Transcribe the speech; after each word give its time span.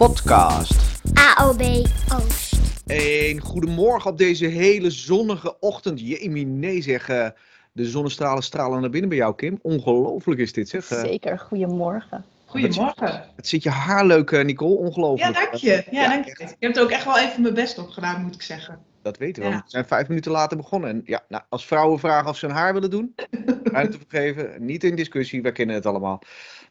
podcast. 0.00 1.02
AOB 1.34 1.60
Oost. 2.14 2.56
Een 2.86 3.40
goedemorgen 3.40 4.10
op 4.10 4.18
deze 4.18 4.46
hele 4.46 4.90
zonnige 4.90 5.56
ochtend. 5.58 6.00
Jemie, 6.00 6.46
nee 6.46 6.82
zeg. 6.82 7.08
eh, 7.08 7.28
de 7.72 7.84
zonnestralen 7.84 8.42
stralen 8.42 8.80
naar 8.80 8.90
binnen 8.90 9.08
bij 9.08 9.18
jou, 9.18 9.34
Kim. 9.34 9.58
Ongelooflijk 9.62 10.40
is 10.40 10.52
dit, 10.52 10.68
zeg. 10.68 10.90
Eh, 10.90 11.00
Zeker, 11.00 11.38
goedemorgen. 11.38 12.24
Goedemorgen. 12.46 13.24
het 13.36 13.48
zit 13.48 13.62
je 13.62 13.70
haar 13.70 14.06
leuk, 14.06 14.30
eh, 14.30 14.44
Nicole. 14.44 14.74
Ja, 14.74 14.86
Ongelooflijk. 14.86 15.34
dank 15.34 15.54
je. 15.54 15.84
Ja, 15.90 16.08
dank 16.08 16.24
je. 16.24 16.30
Ik 16.30 16.56
heb 16.58 16.76
er 16.76 16.82
ook 16.82 16.90
echt 16.90 17.04
wel 17.04 17.18
even 17.18 17.42
mijn 17.42 17.54
best 17.54 17.78
op 17.78 17.88
gedaan, 17.88 18.22
moet 18.22 18.34
ik 18.34 18.42
zeggen. 18.42 18.78
Dat 19.10 19.18
weten 19.18 19.42
we. 19.42 19.48
Ja. 19.48 19.56
We 19.56 19.62
zijn 19.66 19.86
vijf 19.86 20.08
minuten 20.08 20.32
later 20.32 20.56
begonnen. 20.56 20.90
En 20.90 21.02
ja, 21.04 21.24
nou, 21.28 21.42
als 21.48 21.66
vrouwen 21.66 21.98
vragen 21.98 22.28
of 22.28 22.36
ze 22.36 22.46
hun 22.46 22.54
haar 22.54 22.72
willen 22.72 22.90
doen, 22.90 23.14
ruimte 23.72 23.98
vergeven. 24.08 24.64
Niet 24.64 24.84
in 24.84 24.96
discussie, 24.96 25.42
we 25.42 25.52
kennen 25.52 25.74
het 25.74 25.86
allemaal. 25.86 26.22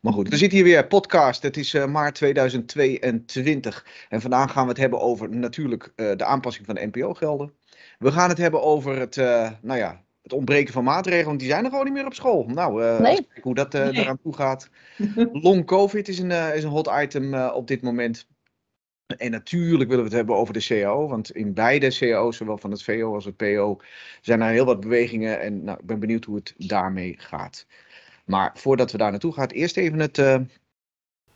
Maar 0.02 0.14
goed, 0.14 0.30
we 0.30 0.38
zitten 0.38 0.58
hier 0.58 0.68
weer, 0.68 0.88
podcast. 0.88 1.44
Het 1.44 1.58
is 1.58 1.74
eh, 1.74 1.86
maart 1.86 2.16
2022. 2.16 3.86
En 4.10 4.22
vandaag 4.22 4.52
gaan 4.52 4.64
we 4.64 4.70
het 4.70 4.78
hebben 4.78 5.02
over 5.02 5.30
natuurlijk 5.30 5.92
eh, 5.96 6.12
de 6.16 6.26
aanpassing 6.26 6.66
van 6.66 6.76
de 6.76 6.90
NPO-gelden. 6.92 7.54
We 7.98 8.12
gaan 8.12 8.30
het 8.30 8.38
hebben 8.38 8.62
over 8.64 9.00
het, 9.00 9.18
eh, 9.18 9.50
nou 9.62 9.80
ja, 9.80 10.02
het 10.24 10.34
ontbreken 10.34 10.74
van 10.74 10.84
maatregelen, 10.84 11.26
want 11.26 11.40
die 11.40 11.50
zijn 11.50 11.64
er 11.64 11.70
gewoon 11.70 11.86
niet 11.86 11.94
meer 11.94 12.06
op 12.06 12.14
school. 12.14 12.46
Nou, 12.48 13.02
Nee. 13.02 13.16
kijken 13.16 13.42
hoe 13.42 13.56
dat 13.56 13.74
Nee. 13.74 13.92
eraan 13.92 14.20
toe 14.24 14.36
gaat. 14.36 14.70
Long 15.32 15.66
COVID 15.66 16.08
is 16.08 16.20
een, 16.20 16.32
is 16.32 16.64
een 16.64 16.70
hot 16.70 16.92
item 17.02 17.34
op 17.34 17.68
dit 17.68 17.82
moment. 17.82 18.28
En 19.18 19.32
natuurlijk 19.32 19.90
willen 19.90 20.04
we 20.04 20.10
het 20.10 20.18
hebben 20.18 20.36
over 20.36 20.54
de 20.54 20.66
CAO, 20.68 21.08
want 21.08 21.32
in 21.32 21.54
beide 21.54 21.98
CAO's, 21.98 22.38
zowel 22.38 22.58
van 22.58 22.72
het 22.72 22.84
VO 22.84 23.14
als 23.14 23.26
het 23.26 23.36
PO, 23.38 23.80
zijn 24.22 24.42
er 24.42 24.50
heel 24.52 24.66
wat 24.66 24.80
bewegingen. 24.80 25.40
En 25.42 25.64
nou, 25.64 25.80
ik 25.80 25.86
ben 25.86 26.00
benieuwd 26.00 26.26
hoe 26.26 26.36
het 26.36 26.54
daarmee 26.58 27.16
gaat. 27.18 27.66
Maar 28.26 28.52
voordat 28.54 28.92
we 28.92 28.98
daar 28.98 29.12
naartoe 29.12 29.34
gaan, 29.34 29.48
eerst 29.48 29.78
even 29.78 30.00
het. 30.00 30.18
eh, 30.18 30.40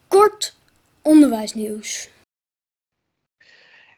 Kort 0.07 0.55
onderwijsnieuws. 1.01 2.09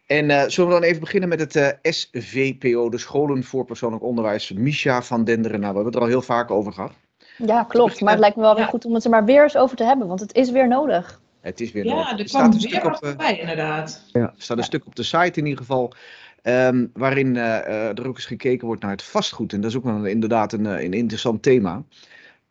en 0.05 0.29
eh, 0.29 0.43
zullen 0.47 0.73
we 0.73 0.79
dan 0.79 0.89
even 0.89 0.99
beginnen 0.99 1.29
met 1.29 1.39
het 1.39 1.55
eh, 1.55 1.69
SVPO, 1.81 2.89
de 2.89 2.97
Scholen 2.97 3.43
voor 3.43 3.65
Persoonlijk 3.65 4.03
Onderwijs. 4.03 4.51
Misha 4.51 5.01
van 5.01 5.23
Denderen, 5.23 5.59
nou, 5.59 5.71
we 5.73 5.75
hebben 5.75 5.85
het 5.85 5.95
er 5.95 6.01
al 6.01 6.07
heel 6.07 6.21
vaak 6.21 6.51
over 6.51 6.73
gehad. 6.73 6.93
Ja, 7.37 7.63
klopt. 7.63 8.01
Maar 8.01 8.11
het 8.11 8.19
lijkt 8.19 8.35
me 8.35 8.41
wel 8.41 8.55
weer 8.55 8.63
Ja. 8.63 8.69
goed 8.69 8.85
om 8.85 8.93
het 8.93 9.03
er 9.03 9.09
maar 9.09 9.25
weer 9.25 9.43
eens 9.43 9.57
over 9.57 9.77
te 9.77 9.83
hebben, 9.83 10.07
want 10.07 10.19
het 10.19 10.33
is 10.35 10.51
weer 10.51 10.67
nodig. 10.67 11.21
Het 11.45 11.61
is 11.61 11.71
weer. 11.71 11.85
Ja, 11.85 12.17
er 12.17 12.27
staat 12.27 12.53
een 12.53 12.59
weer 12.59 12.69
stuk 12.69 12.83
wat 12.83 12.95
op, 12.95 13.01
eh, 13.03 13.07
voorbij, 13.09 13.39
inderdaad. 13.39 14.03
Ja, 14.11 14.21
er 14.21 14.33
staat 14.38 14.57
een 14.57 14.63
Ja. 14.63 14.69
stuk 14.69 14.85
op 14.85 14.95
de 14.95 15.03
site 15.03 15.39
in 15.39 15.45
ieder 15.45 15.59
geval. 15.59 15.93
ehm, 16.41 16.85
waarin 16.93 17.35
eh, 17.35 17.88
er 17.97 18.07
ook 18.07 18.15
eens 18.15 18.25
gekeken 18.25 18.67
wordt 18.67 18.81
naar 18.81 18.91
het 18.91 19.03
vastgoed. 19.03 19.53
En 19.53 19.61
dat 19.61 19.69
is 19.71 19.77
ook 19.77 19.83
wel 19.83 20.05
inderdaad 20.05 20.53
een, 20.53 20.66
eh, 20.66 20.83
een 20.83 20.93
interessant 20.93 21.43
thema. 21.43 21.83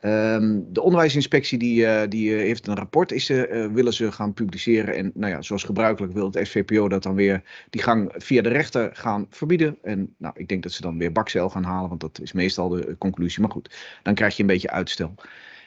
Ehm, 0.01 0.61
de 0.69 0.83
onderwijsinspectie 0.83 1.59
die, 1.59 2.09
die 2.09 2.33
heeft 2.33 2.67
een 2.67 2.75
rapport, 2.77 3.13
is, 3.13 3.25
ze, 3.27 3.47
eh, 3.47 3.67
willen 3.67 3.93
ze 3.93 4.13
gaan 4.13 4.33
publiceren. 4.35 4.95
En 4.97 5.11
nou 5.15 5.33
ja, 5.33 5.43
zoals 5.43 5.63
gebruikelijk 5.63 6.13
wil 6.13 6.31
het 6.31 6.47
SVPO 6.47 6.89
dat 6.89 7.03
dan 7.03 7.15
weer 7.15 7.43
die 7.71 7.83
gang 7.83 8.13
via 8.17 8.43
de 8.43 8.49
rechter 8.49 8.91
gaan 8.93 9.27
verbieden. 9.31 9.79
En 9.83 10.15
nou, 10.19 10.35
ik 10.37 10.49
denk 10.49 10.63
dat 10.63 10.73
ze 10.73 10.81
dan 10.81 10.99
weer 10.99 11.13
bakcel 11.13 11.51
gaan 11.51 11.65
halen, 11.65 11.89
want 11.89 12.01
dat 12.01 12.21
is 12.23 12.33
meestal 12.33 12.69
de 12.69 12.95
conclusie. 12.99 13.41
Maar 13.43 13.51
goed, 13.51 13.75
dan 14.03 14.15
krijg 14.15 14.37
je 14.37 14.43
een 14.43 14.49
beetje 14.49 14.71
uitstel. 14.71 15.15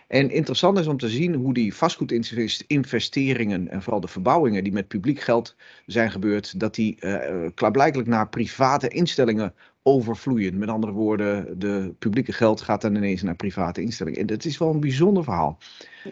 En 0.08 0.32
interessant 0.32 0.80
is 0.80 0.88
om 0.88 0.98
te 0.98 1.10
zien 1.10 1.34
hoe 1.34 1.54
die 1.54 1.76
vastgoedinvesteringen 1.76 3.70
en 3.70 3.82
vooral 3.82 4.02
de 4.02 4.08
verbouwingen 4.08 4.64
die 4.64 4.74
met 4.74 4.88
publiek 4.88 5.20
geld 5.20 5.56
zijn 5.86 6.12
gebeurd, 6.12 6.60
dat 6.60 6.76
die 6.76 6.96
eh, 7.00 7.46
eh, 7.46 7.52
klaarblijkelijk 7.56 8.10
naar 8.10 8.30
private 8.30 8.88
instellingen 8.88 9.54
overvloeien. 9.84 10.58
Met 10.58 10.70
andere 10.70 10.94
woorden, 10.94 11.60
de 11.60 11.94
publieke 12.00 12.32
geld 12.34 12.62
gaat 12.62 12.82
dan 12.82 12.96
ineens 12.96 13.22
naar 13.22 13.36
private 13.36 13.82
instellingen. 13.82 14.20
En 14.20 14.26
dat 14.26 14.46
is 14.46 14.58
wel 14.58 14.70
een 14.70 14.80
bijzonder 14.80 15.24
verhaal. 15.24 15.58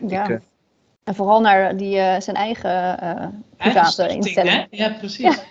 Ja. 0.08 0.24
Ik, 0.24 0.30
eh, 0.30 0.38
En 1.04 1.16
vooral 1.16 1.42
naar 1.42 1.78
die, 1.78 1.98
eh, 1.98 2.22
zijn 2.22 2.36
eigen 2.36 3.00
eh 3.00 3.28
private 3.58 3.92
stichting, 3.92 4.24
instelling. 4.26 4.68
hè? 4.70 4.78
Ja, 4.84 4.90
precies. 4.90 5.44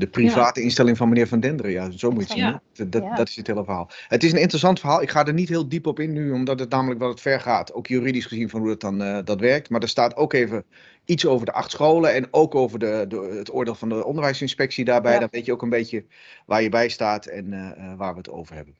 De 0.00 0.08
private 0.08 0.62
instelling 0.62 0.96
van 0.96 1.08
meneer 1.08 1.28
Van 1.28 1.40
Denderen, 1.40 1.72
ja, 1.72 1.90
zo 1.90 2.10
moet 2.10 2.18
je 2.18 2.28
het 2.28 2.32
zien. 2.32 2.46
Ja. 2.46 2.62
Dat, 2.72 2.92
dat, 2.92 3.02
Ja. 3.02 3.14
dat 3.14 3.28
is 3.28 3.36
het 3.36 3.46
hele 3.46 3.64
verhaal. 3.64 3.90
Het 4.08 4.22
is 4.22 4.32
een 4.32 4.40
interessant 4.40 4.80
verhaal. 4.80 5.02
Ik 5.02 5.10
ga 5.10 5.26
er 5.26 5.32
niet 5.32 5.48
heel 5.48 5.68
diep 5.68 5.86
op 5.86 6.00
in 6.00 6.12
nu, 6.12 6.32
omdat 6.32 6.58
het 6.58 6.70
namelijk 6.70 7.00
wel 7.00 7.08
het 7.08 7.20
ver 7.20 7.40
gaat. 7.40 7.72
Ook 7.72 7.86
juridisch 7.86 8.26
gezien 8.26 8.48
van 8.48 8.60
hoe 8.60 8.68
dat 8.68 8.80
dan 8.80 9.02
eh, 9.02 9.18
dat 9.24 9.40
werkt. 9.40 9.70
Maar 9.70 9.82
er 9.82 9.88
staat 9.88 10.16
ook 10.16 10.32
even 10.32 10.64
iets 11.04 11.26
over 11.26 11.46
de 11.46 11.52
acht 11.52 11.70
scholen 11.70 12.14
en 12.14 12.28
ook 12.30 12.54
over 12.54 12.78
de, 12.78 13.04
de, 13.08 13.34
het 13.38 13.52
oordeel 13.54 13.74
van 13.74 13.88
de 13.88 14.04
onderwijsinspectie 14.04 14.84
daarbij. 14.84 15.12
Ja. 15.12 15.18
Dan 15.18 15.28
weet 15.30 15.44
je 15.44 15.52
ook 15.52 15.62
een 15.62 15.68
beetje 15.68 16.04
waar 16.46 16.62
je 16.62 16.68
bij 16.68 16.88
staat 16.88 17.26
en 17.26 17.52
eh, 17.52 17.70
eh, 17.70 17.98
waar 17.98 18.12
we 18.12 18.18
het 18.18 18.30
over 18.30 18.54
hebben. 18.54 18.78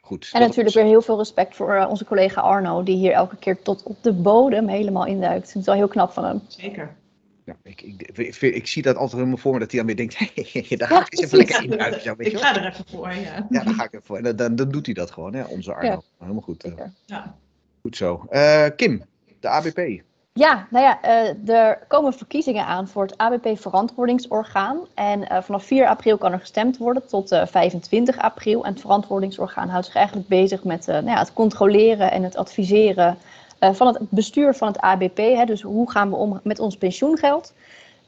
Goed. 0.00 0.30
En 0.32 0.40
natuurlijk 0.40 0.74
weer 0.74 0.84
heel 0.84 1.02
veel 1.02 1.18
respect 1.18 1.56
voor 1.56 1.86
onze 1.88 2.04
collega 2.04 2.40
Arno, 2.40 2.82
die 2.82 2.96
hier 2.96 3.12
elke 3.12 3.36
keer 3.36 3.62
tot 3.62 3.82
op 3.82 4.02
de 4.02 4.12
bodem 4.12 4.68
helemaal 4.68 5.06
induikt. 5.06 5.46
Het 5.46 5.56
is 5.56 5.66
wel 5.66 5.74
heel 5.74 5.88
knap 5.88 6.12
van 6.12 6.24
hem. 6.24 6.40
Zeker. 6.48 6.96
Ja, 7.44 7.56
ik, 7.62 7.82
ik, 7.82 8.02
ik, 8.18 8.36
ik 8.40 8.66
zie 8.66 8.82
dat 8.82 8.94
altijd 8.96 9.16
helemaal 9.16 9.36
voor 9.36 9.52
me, 9.52 9.58
dat 9.58 9.70
hij 9.70 9.78
dan 9.78 9.86
weer 9.86 9.96
denkt, 9.96 10.18
daar 10.78 10.88
ga 10.88 11.00
ik 11.00 11.12
eens 11.12 11.22
even 11.22 11.38
lekker 11.38 11.62
in 11.64 11.80
uit. 11.80 12.02
Zo, 12.02 12.14
weet 12.16 12.26
je 12.30 12.36
Ik 12.36 12.42
ga 12.42 12.56
er 12.56 12.66
even 12.66 12.84
voor, 12.90 13.12
ja. 13.14 13.46
Ja, 13.50 13.64
daar 13.64 13.74
ga 13.74 13.84
ik 13.84 13.92
even 13.92 14.06
voor. 14.06 14.16
En 14.16 14.22
dan, 14.22 14.36
dan, 14.36 14.56
dan 14.56 14.70
doet 14.70 14.86
hij 14.86 14.94
dat 14.94 15.10
gewoon, 15.10 15.34
hè, 15.34 15.44
onze 15.44 15.74
Arno. 15.74 15.88
Ja. 15.88 16.00
Helemaal 16.18 16.42
goed. 16.42 16.64
eh. 16.64 16.72
Ja. 17.06 17.34
Goed 17.82 17.96
zo. 17.96 18.26
Eh, 18.28 18.66
Kim, 18.76 19.04
de 19.40 19.48
ABP. 19.48 20.02
Ja, 20.32 20.66
nou 20.70 20.84
ja, 20.84 21.02
eh, 21.02 21.48
er 21.54 21.78
komen 21.88 22.12
verkiezingen 22.12 22.66
aan 22.66 22.88
voor 22.88 23.02
het 23.02 23.18
ABP 23.18 23.58
Verantwoordingsorgaan. 23.60 24.78
En 24.94 25.28
eh, 25.28 25.42
vanaf 25.42 25.64
4 25.64 25.86
april 25.88 26.18
kan 26.18 26.32
er 26.32 26.38
gestemd 26.40 26.76
worden 26.76 27.06
tot 27.06 27.32
eh, 27.32 27.46
25 27.46 28.18
april. 28.18 28.64
En 28.64 28.72
het 28.72 28.80
verantwoordingsorgaan 28.80 29.68
houdt 29.68 29.86
zich 29.86 29.94
eigenlijk 29.94 30.28
bezig 30.28 30.64
met 30.64 30.88
eh, 30.88 30.94
nou 30.94 31.06
ja, 31.08 31.18
het 31.18 31.32
controleren 31.32 32.10
en 32.10 32.22
het 32.22 32.36
adviseren 32.36 33.18
van 33.60 33.86
het 33.86 33.98
bestuur 34.10 34.54
van 34.54 34.68
het 34.68 34.80
ABP. 34.80 35.16
Hè. 35.16 35.44
Dus 35.44 35.62
hoe 35.62 35.90
gaan 35.90 36.10
we 36.10 36.16
om 36.16 36.40
met 36.42 36.58
ons 36.58 36.76
pensioengeld? 36.76 37.54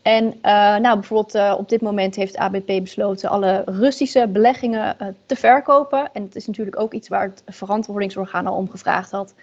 En 0.02 0.34
eh, 0.42 0.52
nou, 0.76 0.94
bijvoorbeeld 0.94 1.34
eh, 1.34 1.54
op 1.58 1.68
dit 1.68 1.80
moment 1.80 2.14
heeft 2.14 2.36
ABP 2.36 2.66
besloten 2.66 3.28
alle 3.28 3.62
Russische 3.66 4.28
beleggingen 4.28 4.98
eh, 4.98 5.06
te 5.26 5.36
verkopen. 5.36 6.12
En 6.12 6.22
het 6.22 6.36
is 6.36 6.46
natuurlijk 6.46 6.80
ook 6.80 6.92
iets 6.92 7.08
waar 7.08 7.22
het 7.22 7.42
verantwoordingsorgaan 7.46 8.46
al 8.46 8.56
om 8.56 8.70
gevraagd 8.70 9.10
had. 9.10 9.34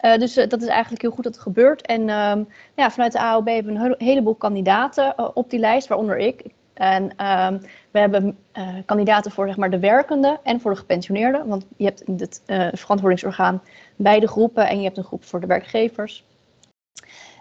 Eh, 0.00 0.18
dus 0.18 0.36
eh, 0.36 0.48
dat 0.48 0.62
is 0.62 0.68
eigenlijk 0.68 1.02
heel 1.02 1.10
goed 1.10 1.24
dat 1.24 1.34
het 1.34 1.42
gebeurt. 1.42 1.86
En 1.86 2.08
ehm, 2.08 2.42
ja, 2.76 2.90
vanuit 2.90 3.12
de 3.12 3.20
AOB 3.20 3.46
hebben 3.46 3.72
we 3.72 3.78
een 3.78 3.84
hele- 3.84 3.94
heleboel 3.98 4.34
kandidaten 4.34 5.16
eh, 5.16 5.28
op 5.34 5.50
die 5.50 5.58
lijst, 5.58 5.88
waaronder 5.88 6.18
ik. 6.18 6.44
En 6.74 7.16
ehm, 7.16 7.58
we 7.90 7.98
hebben 7.98 8.38
eh, 8.52 8.68
kandidaten 8.86 9.30
voor 9.30 9.46
zeg 9.46 9.56
maar, 9.56 9.70
de 9.70 9.78
werkenden 9.78 10.38
en 10.42 10.60
voor 10.60 10.70
de 10.70 10.76
gepensioneerden. 10.76 11.46
Want 11.46 11.66
je 11.76 11.84
hebt 11.84 12.02
het 12.16 12.42
eh, 12.46 12.68
verantwoordingsorgaan 12.72 13.62
beide 13.96 14.28
groepen 14.28 14.68
en 14.68 14.78
je 14.78 14.84
hebt 14.84 14.96
een 14.96 15.04
groep 15.04 15.24
voor 15.24 15.40
de 15.40 15.46
werkgevers. 15.46 16.24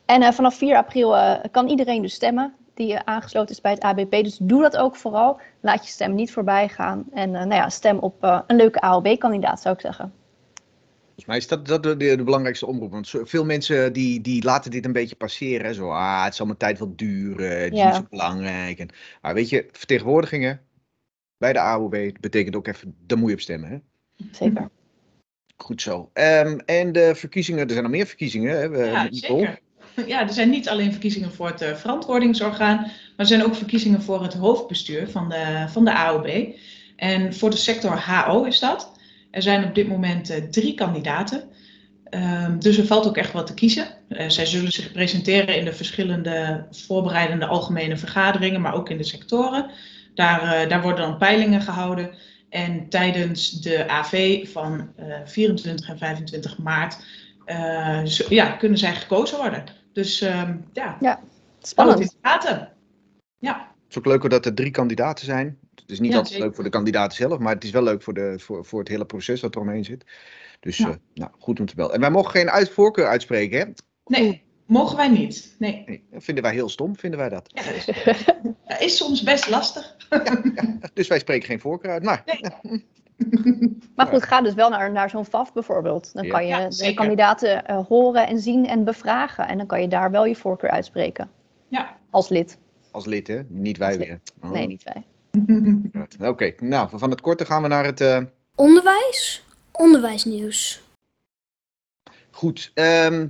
En 0.05 0.21
eh, 0.21 0.31
vanaf 0.31 0.55
4 0.55 0.75
april 0.75 1.15
kan 1.51 1.67
iedereen 1.67 2.01
dus 2.01 2.13
stemmen 2.13 2.53
die 2.73 2.99
aangesloten 2.99 3.55
is 3.55 3.61
bij 3.61 3.71
het 3.71 3.81
ABP. 3.81 4.11
Dus 4.11 4.37
doe 4.37 4.61
dat 4.61 4.77
ook 4.77 4.95
vooral. 4.95 5.39
Laat 5.59 5.85
je 5.85 5.91
stem 5.91 6.15
niet 6.15 6.31
voorbij 6.31 6.67
gaan. 6.67 7.05
En 7.13 7.31
nou 7.31 7.53
ja, 7.53 7.69
stem 7.69 7.97
op 7.97 8.43
een 8.47 8.55
leuke 8.55 8.81
AOB-kandidaat 8.81 9.61
zou 9.61 9.75
ik 9.75 9.81
zeggen. 9.81 10.13
Volgens 11.23 11.49
mij 11.49 11.59
is 11.59 11.63
dat, 11.65 11.83
dat 11.83 11.83
de, 11.99 12.05
de, 12.07 12.15
de 12.17 12.23
belangrijkste 12.23 12.65
omroep. 12.65 12.91
Want 12.91 13.11
veel 13.23 13.45
mensen 13.45 13.93
die, 13.93 14.21
die 14.21 14.43
laten 14.43 14.71
dit 14.71 14.85
een 14.85 14.91
beetje 14.91 15.15
passeren. 15.15 15.65
hè. 15.65 15.73
Zo, 15.73 15.89
ah, 15.89 16.23
het 16.23 16.35
zal 16.35 16.45
mijn 16.45 16.57
tijd 16.57 16.79
wel 16.79 16.93
duren. 16.95 17.61
Het 17.61 17.71
is 17.73 17.77
Ja. 17.79 17.85
niet 17.85 17.95
zo 17.95 18.05
belangrijk. 18.09 18.79
En, 18.79 18.89
maar 19.21 19.33
weet 19.33 19.49
je, 19.49 19.67
vertegenwoordigingen 19.71 20.61
bij 21.37 21.53
de 21.53 21.59
AOB 21.59 21.95
betekent 22.19 22.55
ook 22.55 22.67
even, 22.67 22.95
daar 23.05 23.17
moet 23.17 23.27
je 23.29 23.35
op 23.35 23.41
stemmen. 23.41 23.69
Hè? 23.69 23.77
Zeker. 24.31 24.69
Goed 25.57 25.81
zo. 25.81 26.09
Ehm, 26.13 26.57
en 26.65 26.91
de 26.91 27.15
verkiezingen, 27.15 27.63
er 27.63 27.69
zijn 27.71 27.83
nog 27.83 27.91
meer 27.91 28.05
verkiezingen. 28.05 28.57
Hè? 28.59 28.69
we- 28.69 28.77
Ja, 28.85 29.07
zeker. 29.11 29.59
Ja, 30.07 30.21
er 30.21 30.33
zijn 30.33 30.49
niet 30.49 30.69
alleen 30.69 30.91
verkiezingen 30.91 31.31
voor 31.33 31.47
het 31.47 31.61
eh, 31.61 31.75
verantwoordingsorgaan, 31.75 32.77
maar 32.77 32.91
er 33.17 33.25
zijn 33.25 33.43
ook 33.45 33.55
verkiezingen 33.55 34.01
voor 34.01 34.21
het 34.23 34.33
hoofdbestuur 34.33 35.09
van 35.09 35.29
de, 35.29 35.65
van 35.69 35.85
de 35.85 35.93
AOB. 35.93 36.55
En 36.95 37.33
voor 37.33 37.49
de 37.49 37.57
sector 37.57 37.99
HO 38.09 38.43
is 38.43 38.59
dat. 38.59 38.97
Er 39.31 39.41
zijn 39.41 39.63
op 39.63 39.75
dit 39.75 39.87
moment 39.87 40.29
eh, 40.29 40.43
drie 40.43 40.73
kandidaten. 40.73 41.49
Ehm, 42.09 42.59
dus 42.59 42.77
er 42.77 42.85
valt 42.85 43.07
ook 43.07 43.17
echt 43.17 43.31
wat 43.31 43.47
te 43.47 43.53
kiezen. 43.53 43.87
Eh, 44.07 44.29
zij 44.29 44.45
zullen 44.45 44.71
zich 44.71 44.91
presenteren 44.91 45.57
in 45.57 45.65
de 45.65 45.73
verschillende 45.73 46.65
voorbereidende 46.71 47.45
algemene 47.45 47.97
vergaderingen, 47.97 48.61
maar 48.61 48.73
ook 48.73 48.89
in 48.89 48.97
de 48.97 49.03
sectoren. 49.03 49.71
Daar, 50.13 50.41
eh, 50.41 50.69
daar 50.69 50.81
worden 50.81 51.07
dan 51.07 51.17
peilingen 51.17 51.61
gehouden. 51.61 52.11
En 52.49 52.89
tijdens 52.89 53.51
de 53.61 53.89
AV 53.89 54.47
van 54.51 54.91
eh, 54.95 55.05
24 55.25 55.89
en 55.89 55.97
25 55.97 56.57
maart 56.57 56.97
ja, 58.29 58.49
kunnen 58.51 58.77
zij 58.77 58.95
gekozen 58.95 59.37
worden. 59.37 59.63
Dus 59.93 60.21
ehm 60.21 60.55
ja, 60.73 61.19
Spannend. 61.61 61.99
in 61.99 62.05
de 62.05 62.29
gaten. 62.29 62.69
Ja, 63.39 63.53
Het 63.57 63.78
is 63.89 63.97
ook 63.97 64.05
leuk 64.05 64.29
dat 64.29 64.45
er 64.45 64.53
drie 64.53 64.71
kandidaten 64.71 65.25
zijn. 65.25 65.59
Het 65.75 65.89
is 65.89 65.99
niet 65.99 66.11
Ja, 66.11 66.15
altijd 66.17 66.33
zeker. 66.33 66.45
leuk 66.47 66.55
voor 66.55 66.63
de 66.63 66.69
kandidaten 66.69 67.17
zelf, 67.17 67.39
maar 67.39 67.53
het 67.53 67.63
is 67.63 67.71
wel 67.71 67.83
leuk 67.83 68.01
voor, 68.01 68.13
de, 68.13 68.33
voor, 68.39 68.65
voor 68.65 68.79
het 68.79 68.87
hele 68.87 69.05
proces 69.05 69.41
wat 69.41 69.55
er 69.55 69.61
omheen 69.61 69.85
zit. 69.85 70.05
Dus 70.59 70.77
Ja. 70.77 70.87
eh, 70.89 70.95
nou, 71.13 71.31
goed 71.39 71.59
om 71.59 71.65
te 71.65 71.75
bellen. 71.75 71.93
En 71.93 71.99
wij 71.99 72.09
mogen 72.11 72.31
geen 72.31 72.49
uit 72.49 72.69
voorkeur 72.69 73.07
uitspreken, 73.07 73.59
hè? 73.59 73.65
nee, 74.05 74.43
mogen 74.65 74.97
wij 74.97 75.07
niet. 75.07 75.55
Nee, 75.59 75.83
Nee, 75.85 76.03
dat 76.11 76.23
vinden 76.23 76.43
wij 76.43 76.53
heel 76.53 76.69
stom, 76.69 76.95
vinden 76.97 77.19
wij 77.19 77.29
dat. 77.29 77.49
ja, 77.53 77.63
dat, 77.63 77.73
is, 77.75 77.85
dat 78.67 78.81
is 78.81 78.97
soms 78.97 79.23
best 79.23 79.49
lastig. 79.49 79.95
Dus 80.93 81.07
wij 81.07 81.19
spreken 81.19 81.47
geen 81.47 81.59
voorkeur 81.59 81.91
uit. 81.91 82.03
Maar 82.03 82.23
Nee. 82.25 82.41
Maar 83.95 84.07
goed, 84.07 84.23
ga 84.23 84.41
dus 84.41 84.53
wel 84.53 84.69
naar, 84.69 84.91
naar 84.91 85.09
zo'n 85.09 85.25
FAF 85.25 85.53
bijvoorbeeld. 85.53 86.13
Dan 86.13 86.23
Ja. 86.25 86.29
kan 86.31 86.41
je 86.47 86.49
Ja, 86.49 86.67
de 86.69 86.93
kandidaten 86.93 87.65
eh, 87.65 87.85
horen 87.87 88.27
en 88.27 88.39
zien 88.39 88.67
en 88.67 88.83
bevragen. 88.83 89.47
En 89.47 89.57
dan 89.57 89.67
kan 89.67 89.81
je 89.81 89.87
daar 89.87 90.11
wel 90.11 90.25
je 90.25 90.35
voorkeur 90.35 90.69
uitspreken. 90.69 91.29
Ja, 91.67 91.97
Als 92.09 92.29
lid. 92.29 92.57
Als 92.91 93.05
lid, 93.05 93.27
hè? 93.27 93.41
Niet 93.47 93.77
wij 93.77 93.97
weer. 93.97 94.19
Oh, 94.43 94.51
Nee, 94.51 94.67
niet 94.67 94.83
wij. 94.83 95.03
Oké, 96.29 96.53
nou, 96.59 96.89
van 96.93 97.09
het 97.09 97.21
korte 97.21 97.45
gaan 97.45 97.61
we 97.61 97.67
naar 97.67 97.85
het... 97.85 98.01
eh, 98.01 98.21
Onderwijs, 98.55 99.43
onderwijsnieuws. 99.71 100.81
Goed. 102.31 102.71
ehm, 102.73 103.27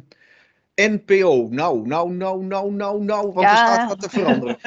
NPO. 0.75 1.47
Nou, 1.49 1.87
nou, 1.87 2.11
nou, 2.11 2.43
nou, 2.43 2.71
nou, 2.71 3.03
nou. 3.03 3.31
Want 3.33 3.47
er 3.47 3.57
staat 3.57 3.87
wat 3.89 4.01
te 4.01 4.09
veranderen. 4.09 4.57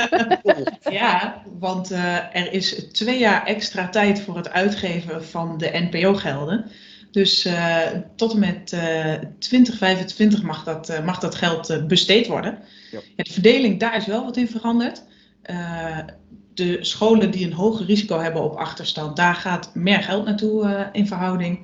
Oh, 0.42 0.58
Ja, 0.92 1.42
want 1.58 1.90
eh, 1.90 2.36
er 2.36 2.52
is 2.52 2.88
twee 2.92 3.18
jaar 3.18 3.46
extra 3.46 3.88
tijd 3.88 4.20
voor 4.20 4.36
het 4.36 4.50
uitgeven 4.50 5.24
van 5.24 5.58
de 5.58 5.88
NPO-gelden. 5.90 6.70
Dus 7.12 7.44
eh, 7.44 7.86
tot 8.16 8.32
en 8.32 8.38
met 8.38 8.72
eh 8.72 9.14
2025 9.38 10.42
mag 10.42 10.64
dat, 10.64 10.88
eh, 10.88 11.04
mag 11.04 11.18
dat 11.18 11.34
geld 11.34 11.70
eh, 11.70 11.84
besteed 11.84 12.26
worden. 12.26 12.58
Ja. 12.90 13.00
Ja, 13.16 13.22
de 13.24 13.32
verdeling, 13.32 13.80
daar 13.80 13.96
is 13.96 14.06
wel 14.06 14.24
wat 14.24 14.36
in 14.36 14.48
veranderd. 14.48 15.02
Eh, 15.42 15.98
de 16.54 16.84
scholen 16.84 17.30
die 17.30 17.46
een 17.46 17.52
hoger 17.52 17.86
risico 17.86 18.18
hebben 18.18 18.42
op 18.42 18.56
achterstand, 18.56 19.16
daar 19.16 19.34
gaat 19.34 19.74
meer 19.74 20.02
geld 20.02 20.24
naartoe 20.24 20.64
eh, 20.64 20.86
in 20.92 21.06
verhouding. 21.06 21.60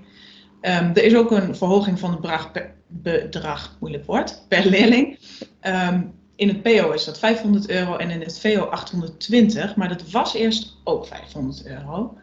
Ehm, 0.61 0.91
er 0.95 1.05
is 1.05 1.15
ook 1.15 1.31
een 1.31 1.57
verhoging 1.57 1.99
van 1.99 2.11
het 2.11 2.21
bedrag, 2.21 2.53
per, 2.53 2.75
bedrag 2.89 3.77
moeilijk 3.81 4.05
woord, 4.05 4.45
per 4.49 4.67
leerling. 4.67 5.19
Ehm, 5.61 6.03
in 6.37 6.49
het 6.49 6.63
PO 6.63 6.91
is 6.91 7.05
dat 7.05 7.19
500 7.19 7.71
euro 7.71 7.97
en 7.97 8.11
in 8.11 8.21
het 8.21 8.41
VO 8.41 8.65
820, 8.65 9.77
maar 9.77 9.89
dat 9.89 10.11
was 10.11 10.35
eerst 10.35 10.77
ook 10.85 11.07
500 11.07 11.67
euro. 11.67 12.19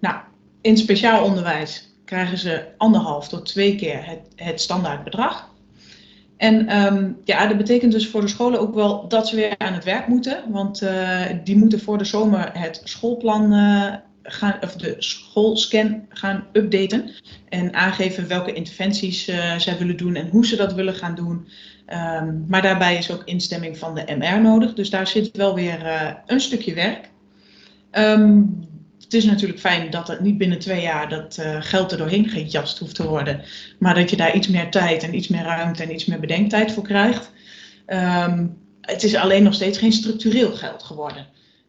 Nou, 0.00 0.16
in 0.60 0.76
speciaal 0.76 1.24
onderwijs 1.24 1.93
krijgen 2.04 2.38
ze 2.38 2.64
anderhalf 2.76 3.28
tot 3.28 3.46
twee 3.46 3.74
keer 3.74 4.06
het, 4.06 4.20
het 4.36 4.60
standaard 4.60 5.04
bedrag. 5.04 5.52
En 6.36 6.68
ehm, 6.68 7.12
ja, 7.24 7.46
dat 7.46 7.56
betekent 7.56 7.92
dus 7.92 8.08
voor 8.08 8.20
de 8.20 8.28
scholen 8.28 8.60
ook 8.60 8.74
wel 8.74 9.08
dat 9.08 9.28
ze 9.28 9.36
weer 9.36 9.58
aan 9.58 9.72
het 9.72 9.84
werk 9.84 10.06
moeten. 10.06 10.42
Want 10.48 10.82
eh, 10.82 11.20
die 11.44 11.56
moeten 11.56 11.80
voor 11.80 11.98
de 11.98 12.04
zomer 12.04 12.50
het 12.52 12.80
schoolplan 12.84 13.52
eh, 13.52 13.94
gaan, 14.22 14.56
of 14.60 14.76
de 14.76 14.94
schoolscan 14.98 16.06
gaan 16.08 16.46
updaten. 16.52 17.10
En 17.48 17.74
aangeven 17.74 18.28
welke 18.28 18.52
interventies 18.52 19.28
eh, 19.28 19.58
zij 19.58 19.78
willen 19.78 19.96
doen 19.96 20.14
en 20.14 20.28
hoe 20.28 20.46
ze 20.46 20.56
dat 20.56 20.74
willen 20.74 20.94
gaan 20.94 21.14
doen. 21.14 21.48
Ehm, 21.86 22.32
maar 22.48 22.62
daarbij 22.62 22.96
is 22.96 23.12
ook 23.12 23.22
instemming 23.24 23.78
van 23.78 23.94
de 23.94 24.14
MR 24.16 24.40
nodig. 24.40 24.74
Dus 24.74 24.90
daar 24.90 25.06
zit 25.06 25.36
wel 25.36 25.54
weer 25.54 25.86
een 26.26 26.40
stukje 26.40 26.74
werk. 26.74 27.10
Ehm, 27.90 28.42
het 29.14 29.22
is 29.22 29.28
natuurlijk 29.30 29.60
fijn 29.60 29.90
dat 29.90 30.08
het 30.08 30.20
niet 30.20 30.38
binnen 30.38 30.58
twee 30.58 30.82
jaar 30.82 31.08
dat 31.08 31.36
eh, 31.36 31.56
geld 31.60 31.92
er 31.92 31.98
doorheen 31.98 32.28
gejast 32.28 32.78
hoeft 32.78 32.94
te 32.94 33.08
worden. 33.08 33.42
Maar 33.78 33.94
dat 33.94 34.10
je 34.10 34.16
daar 34.16 34.34
iets 34.34 34.48
meer 34.48 34.70
tijd 34.70 35.02
en 35.02 35.14
iets 35.14 35.28
meer 35.28 35.42
ruimte 35.42 35.82
en 35.82 35.94
iets 35.94 36.04
meer 36.04 36.20
bedenktijd 36.20 36.72
voor 36.72 36.82
krijgt. 36.82 37.30
Ehm, 37.86 38.46
het 38.80 39.02
is 39.02 39.14
alleen 39.14 39.42
nog 39.42 39.54
steeds 39.54 39.78
geen 39.78 39.92
structureel 39.92 40.52
geld 40.52 40.82
geworden. 40.82 41.26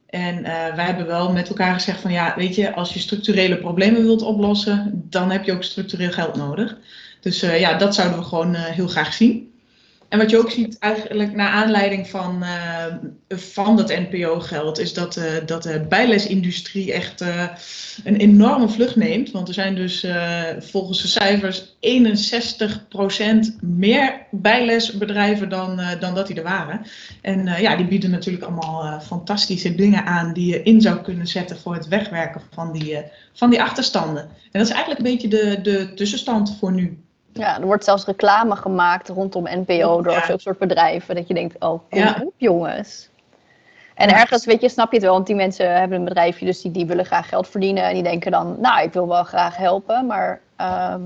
En 0.10 0.44
eh, 0.44 0.76
wij 0.76 0.86
hebben 0.86 1.06
wel 1.06 1.32
met 1.32 1.50
elkaar 1.50 1.74
gezegd 1.74 2.00
van 2.00 2.12
ja, 2.12 2.34
weet 2.38 2.56
je, 2.56 2.74
als 2.74 2.94
je 2.94 3.00
structurele 3.00 3.58
problemen 3.58 4.02
wilt 4.02 4.22
oplossen, 4.22 5.06
dan 5.10 5.32
heb 5.32 5.44
je 5.44 5.52
ook 5.52 5.64
structureel 5.64 6.12
geld 6.12 6.36
nodig. 6.36 6.78
Dus 7.20 7.42
eh, 7.42 7.60
ja, 7.60 7.78
dat 7.78 7.96
zouden 7.96 8.20
we 8.20 8.26
gewoon 8.26 8.56
heel 8.56 8.88
graag 8.88 9.14
zien. 9.14 9.54
En 10.10 10.22
wat 10.22 10.30
je 10.30 10.38
ook 10.38 10.52
ziet, 10.52 10.80
eigenlijk 10.80 11.36
naar 11.36 11.50
aanleiding 11.50 12.07
van, 12.07 12.44
eh, 12.44 12.86
van 13.28 13.78
dat 13.78 13.90
NPO-geld, 13.90 14.80
is 14.80 14.94
dat, 14.94 15.18
eh, 15.18 15.25
dat 15.46 15.63
de 15.63 15.86
bijlesindustrie 15.90 16.94
echt 16.94 17.22
eh, 17.22 17.48
een 18.04 18.16
enorme 18.16 18.69
vlucht 18.69 18.96
neemt. 18.96 19.31
Want 19.31 19.48
er 19.48 19.54
zijn 19.54 19.75
dus 19.75 20.07
volgens 20.57 21.02
de 21.02 21.07
cijfers 21.07 21.75
61% 21.80 23.57
meer 23.62 24.25
bijlesbedrijven 24.31 25.50
dan, 25.50 25.81
dan 26.00 26.16
dat 26.16 26.28
die 26.28 26.36
er 26.36 26.44
waren. 26.44 26.81
En 27.22 27.62
ja, 27.62 27.75
die 27.75 27.88
bieden 27.88 28.12
natuurlijk 28.12 28.44
allemaal 28.44 29.01
fantastische 29.01 29.75
dingen 29.75 30.06
aan 30.06 30.34
die 30.34 30.51
je 30.51 30.63
in 30.63 30.81
zou 30.81 31.01
kunnen 31.01 31.28
zetten 31.28 31.58
voor 31.58 31.74
het 31.74 31.88
wegwerken 31.88 32.42
van 32.51 32.72
die, 32.72 32.98
van 33.34 33.50
die 33.50 33.62
achterstanden. 33.62 34.24
En 34.24 34.60
dat 34.60 34.68
is 34.68 34.74
eigenlijk 34.74 35.00
een 35.00 35.12
beetje 35.12 35.28
de, 35.28 35.62
de 35.62 35.94
tussenstand 35.94 36.58
voor 36.60 36.72
nu. 36.72 37.05
Ja, 37.40 37.60
er 37.60 37.66
wordt 37.66 37.84
zelfs 37.84 38.06
reclame 38.06 38.56
gemaakt 38.56 39.10
rondom 39.10 39.44
NPO 39.44 40.02
door 40.02 40.14
Ja. 40.14 40.26
zulke 40.26 40.42
soort 40.42 40.58
bedrijven. 40.58 41.16
Dat 41.16 41.28
je 41.28 41.34
denkt, 41.34 41.56
oh, 41.60 41.80
kom 41.90 42.00
Ja. 42.00 42.22
op 42.24 42.34
jongens. 42.38 43.10
En 43.94 44.10
Ja. 44.10 44.20
ergens, 44.20 44.46
weet 44.46 44.62
je, 44.62 44.70
snap 44.70 44.90
je 44.90 44.96
het 44.96 45.06
wel. 45.06 45.14
Want 45.14 45.28
die 45.28 45.36
mensen 45.36 45.78
hebben 45.80 45.98
een 45.98 46.04
bedrijfje, 46.04 46.46
dus 46.46 46.62
die, 46.62 46.72
die 46.72 46.86
willen 46.86 47.06
graag 47.06 47.30
geld 47.30 47.48
verdienen. 47.48 47.84
En 47.84 47.94
die 47.94 48.04
denken 48.04 48.32
dan, 48.32 48.56
nou, 48.60 48.84
ik 48.84 48.94
wil 48.94 49.08
wel 49.08 49.24
graag 49.24 49.58
helpen. 49.58 50.06
Maar, 50.06 50.42
ehm, 50.56 51.00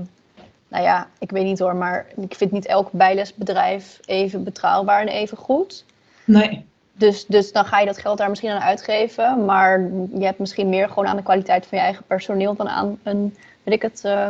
nou 0.68 0.84
ja, 0.84 1.06
ik 1.18 1.30
weet 1.30 1.44
niet 1.44 1.58
hoor. 1.58 1.76
Maar 1.76 2.06
ik 2.16 2.34
vind 2.34 2.50
niet 2.52 2.66
elk 2.66 2.88
bijlesbedrijf 2.92 3.98
even 4.04 4.44
betrouwbaar 4.44 5.00
en 5.00 5.08
even 5.08 5.36
goed. 5.36 5.84
Nee. 6.24 6.66
Dus, 6.92 7.26
dus 7.26 7.52
dan 7.52 7.64
ga 7.64 7.78
je 7.80 7.86
dat 7.86 7.98
geld 7.98 8.18
daar 8.18 8.28
misschien 8.28 8.50
aan 8.50 8.60
uitgeven. 8.60 9.44
Maar 9.44 9.80
je 10.14 10.24
hebt 10.24 10.38
misschien 10.38 10.68
meer 10.68 10.88
gewoon 10.88 11.06
aan 11.06 11.16
de 11.16 11.22
kwaliteit 11.22 11.66
van 11.66 11.78
je 11.78 11.84
eigen 11.84 12.04
personeel 12.06 12.54
dan 12.54 12.68
aan 12.68 12.98
een, 13.02 13.36
weet 13.62 13.74
ik 13.74 13.82
het, 13.82 14.00
eh 14.04 14.28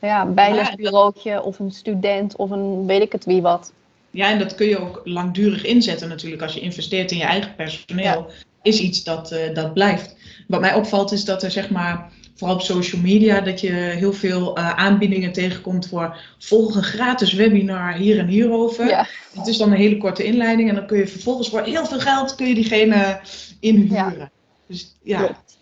ja, 0.00 0.22
een 0.22 0.34
bijlesbureautje 0.34 1.42
of 1.42 1.58
een 1.58 1.70
student 1.70 2.36
of 2.36 2.50
een 2.50 2.86
weet 2.86 3.02
ik 3.02 3.12
het 3.12 3.24
wie 3.24 3.42
wat. 3.42 3.72
Ja, 4.10 4.30
en 4.30 4.38
dat 4.38 4.54
kun 4.54 4.66
je 4.66 4.78
ook 4.78 5.00
langdurig 5.04 5.64
inzetten 5.64 6.08
natuurlijk. 6.08 6.42
Als 6.42 6.54
je 6.54 6.60
investeert 6.60 7.10
in 7.10 7.18
je 7.18 7.24
eigen 7.24 7.54
personeel, 7.54 8.30
is 8.62 8.80
iets 8.80 9.04
dat, 9.04 9.32
eh, 9.32 9.54
dat 9.54 9.74
blijft. 9.74 10.16
Wat 10.48 10.60
mij 10.60 10.74
opvalt 10.74 11.12
is 11.12 11.24
dat 11.24 11.42
er 11.42 11.50
zeg 11.50 11.70
maar, 11.70 12.10
vooral 12.34 12.56
op 12.56 12.62
social 12.62 13.00
media, 13.00 13.40
dat 13.40 13.60
je 13.60 13.72
heel 13.72 14.12
veel 14.12 14.56
eh, 14.56 14.70
aanbiedingen 14.70 15.32
tegenkomt 15.32 15.88
voor 15.88 16.16
volg 16.38 16.74
een 16.74 16.82
gratis 16.82 17.32
webinar 17.32 17.92
hier 17.92 18.18
en 18.18 18.26
hierover. 18.26 18.86
Ja, 18.86 19.06
Het 19.34 19.46
is 19.46 19.58
dan 19.58 19.70
een 19.70 19.78
hele 19.78 19.96
korte 19.96 20.24
inleiding 20.24 20.68
en 20.68 20.74
dan 20.74 20.86
kun 20.86 20.98
je 20.98 21.06
vervolgens 21.06 21.48
voor 21.48 21.62
heel 21.62 21.86
veel 21.86 22.00
geld 22.00 22.34
kun 22.34 22.46
je 22.46 22.54
diegene 22.54 23.20
inhuren. 23.60 24.30
Dus 24.66 24.96
ja, 25.02 25.18
klopt. 25.18 25.58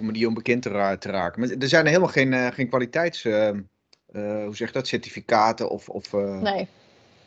Manier 0.00 0.28
om 0.28 0.34
bekend 0.34 0.62
te, 0.62 0.68
ra- 0.68 0.96
te 0.96 1.10
raken. 1.10 1.40
Maar 1.40 1.50
er 1.50 1.68
zijn 1.68 1.82
er 1.82 1.88
helemaal 1.90 2.12
geen, 2.12 2.32
eh, 2.32 2.46
geen 2.46 2.68
kwaliteits... 2.68 3.24
eh, 3.24 3.48
eh, 3.48 3.54
hoe 4.44 4.56
zeg 4.56 4.68
je 4.68 4.74
dat? 4.74 4.86
Certificaten 4.86 5.70
of, 5.70 5.88
of 5.88 6.12
eh, 6.14 6.40
Nee, 6.40 6.68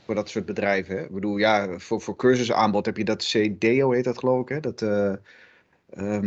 voor 0.05 0.15
dat 0.15 0.29
soort 0.29 0.45
bedrijven. 0.45 0.97
Hè? 0.97 1.03
Ik 1.03 1.11
bedoel, 1.11 1.37
ja, 1.37 1.79
voor, 1.79 2.01
voor 2.01 2.15
cursusaanbod 2.15 2.85
heb 2.85 2.97
je 2.97 3.03
dat 3.05 3.23
CDO, 3.23 3.91
heet 3.91 4.03
dat 4.03 4.17
geloof 4.17 4.41
ik. 4.41 4.49
Hè? 4.49 4.59
Dat, 4.59 4.81
eh, 4.81 5.13
ehm, 5.89 6.25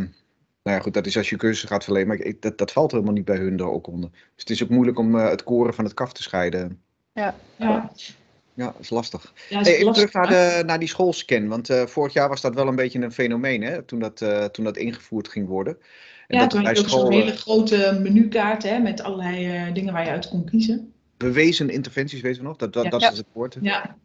nou 0.62 0.76
ja, 0.76 0.80
goed, 0.80 0.94
dat 0.94 1.06
is 1.06 1.16
als 1.16 1.28
je 1.30 1.36
cursussen 1.36 1.68
gaat 1.68 1.84
verlenen. 1.84 2.08
Maar 2.08 2.18
ik, 2.18 2.42
dat, 2.42 2.58
dat 2.58 2.72
valt 2.72 2.90
helemaal 2.92 3.12
niet 3.12 3.24
bij 3.24 3.36
hun 3.36 3.58
er 3.58 3.70
ook 3.70 3.86
onder. 3.86 4.10
Dus 4.10 4.20
het 4.36 4.50
is 4.50 4.62
ook 4.62 4.68
moeilijk 4.68 4.98
om 4.98 5.14
het 5.14 5.42
koren 5.42 5.74
van 5.74 5.84
het 5.84 5.94
kaf 5.94 6.12
te 6.12 6.22
scheiden. 6.22 6.82
ja, 7.12 7.34
Ja, 8.54 8.64
dat 8.64 8.80
is 8.80 8.90
lastig. 8.90 9.32
ja, 9.48 9.60
is 9.60 9.66
Hey, 9.66 9.74
even 9.74 9.86
lastig, 9.86 10.10
terug 10.10 10.30
naar, 10.30 10.58
de, 10.58 10.64
naar 10.64 10.78
die 10.78 10.88
schoolscan. 10.88 11.48
Want 11.48 11.70
eh, 11.70 11.86
vorig 11.86 12.12
jaar 12.12 12.28
was 12.28 12.40
dat 12.40 12.54
wel 12.54 12.68
een 12.68 12.76
beetje 12.76 13.00
een 13.00 13.12
fenomeen, 13.12 13.62
hè? 13.62 13.82
Toen, 13.82 13.98
dat, 13.98 14.20
eh, 14.20 14.44
toen 14.44 14.64
dat 14.64 14.76
ingevoerd 14.76 15.28
ging 15.28 15.46
worden. 15.48 15.78
En 16.28 16.36
Ja, 16.36 16.40
dat 16.40 16.50
toen 16.50 16.64
had 16.64 16.76
je 16.76 16.82
ook 16.82 16.88
zo'n 16.88 17.12
hele 17.12 17.36
grote 17.36 17.98
menukaart 18.02 18.62
hè, 18.62 18.78
met 18.78 19.02
allerlei 19.02 19.46
eh, 19.46 19.74
dingen 19.74 19.92
waar 19.92 20.04
je 20.04 20.10
uit 20.10 20.28
kon 20.28 20.44
kiezen. 20.44 20.92
bewezen 21.16 21.70
interventies, 21.70 22.20
weten 22.20 22.40
we 22.42 22.48
nog? 22.48 22.56
Dat, 22.56 22.72
dat, 22.72 22.84
Ja. 22.84 22.90
dat 22.90 23.02
is 23.02 23.16
het 23.18 23.26
woord. 23.32 23.56
Ja, 23.60 23.96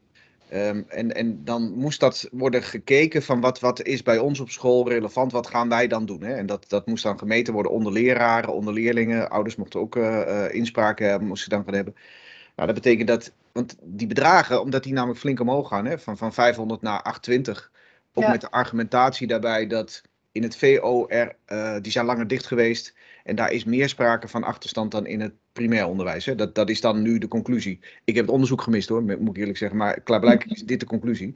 Ehm, 0.50 0.82
en, 0.88 1.16
en 1.16 1.44
dan 1.44 1.74
moest 1.74 2.00
dat 2.00 2.28
worden 2.32 2.64
gekeken 2.64 3.24
van 3.24 3.42
wat, 3.42 3.60
wat 3.60 3.82
is 3.84 4.04
bij 4.04 4.18
ons 4.18 4.40
op 4.40 4.50
school 4.50 4.90
relevant, 4.90 5.32
wat 5.32 5.48
gaan 5.48 5.70
wij 5.70 5.88
dan 5.88 6.06
doen? 6.06 6.24
Hè? 6.24 6.34
En 6.34 6.46
dat, 6.46 6.66
dat 6.70 6.86
moest 6.88 7.04
dan 7.04 7.20
gemeten 7.20 7.54
worden 7.54 7.72
onder 7.72 7.94
leraren, 7.94 8.54
onder 8.54 8.74
leerlingen. 8.74 9.30
Ouders 9.30 9.56
mochten 9.56 9.80
ook 9.80 9.96
eh, 9.96 10.46
eh, 10.46 10.54
inspraak 10.54 11.00
hebben, 11.00 11.28
moesten 11.28 11.50
dan 11.50 11.64
gaan 11.64 11.74
hebben. 11.74 11.96
Nou, 12.56 12.68
dat 12.68 12.76
betekent 12.84 13.08
dat, 13.08 13.32
want 13.52 13.76
die 13.82 14.08
bedragen, 14.08 14.62
omdat 14.62 14.84
die 14.84 14.94
namelijk 14.94 15.20
flink 15.20 15.40
omhoog 15.40 15.68
gaan, 15.68 15.86
hè, 15.86 16.00
van, 16.00 16.18
van 16.18 16.34
500 16.34 16.82
naar 16.82 17.02
820, 17.02 17.72
ook 18.14 18.24
Ja. 18.24 18.30
met 18.30 18.42
de 18.42 18.52
argumentatie 18.52 19.28
daarbij 19.28 19.68
dat 19.68 20.02
in 20.34 20.44
het 20.44 20.58
VO 20.58 21.08
er, 21.08 21.36
eh, 21.46 21.76
die 21.82 21.92
zijn 21.92 22.06
langer 22.06 22.28
dicht 22.28 22.46
geweest 22.46 22.94
en 23.24 23.36
daar 23.36 23.52
is 23.52 23.64
meer 23.64 23.90
sprake 23.90 24.28
van 24.28 24.44
achterstand 24.44 24.92
dan 24.92 25.06
in 25.06 25.22
het 25.22 25.34
primair 25.54 25.88
onderwijs. 25.88 26.26
Hè. 26.26 26.36
Dat, 26.36 26.56
dat 26.56 26.70
is 26.70 26.82
dan 26.82 27.02
nu 27.02 27.18
de 27.18 27.28
conclusie. 27.28 27.80
Ik 28.04 28.16
heb 28.16 28.26
het 28.26 28.34
onderzoek 28.34 28.62
gemist 28.62 28.90
hoor, 28.90 29.04
moet 29.04 29.36
ik 29.36 29.38
eerlijk 29.38 29.58
zeggen, 29.58 29.78
maar 29.78 30.02
klaarblijkelijk 30.02 30.60
is 30.60 30.66
dit 30.66 30.80
de 30.80 30.86
conclusie. 30.86 31.36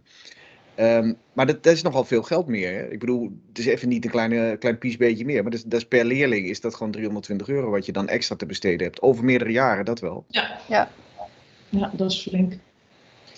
Ehm, 0.76 1.14
maar 1.34 1.46
dat, 1.46 1.64
dat 1.64 1.74
is 1.74 1.82
nogal 1.82 2.04
veel 2.04 2.24
geld 2.24 2.48
meer. 2.48 2.74
Hè? 2.74 2.92
Ik 2.92 3.00
bedoel, 3.00 3.32
het 3.48 3.58
is 3.58 3.66
even 3.66 3.90
niet 3.90 4.06
een 4.06 4.12
kleine, 4.12 4.58
klein 4.58 4.78
piesbeetje 4.78 5.26
meer, 5.26 5.42
maar 5.42 5.52
dat 5.52 5.60
is, 5.60 5.66
dat 5.66 5.80
is 5.80 5.88
per 5.88 6.06
leerling 6.06 6.48
is 6.48 6.62
dat 6.62 6.76
gewoon 6.76 6.92
320 6.92 7.48
euro 7.50 7.70
wat 7.70 7.86
je 7.86 7.92
dan 7.92 8.08
extra 8.08 8.36
te 8.36 8.46
besteden 8.46 8.88
hebt. 8.88 9.02
Over 9.02 9.24
meerdere 9.24 9.52
jaren, 9.52 9.86
dat 9.86 10.00
wel. 10.00 10.26
ja. 10.28 10.60
Ja. 10.68 10.92
ja, 11.70 11.92
dat 11.94 12.12
is 12.12 12.22
flink. 12.22 12.54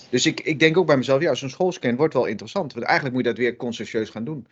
Dus 0.09 0.25
ik, 0.25 0.39
ik 0.39 0.59
denk 0.59 0.77
ook 0.77 0.85
bij 0.85 0.97
mezelf, 0.97 1.21
ja, 1.21 1.33
zo'n 1.33 1.49
schoolscan 1.49 1.95
wordt 1.95 2.13
wel 2.13 2.25
interessant. 2.25 2.73
Want 2.73 2.85
eigenlijk 2.85 3.15
moet 3.15 3.25
je 3.25 3.31
dat 3.31 3.39
weer 3.39 3.55
consciëntieus 3.55 4.09
gaan 4.09 4.23
doen. 4.23 4.47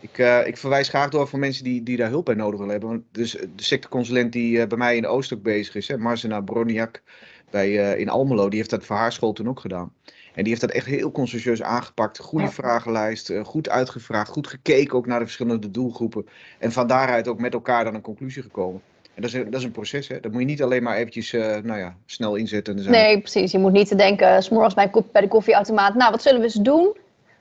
Ik, 0.00 0.18
eh, 0.18 0.46
ik 0.46 0.56
verwijs 0.56 0.88
graag 0.88 1.08
door 1.10 1.28
voor 1.28 1.38
mensen 1.38 1.64
die, 1.64 1.82
die 1.82 1.96
daar 1.96 2.08
hulp 2.08 2.24
bij 2.24 2.34
nodig 2.34 2.58
willen 2.58 2.72
hebben. 2.72 2.88
Want 2.90 3.02
dus 3.12 3.30
de 3.30 3.62
sectorconsulent 3.62 4.32
die 4.32 4.60
eh, 4.60 4.66
bij 4.68 4.78
mij 4.78 4.96
in 4.96 5.06
Oost 5.06 5.32
ook 5.32 5.42
bezig 5.42 5.74
is, 5.74 5.88
hè, 5.88 5.98
Marzena 5.98 6.40
Broniak 6.40 7.02
bij, 7.50 7.92
eh, 7.92 8.00
in 8.00 8.08
Almelo, 8.08 8.48
die 8.48 8.58
heeft 8.58 8.70
dat 8.70 8.84
voor 8.84 8.96
haar 8.96 9.12
school 9.12 9.32
toen 9.32 9.48
ook 9.48 9.60
gedaan. 9.60 9.92
En 10.34 10.42
die 10.42 10.48
heeft 10.48 10.60
dat 10.60 10.70
echt 10.70 10.86
heel 10.86 11.12
consciëntieus 11.12 11.62
aangepakt. 11.62 12.18
Goede 12.18 12.44
Ja. 12.44 12.50
vragenlijst, 12.50 13.30
eh, 13.30 13.44
goed 13.44 13.68
uitgevraagd, 13.68 14.28
goed 14.30 14.46
gekeken 14.46 14.96
ook 14.96 15.06
naar 15.06 15.18
de 15.18 15.24
verschillende 15.24 15.70
doelgroepen. 15.70 16.26
En 16.58 16.72
van 16.72 16.86
daaruit 16.86 17.28
ook 17.28 17.38
met 17.40 17.52
elkaar 17.52 17.84
dan 17.84 17.94
een 17.94 18.00
conclusie 18.00 18.42
gekomen. 18.42 18.80
En 19.14 19.22
dat 19.22 19.30
is, 19.30 19.36
een- 19.36 19.50
dat 19.50 19.60
is 19.60 19.66
een 19.66 19.72
proces, 19.72 20.08
hè. 20.08 20.20
Dat 20.20 20.32
moet 20.32 20.40
je 20.40 20.46
niet 20.46 20.62
alleen 20.62 20.82
maar 20.82 20.96
eventjes, 20.96 21.32
eh, 21.32 21.56
nou 21.62 21.78
ja, 21.78 21.96
snel 22.06 22.34
inzetten. 22.34 22.76
En 22.76 22.82
zijn 22.82 22.94
nee, 22.94 23.20
precies. 23.20 23.52
Je 23.52 23.58
moet 23.58 23.72
niet 23.72 23.88
te 23.88 23.94
denken, 23.94 24.42
s'morgens 24.42 24.74
bij, 24.74 24.90
bij 25.12 25.22
de 25.22 25.28
koffieautomaat, 25.28 25.94
nou, 25.94 26.10
wat 26.10 26.22
zullen 26.22 26.38
we 26.38 26.44
eens 26.44 26.54
doen? 26.54 26.96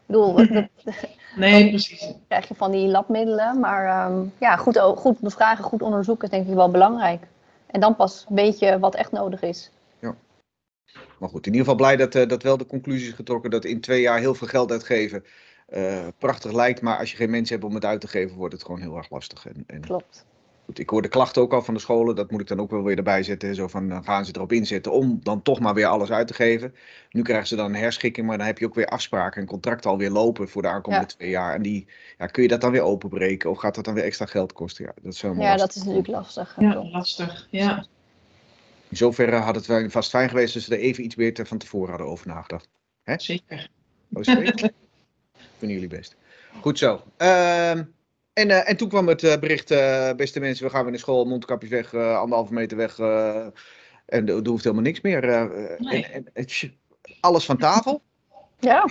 Bedoel, 0.06 0.34
dat, 0.34 0.48
dat 0.50 0.66
Nee, 1.36 1.70
precies. 1.70 2.14
krijg 2.28 2.48
je 2.48 2.56
van 2.56 2.72
die 2.72 2.88
labmiddelen. 2.88 3.60
Maar 3.60 3.86
ehm, 3.86 4.26
ja, 4.40 4.56
goed, 4.56 4.80
goed 4.80 5.20
bevragen, 5.20 5.64
goed 5.64 5.82
onderzoeken 5.82 6.24
is 6.30 6.30
denk 6.36 6.48
ik 6.48 6.54
wel 6.54 6.72
belangrijk. 6.72 7.24
En 7.68 7.80
dan 7.80 7.96
pas 7.96 8.26
weet 8.30 8.60
je 8.60 8.80
wat 8.80 8.96
echt 8.96 9.12
nodig 9.12 9.42
is. 9.42 9.72
Maar 11.20 11.30
goed, 11.30 11.46
in 11.46 11.52
ieder 11.54 11.68
geval 11.68 11.76
blij 11.76 11.96
dat, 11.96 12.16
eh, 12.16 12.28
dat 12.28 12.44
wel 12.44 12.58
de 12.58 12.66
conclusie 12.66 13.08
is 13.08 13.14
getrokken 13.14 13.50
dat 13.50 13.66
in 13.66 13.82
twee 13.82 14.02
jaar 14.02 14.20
heel 14.20 14.36
veel 14.36 14.48
geld 14.48 14.72
uitgeven 14.72 15.24
eh, 15.66 16.08
prachtig 16.18 16.52
lijkt. 16.52 16.82
Maar 16.82 16.98
als 16.98 17.12
je 17.12 17.18
geen 17.18 17.30
mensen 17.30 17.56
hebt 17.56 17.68
om 17.68 17.76
het 17.76 17.86
uit 17.86 18.02
te 18.02 18.08
geven, 18.08 18.36
wordt 18.36 18.54
het 18.54 18.64
gewoon 18.64 18.82
heel 18.82 18.98
erg 18.98 19.10
lastig. 19.10 19.46
En, 19.46 19.64
en 19.68 19.82
Klopt. 19.82 20.26
Goed, 20.66 20.80
ik 20.80 20.90
hoor 20.90 21.02
de 21.02 21.08
klachten 21.08 21.42
ook 21.42 21.54
al 21.54 21.62
van 21.62 21.74
de 21.74 21.80
scholen, 21.80 22.16
dat 22.16 22.32
moet 22.32 22.42
ik 22.42 22.48
dan 22.48 22.60
ook 22.60 22.72
wel 22.72 22.84
weer 22.84 22.98
erbij 22.98 23.24
zetten. 23.24 23.50
hè, 23.50 23.56
Zo 23.56 23.68
van, 23.68 23.90
dan 23.90 24.04
gaan 24.04 24.26
ze 24.26 24.32
erop 24.36 24.52
inzetten 24.52 24.92
om 24.92 25.20
dan 25.24 25.42
toch 25.42 25.60
maar 25.60 25.74
weer 25.74 25.86
alles 25.86 26.12
uit 26.12 26.28
te 26.28 26.34
geven. 26.34 26.76
Nu 27.10 27.22
krijgen 27.22 27.48
ze 27.48 27.56
dan 27.56 27.66
een 27.66 27.76
herschikking, 27.82 28.28
maar 28.28 28.38
dan 28.38 28.46
heb 28.46 28.58
je 28.58 28.66
ook 28.66 28.76
weer 28.76 28.88
afspraken 28.88 29.42
en 29.42 29.48
contracten 29.48 29.90
alweer 29.90 30.10
lopen 30.12 30.50
voor 30.50 30.62
de 30.62 30.68
aankomende 30.68 31.06
twee 31.06 31.30
jaar. 31.30 31.54
En 31.56 31.62
die, 31.62 31.88
ja, 32.18 32.26
kun 32.26 32.44
je 32.44 32.50
dat 32.50 32.62
dan 32.62 32.72
weer 32.72 32.82
openbreken 32.82 33.50
of 33.50 33.58
gaat 33.58 33.76
dat 33.76 33.86
dan 33.86 33.94
weer 33.94 34.04
extra 34.04 34.26
geld 34.26 34.54
kosten? 34.54 34.86
Ja, 34.86 34.92
dat 35.02 35.14
is 35.14 35.22
helemaal 35.22 35.44
Ja, 35.44 35.50
lastig. 35.50 35.68
dat 35.68 35.76
is 35.76 35.84
natuurlijk 35.84 36.08
lastig. 36.18 36.56
Ja, 36.60 36.84
lastig. 36.84 37.48
Ja. 37.52 37.86
In 38.90 38.98
zoverre 38.98 39.36
had 39.36 39.56
het 39.56 39.66
wel 39.66 39.90
vast 39.90 40.10
fijn 40.10 40.30
geweest 40.30 40.56
als 40.56 40.66
ze 40.66 40.76
er 40.76 40.82
even 40.82 41.04
iets 41.04 41.16
meer 41.16 41.34
te- 41.34 41.46
van 41.46 41.58
tevoren 41.58 41.90
hadden 41.90 42.08
over 42.08 42.28
nagedacht. 42.28 42.68
Zeker. 43.18 43.70
Oh, 44.14 44.24
sorry. 44.24 44.54
Vinden 45.58 45.78
jullie 45.80 45.88
best. 45.88 46.16
Goed 46.62 46.78
zo. 46.78 47.02
Ehm, 47.18 47.84
en, 48.36 48.50
eh, 48.50 48.70
en 48.70 48.78
toen 48.78 48.90
kwam 48.90 49.08
het 49.08 49.24
eh, 49.24 49.38
bericht, 49.38 49.72
eh, 49.72 50.14
beste 50.14 50.40
mensen, 50.40 50.66
we 50.66 50.72
gaan 50.72 50.82
weer 50.82 50.92
naar 50.92 51.00
school, 51.00 51.26
mondkapjes 51.26 51.70
weg, 51.70 51.94
anderhalve 51.94 52.54
meter 52.54 52.78
weg. 52.78 53.00
en 54.06 54.28
er 54.28 54.48
hoeft 54.48 54.64
helemaal 54.64 54.84
niks 54.84 55.02
meer. 55.02 55.22
Nee. 55.78 56.06
en, 56.06 56.30
en, 56.34 56.46
alles 57.20 57.46
van 57.46 57.58
tafel. 57.58 58.02
Ja. 58.60 58.90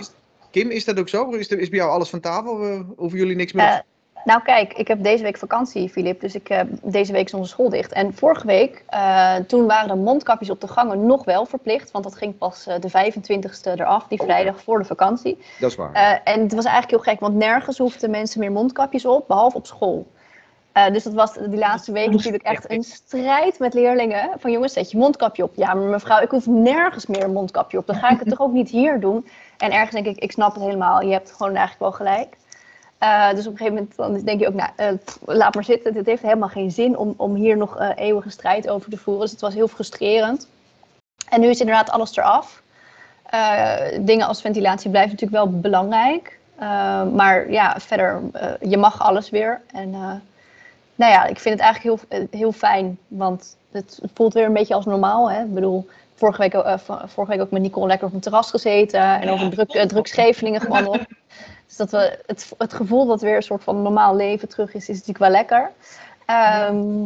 Kim, 0.51 0.69
is 0.69 0.85
dat 0.85 0.99
ook 0.99 1.09
zo? 1.09 1.29
Is, 1.29 1.47
is 1.47 1.69
bij 1.69 1.79
jou 1.79 1.91
alles 1.91 2.09
van 2.09 2.19
tafel? 2.19 2.83
Hoeven 2.95 3.19
jullie 3.19 3.35
niks 3.35 3.53
meer? 3.53 3.83
Nou 4.25 4.41
kijk, 4.41 4.73
ik 4.73 4.87
heb 4.87 5.03
deze 5.03 5.23
week 5.23 5.37
vakantie, 5.37 5.89
Filip. 5.89 6.21
Dus 6.21 6.35
ik, 6.35 6.49
eh, 6.49 6.59
deze 6.83 7.11
week 7.11 7.25
is 7.25 7.33
onze 7.33 7.49
school 7.49 7.69
dicht. 7.69 7.91
En 7.91 8.13
vorige 8.13 8.47
week, 8.47 8.83
eh, 8.87 9.35
toen 9.35 9.67
waren 9.67 9.87
de 9.87 9.95
mondkapjes 9.95 10.49
op 10.49 10.61
de 10.61 10.67
gangen 10.67 11.05
nog 11.05 11.25
wel 11.25 11.45
verplicht. 11.45 11.91
Want 11.91 12.03
dat 12.03 12.15
ging 12.15 12.37
pas 12.37 12.67
eh, 12.67 12.79
de 12.79 12.89
25ste 12.89 13.71
eraf, 13.71 14.07
die 14.07 14.19
Oh, 14.19 14.25
vrijdag 14.25 14.61
voor 14.61 14.79
de 14.79 14.85
vakantie. 14.85 15.37
dat 15.59 15.69
is 15.69 15.75
waar. 15.75 15.93
Eh, 15.93 16.33
en 16.33 16.41
het 16.41 16.53
was 16.53 16.65
eigenlijk 16.65 16.89
heel 17.03 17.13
gek, 17.13 17.19
want 17.19 17.35
nergens 17.35 17.77
hoefden 17.77 18.09
mensen 18.11 18.39
meer 18.39 18.51
mondkapjes 18.51 19.05
op, 19.05 19.27
behalve 19.27 19.57
op 19.57 19.65
school. 19.65 20.07
Eh, 20.71 20.91
dus 20.91 21.03
dat 21.03 21.13
was 21.13 21.33
die 21.33 21.57
laatste 21.57 21.91
week 21.91 22.09
natuurlijk 22.11 22.43
echt 22.43 22.71
een 22.71 22.83
strijd 22.83 23.59
met 23.59 23.73
leerlingen. 23.73 24.29
Van 24.37 24.51
jongens, 24.51 24.73
zet 24.73 24.91
je 24.91 24.97
mondkapje 24.97 25.43
op. 25.43 25.55
Ja, 25.55 25.73
maar 25.73 25.87
mevrouw, 25.87 26.21
ik 26.21 26.29
hoef 26.31 26.47
nergens 26.47 27.05
meer 27.05 27.23
een 27.23 27.33
mondkapje 27.33 27.77
op. 27.77 27.87
Dan 27.87 27.95
ga 27.95 28.09
ik 28.09 28.19
het 28.19 28.29
toch 28.35 28.41
ook 28.41 28.51
niet 28.51 28.69
hier 28.69 28.99
doen. 28.99 29.27
En 29.57 29.71
ergens 29.71 29.91
denk 29.91 30.05
ik, 30.05 30.23
ik 30.23 30.31
snap 30.31 30.53
het 30.53 30.63
helemaal. 30.63 31.01
Je 31.01 31.11
hebt 31.11 31.31
gewoon 31.31 31.55
eigenlijk 31.55 31.79
wel 31.79 32.07
gelijk. 32.07 32.37
Eh, 32.97 33.29
dus 33.29 33.47
op 33.47 33.51
een 33.51 33.57
gegeven 33.57 33.73
moment 33.73 33.95
dan 33.95 34.25
denk 34.25 34.39
je 34.39 34.47
ook, 34.47 34.53
nou, 34.53 34.69
eh, 34.75 34.87
pff, 35.05 35.19
laat 35.25 35.53
maar 35.53 35.63
zitten. 35.63 35.95
Het 35.95 36.05
heeft 36.05 36.21
helemaal 36.21 36.49
geen 36.49 36.71
zin 36.71 36.97
om, 36.97 37.13
om 37.17 37.35
hier 37.35 37.57
nog 37.57 37.77
eh, 37.77 37.89
eeuwige 37.95 38.29
strijd 38.29 38.69
over 38.69 38.89
te 38.89 38.97
voeren. 38.97 39.23
Dus 39.23 39.31
het 39.31 39.41
was 39.41 39.53
heel 39.53 39.67
frustrerend. 39.67 40.47
En 41.29 41.41
nu 41.41 41.47
is 41.47 41.59
inderdaad 41.59 41.89
alles 41.89 42.17
eraf. 42.17 42.63
Dingen 44.01 44.27
als 44.27 44.41
ventilatie 44.41 44.89
blijven 44.89 45.11
natuurlijk 45.11 45.43
wel 45.43 45.59
belangrijk. 45.59 46.39
Maar 47.13 47.51
ja, 47.51 47.79
verder, 47.79 48.21
je 48.61 48.77
mag 48.77 49.01
alles 49.01 49.29
weer. 49.29 49.61
En 49.71 49.89
nou 50.95 51.11
ja, 51.11 51.25
ik 51.25 51.39
vind 51.39 51.59
het 51.59 51.63
eigenlijk 51.63 52.01
heel, 52.09 52.29
heel 52.39 52.51
fijn, 52.51 52.97
want 53.07 53.57
het 53.71 53.99
voelt 54.13 54.33
weer 54.33 54.45
een 54.45 54.53
beetje 54.53 54.73
als 54.73 54.85
normaal. 54.85 55.31
Hè? 55.31 55.43
Ik 55.43 55.53
bedoel, 55.53 55.87
vorige 56.13 56.41
week, 56.41 56.79
vorige 57.05 57.31
week 57.31 57.41
ook 57.41 57.51
met 57.51 57.61
Nicole 57.61 57.87
lekker 57.87 58.07
op 58.07 58.13
een 58.13 58.19
terras 58.19 58.49
gezeten 58.49 59.21
en 59.21 59.29
over 59.29 59.49
druk, 59.49 59.73
uh, 59.73 59.83
drugschevelingen 59.83 60.61
gewandeld. 60.61 61.01
dus 61.67 61.75
dat 61.77 61.91
we 61.91 62.19
het, 62.25 62.53
het 62.57 62.73
gevoel 62.73 63.05
dat 63.05 63.21
weer 63.21 63.35
een 63.35 63.43
soort 63.43 63.63
van 63.63 63.81
normaal 63.81 64.15
leven 64.15 64.47
terug 64.49 64.73
is, 64.73 64.89
is 64.89 64.97
natuurlijk 64.97 65.17
wel 65.17 65.29
lekker. 65.29 65.71
Ehm, 66.25 67.03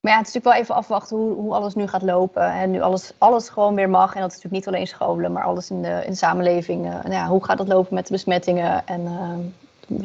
maar 0.00 0.12
ja, 0.14 0.18
het 0.18 0.28
is 0.28 0.34
natuurlijk 0.34 0.44
wel 0.44 0.54
even 0.54 0.74
afwachten 0.74 1.16
hoe, 1.16 1.34
hoe 1.34 1.54
alles 1.54 1.74
nu 1.74 1.86
gaat 1.86 2.02
lopen. 2.02 2.52
En 2.52 2.70
nu 2.70 2.80
alles, 2.80 3.12
alles 3.18 3.48
gewoon 3.48 3.74
weer 3.74 3.90
mag. 3.90 4.14
En 4.14 4.20
dat 4.20 4.30
is 4.30 4.36
natuurlijk 4.36 4.64
niet 4.64 4.74
alleen 4.74 4.86
scholen, 4.86 5.32
maar 5.32 5.44
alles 5.44 5.70
in 5.70 5.82
de, 5.82 6.02
in 6.04 6.10
de 6.10 6.16
samenleving. 6.16 6.86
Eh, 6.86 6.92
nou 6.92 7.12
ja, 7.12 7.26
hoe 7.26 7.44
gaat 7.44 7.58
het 7.58 7.68
lopen 7.68 7.94
met 7.94 8.06
de 8.06 8.12
besmettingen? 8.12 8.86
En 8.86 9.06
ehm, 9.06 9.40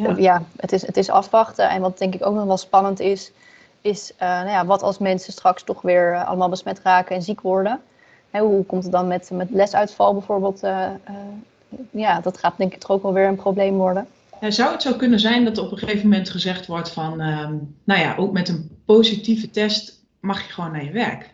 Ja. 0.01 0.13
ja, 0.17 0.43
het, 0.57 0.71
is, 0.71 0.85
het 0.85 0.97
is 0.97 1.09
afwachten. 1.09 1.69
En 1.69 1.81
wat 1.81 1.97
denk 1.97 2.13
ik 2.15 2.25
ook 2.25 2.35
nog 2.35 2.45
wel 2.45 2.57
spannend 2.57 2.99
is, 2.99 3.31
is 3.81 4.13
eh, 4.17 4.27
nou 4.27 4.49
ja, 4.49 4.65
wat 4.65 4.83
als 4.83 4.97
mensen 4.97 5.33
straks 5.33 5.63
toch 5.63 5.81
weer 5.81 6.13
eh, 6.13 6.27
allemaal 6.27 6.49
besmet 6.49 6.79
raken 6.83 7.15
en 7.15 7.21
ziek 7.21 7.41
worden? 7.41 7.81
Hè, 8.29 8.39
hoe 8.39 8.65
komt 8.65 8.83
het 8.83 8.91
dan 8.91 9.07
met, 9.07 9.29
met 9.31 9.49
lesuitval 9.49 10.13
bijvoorbeeld? 10.13 10.63
Ja, 11.91 12.19
dat 12.21 12.37
gaat 12.37 12.53
denk 12.57 12.73
ik 12.73 12.79
toch 12.79 12.91
ook 12.91 13.01
wel 13.03 13.13
weer 13.13 13.27
een 13.27 13.35
probleem 13.35 13.77
worden. 13.77 14.07
Ja, 14.41 14.51
zou 14.51 14.71
het 14.71 14.81
zo 14.81 14.93
kunnen 14.93 15.19
zijn 15.19 15.45
dat 15.45 15.57
er 15.57 15.63
op 15.63 15.71
een 15.71 15.77
gegeven 15.77 16.09
moment 16.09 16.29
gezegd 16.29 16.67
wordt 16.67 16.89
van, 16.89 17.21
ehm, 17.21 17.53
nou 17.83 17.99
ja, 18.01 18.15
ook 18.17 18.31
met 18.31 18.49
een 18.49 18.81
positieve 18.85 19.49
test 19.49 20.03
mag 20.19 20.41
je 20.47 20.53
gewoon 20.53 20.71
naar 20.71 20.83
je 20.83 20.91
werk? 20.91 21.29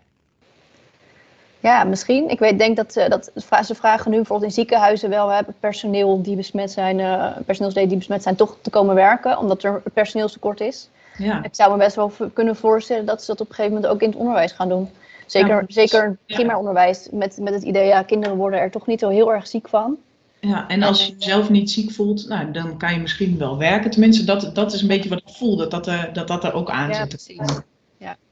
Ja, 1.59 1.83
misschien. 1.83 2.29
Ik 2.29 2.39
weet, 2.39 2.59
denk 2.59 2.75
dat, 2.75 2.95
eh, 2.95 3.09
dat 3.09 3.31
ze 3.65 3.75
vragen 3.75 4.11
nu 4.11 4.17
bijvoorbeeld 4.17 4.49
in 4.49 4.55
ziekenhuizen 4.55 5.09
wel 5.09 5.29
hè, 5.29 5.41
personeel 5.59 6.21
die 6.21 6.35
besmet 6.35 6.71
zijn, 6.71 6.99
eh 6.99 7.31
personeelsleden 7.45 7.89
die 7.89 7.97
besmet 7.97 8.23
zijn, 8.23 8.35
toch 8.35 8.57
te 8.61 8.69
komen 8.69 8.95
werken, 8.95 9.37
omdat 9.37 9.63
er 9.63 9.81
personeelstekort 9.93 10.59
is. 10.61 10.89
Ja, 11.17 11.43
Ik 11.43 11.55
zou 11.55 11.71
me 11.71 11.77
best 11.77 11.95
wel 11.95 12.11
kunnen 12.33 12.55
voorstellen 12.55 13.05
dat 13.05 13.21
ze 13.21 13.27
dat 13.27 13.41
op 13.41 13.49
een 13.49 13.55
gegeven 13.55 13.75
moment 13.75 13.93
ook 13.93 14.01
in 14.01 14.09
het 14.09 14.17
onderwijs 14.17 14.51
gaan 14.51 14.69
doen. 14.69 14.89
Zeker, 15.25 15.55
Ja, 15.55 15.63
zeker 15.67 16.17
Ja. 16.25 16.35
primair 16.35 16.57
onderwijs, 16.57 17.07
met, 17.11 17.37
met 17.41 17.53
het 17.53 17.63
idee, 17.63 17.87
ja, 17.87 18.01
kinderen 18.03 18.37
worden 18.37 18.59
er 18.59 18.71
toch 18.71 18.87
niet 18.87 18.99
zo 18.99 19.09
heel 19.09 19.33
erg 19.33 19.47
ziek 19.47 19.69
van. 19.69 19.97
Ja, 20.39 20.67
en 20.67 20.83
als 20.83 21.05
je 21.07 21.15
jezelf 21.17 21.49
niet 21.49 21.71
ziek 21.71 21.91
voelt, 21.91 22.27
nou, 22.27 22.51
dan 22.51 22.77
kan 22.77 22.93
je 22.93 22.99
misschien 22.99 23.37
wel 23.37 23.57
werken. 23.57 23.91
Tenminste, 23.91 24.23
dat, 24.25 24.55
dat 24.55 24.73
is 24.73 24.81
een 24.81 24.87
beetje 24.87 25.09
wat 25.09 25.19
ik 25.19 25.29
voel, 25.35 25.57
dat 25.57 25.71
dat 25.71 25.87
er, 25.87 26.09
dat, 26.13 26.27
dat 26.27 26.43
er 26.43 26.53
ook 26.53 26.69
aan 26.69 26.89
Ja, 26.89 26.95
zit. 26.95 27.07
precies. 27.07 27.61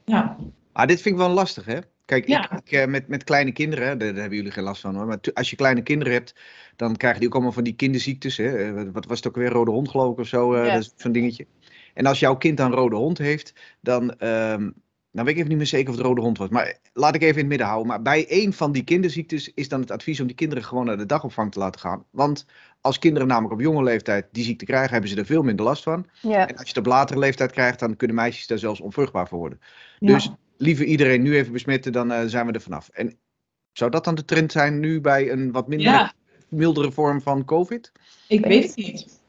Ja, 0.04 0.36
Ah, 0.72 0.86
dit 0.88 1.00
vind 1.02 1.14
ik 1.14 1.20
wel 1.20 1.30
lastig, 1.30 1.64
hè? 1.64 1.78
Kijk, 2.04 2.28
Ja. 2.28 2.50
ik, 2.50 2.58
ik, 2.64 2.72
eh, 2.72 2.86
met, 2.86 3.08
met 3.08 3.24
kleine 3.24 3.52
kinderen, 3.52 3.98
daar, 3.98 4.08
daar 4.12 4.20
hebben 4.20 4.36
jullie 4.36 4.52
geen 4.52 4.64
last 4.64 4.80
van 4.80 4.94
hoor. 4.96 5.06
Maar 5.06 5.18
als 5.34 5.50
je 5.50 5.56
kleine 5.56 5.82
kinderen 5.82 6.12
hebt, 6.12 6.34
dan 6.76 6.96
krijgen 6.96 7.18
die 7.20 7.28
ook 7.28 7.34
allemaal 7.34 7.52
van 7.52 7.64
die 7.64 7.74
kinderziektes. 7.74 8.36
Hè? 8.36 8.56
Eh, 8.66 8.72
Wat, 8.72 8.86
wat 8.92 9.06
was 9.06 9.16
het 9.16 9.26
ook 9.26 9.36
weer? 9.36 9.48
Rode 9.48 9.70
hond, 9.70 9.88
geloof 9.88 10.12
ik, 10.12 10.18
of 10.18 10.26
zo. 10.26 10.54
eh, 10.54 10.66
Ja. 10.66 10.72
Dat 10.72 10.82
is 10.82 10.92
zo'n 10.96 11.12
dingetje. 11.12 11.46
En 11.94 12.06
als 12.06 12.18
jouw 12.20 12.36
kind 12.36 12.56
dan 12.56 12.66
een 12.72 12.78
rode 12.78 12.96
hond 12.96 13.18
heeft, 13.18 13.52
dan. 13.80 14.18
ehm 14.18 14.70
nou 15.16 15.28
weet 15.28 15.36
ik 15.36 15.36
even 15.36 15.48
niet 15.48 15.58
meer 15.58 15.66
zeker 15.66 15.90
of 15.90 15.96
het 15.96 16.06
rode 16.06 16.20
hond 16.20 16.38
was. 16.38 16.48
Maar 16.48 16.78
laat 16.92 17.14
ik 17.14 17.22
even 17.22 17.34
in 17.34 17.38
het 17.38 17.48
midden 17.48 17.66
houden. 17.66 17.86
Maar 17.86 18.02
bij 18.02 18.28
één 18.28 18.52
van 18.52 18.72
die 18.72 18.84
kinderziektes 18.84 19.52
is 19.54 19.68
dan 19.68 19.80
het 19.80 19.90
advies 19.90 20.20
om 20.20 20.26
die 20.26 20.36
kinderen 20.36 20.64
gewoon 20.64 20.84
naar 20.84 20.98
de 20.98 21.06
dagopvang 21.06 21.52
te 21.52 21.58
laten 21.58 21.80
gaan. 21.80 22.04
Want 22.10 22.46
als 22.80 22.98
kinderen 22.98 23.28
namelijk 23.28 23.54
op 23.54 23.60
jonge 23.60 23.82
leeftijd 23.82 24.26
die 24.32 24.44
ziekte 24.44 24.64
krijgen, 24.64 24.92
hebben 24.92 25.10
ze 25.10 25.16
er 25.16 25.26
veel 25.26 25.42
minder 25.42 25.64
last 25.64 25.82
van. 25.82 26.06
Ja, 26.20 26.48
En 26.48 26.56
als 26.56 26.62
je 26.62 26.68
het 26.68 26.76
op 26.76 26.86
latere 26.86 27.18
leeftijd 27.18 27.52
krijgt, 27.52 27.78
dan 27.78 27.96
kunnen 27.96 28.16
meisjes 28.16 28.46
daar 28.46 28.58
zelfs 28.58 28.80
onvruchtbaar 28.80 29.28
voor 29.28 29.38
worden. 29.38 29.60
Ja. 29.98 30.12
Dus 30.12 30.30
liever 30.56 30.84
iedereen 30.84 31.22
nu 31.22 31.36
even 31.36 31.52
besmetten, 31.52 31.92
dan 31.92 32.12
eh, 32.12 32.26
zijn 32.26 32.46
we 32.46 32.52
er 32.52 32.60
vanaf. 32.60 32.88
En 32.88 33.18
zou 33.72 33.90
dat 33.90 34.04
dan 34.04 34.14
de 34.14 34.24
trend 34.24 34.52
zijn 34.52 34.80
nu 34.80 35.00
bij 35.00 35.30
een 35.30 35.52
wat 35.52 35.68
minder 35.68 35.86
ja, 35.86 36.12
mildere 36.48 36.92
vorm 36.92 37.20
van 37.22 37.44
COVID? 37.44 37.92
ik 38.28 38.46
weet 38.46 38.66
het 38.66 38.76
niet. 38.76 39.20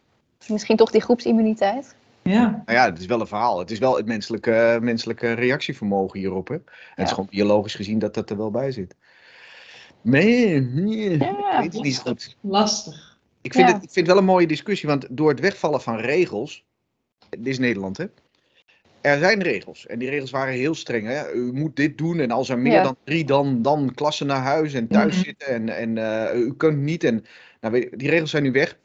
misschien 0.47 0.77
toch 0.77 0.91
die 0.91 1.01
groepsimmuniteit. 1.01 1.95
Ja, 2.29 2.63
Nou 2.65 2.77
ja, 2.77 2.85
het 2.89 2.99
is 2.99 3.05
wel 3.05 3.19
een 3.21 3.27
verhaal. 3.27 3.59
Het 3.59 3.71
is 3.71 3.79
wel 3.79 3.97
het 3.97 4.05
menselijke, 4.05 4.77
menselijke 4.81 5.31
reactievermogen 5.31 6.19
hierop. 6.19 6.47
Hè? 6.47 6.53
En 6.55 6.63
Het 6.95 7.05
is 7.07 7.11
gewoon 7.13 7.29
biologisch 7.29 7.75
gezien 7.75 7.99
dat 7.99 8.13
dat 8.13 8.29
er 8.29 8.37
wel 8.37 8.51
bij 8.51 8.71
zit. 8.71 8.95
Nee, 10.01 10.61
nee, 10.61 11.17
Ja. 11.17 11.51
ik 11.51 11.59
weet 11.63 11.73
het 11.73 11.81
niet 11.83 11.99
goed. 11.99 12.37
lastig. 12.41 13.19
Ik 13.41 13.53
vind, 13.53 13.67
Ja. 13.67 13.73
het, 13.73 13.83
ik 13.83 13.89
vind 13.91 14.05
het 14.05 14.15
wel 14.15 14.17
een 14.23 14.29
mooie 14.29 14.47
discussie, 14.47 14.89
want 14.89 15.07
door 15.09 15.29
het 15.29 15.39
wegvallen 15.39 15.81
van 15.81 15.97
regels, 15.97 16.65
dit 17.29 17.47
is 17.47 17.59
Nederland 17.59 17.97
hè, 17.97 18.05
er 19.01 19.19
zijn 19.19 19.41
regels 19.41 19.85
en 19.85 19.99
die 19.99 20.09
regels 20.09 20.31
waren 20.31 20.53
heel 20.53 20.75
streng. 20.75 21.07
Hè? 21.07 21.31
U 21.31 21.53
moet 21.53 21.75
dit 21.75 21.97
doen 21.97 22.19
en 22.19 22.31
als 22.31 22.49
er 22.49 22.59
meer 22.59 22.73
Ja. 22.73 22.83
dan 22.83 22.95
drie, 23.03 23.25
dan, 23.25 23.61
dan 23.61 23.91
klassen 23.95 24.27
naar 24.27 24.41
huis 24.41 24.73
en 24.73 24.87
thuis 24.87 25.15
Mhm. 25.15 25.23
zitten 25.23 25.47
en, 25.47 25.69
en 25.69 25.97
eh, 26.31 26.39
u 26.39 26.53
kunt 26.53 26.77
niet. 26.77 27.03
En, 27.03 27.25
nou, 27.61 27.89
die 27.97 28.09
regels 28.09 28.29
zijn 28.29 28.43
nu 28.43 28.51
weg 28.51 28.77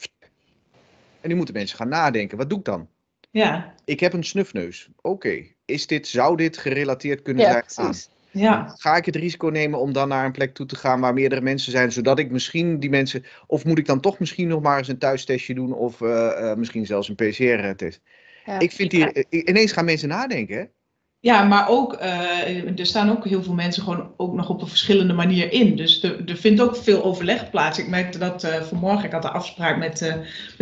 en 1.20 1.28
nu 1.28 1.34
moeten 1.34 1.54
mensen 1.54 1.76
gaan 1.76 1.88
nadenken, 1.88 2.38
wat 2.38 2.48
doe 2.48 2.58
ik 2.58 2.64
dan? 2.64 2.88
Ja, 3.32 3.74
Ik 3.84 4.00
heb 4.00 4.12
een 4.12 4.24
snufneus. 4.24 4.88
Oké, 5.00 5.42
is 5.64 5.86
dit, 5.86 6.06
zou 6.08 6.36
dit 6.36 6.56
gerelateerd 6.58 7.22
kunnen 7.22 7.42
Ja, 7.42 7.50
zijn 7.50 7.64
aan? 7.74 7.84
precies. 7.90 8.08
ja, 8.30 8.74
Ga 8.78 8.96
ik 8.96 9.04
het 9.04 9.16
risico 9.16 9.48
nemen 9.48 9.78
om 9.80 9.92
dan 9.92 10.08
naar 10.08 10.24
een 10.24 10.32
plek 10.32 10.54
toe 10.54 10.66
te 10.66 10.76
gaan 10.76 11.00
waar 11.00 11.14
meerdere 11.14 11.40
mensen 11.40 11.72
zijn, 11.72 11.92
zodat 11.92 12.18
ik 12.18 12.30
misschien 12.30 12.78
die 12.80 12.90
mensen. 12.90 13.24
Of 13.46 13.64
moet 13.64 13.78
ik 13.78 13.86
dan 13.86 14.00
toch 14.00 14.18
misschien 14.18 14.48
nog 14.48 14.62
maar 14.62 14.78
eens 14.78 14.88
een 14.88 14.98
thuistestje 14.98 15.54
doen, 15.54 15.72
of 15.72 16.00
eh, 16.00 16.50
eh, 16.50 16.56
misschien 16.58 16.86
zelfs 16.86 17.08
een 17.08 17.14
PCR-test? 17.14 18.00
Ja. 18.46 18.58
Ik 18.58 18.72
vind 18.72 18.92
hier. 18.92 19.24
Ineens 19.28 19.72
gaan 19.72 19.84
mensen 19.84 20.08
nadenken. 20.08 20.70
Ja, 21.22 21.44
maar 21.44 21.68
ook, 21.68 21.92
eh, 21.92 22.78
er 22.78 22.86
staan 22.86 23.10
ook 23.10 23.24
heel 23.28 23.42
veel 23.42 23.54
mensen 23.54 23.82
gewoon 23.82 24.10
ook 24.16 24.34
nog 24.34 24.48
op 24.48 24.62
een 24.62 24.68
verschillende 24.68 25.12
manier 25.12 25.52
in. 25.52 25.76
Dus 25.76 26.02
er, 26.02 26.22
er 26.26 26.36
vindt 26.36 26.60
ook 26.60 26.76
veel 26.76 27.04
overleg 27.04 27.50
plaats. 27.50 27.78
Ik 27.78 27.88
merkte 27.88 28.18
dat 28.18 28.44
eh, 28.44 28.62
vanmorgen, 28.62 29.04
ik 29.04 29.12
had 29.12 29.24
een 29.24 29.30
afspraak 29.30 29.78
met, 29.78 30.02
eh, 30.02 30.14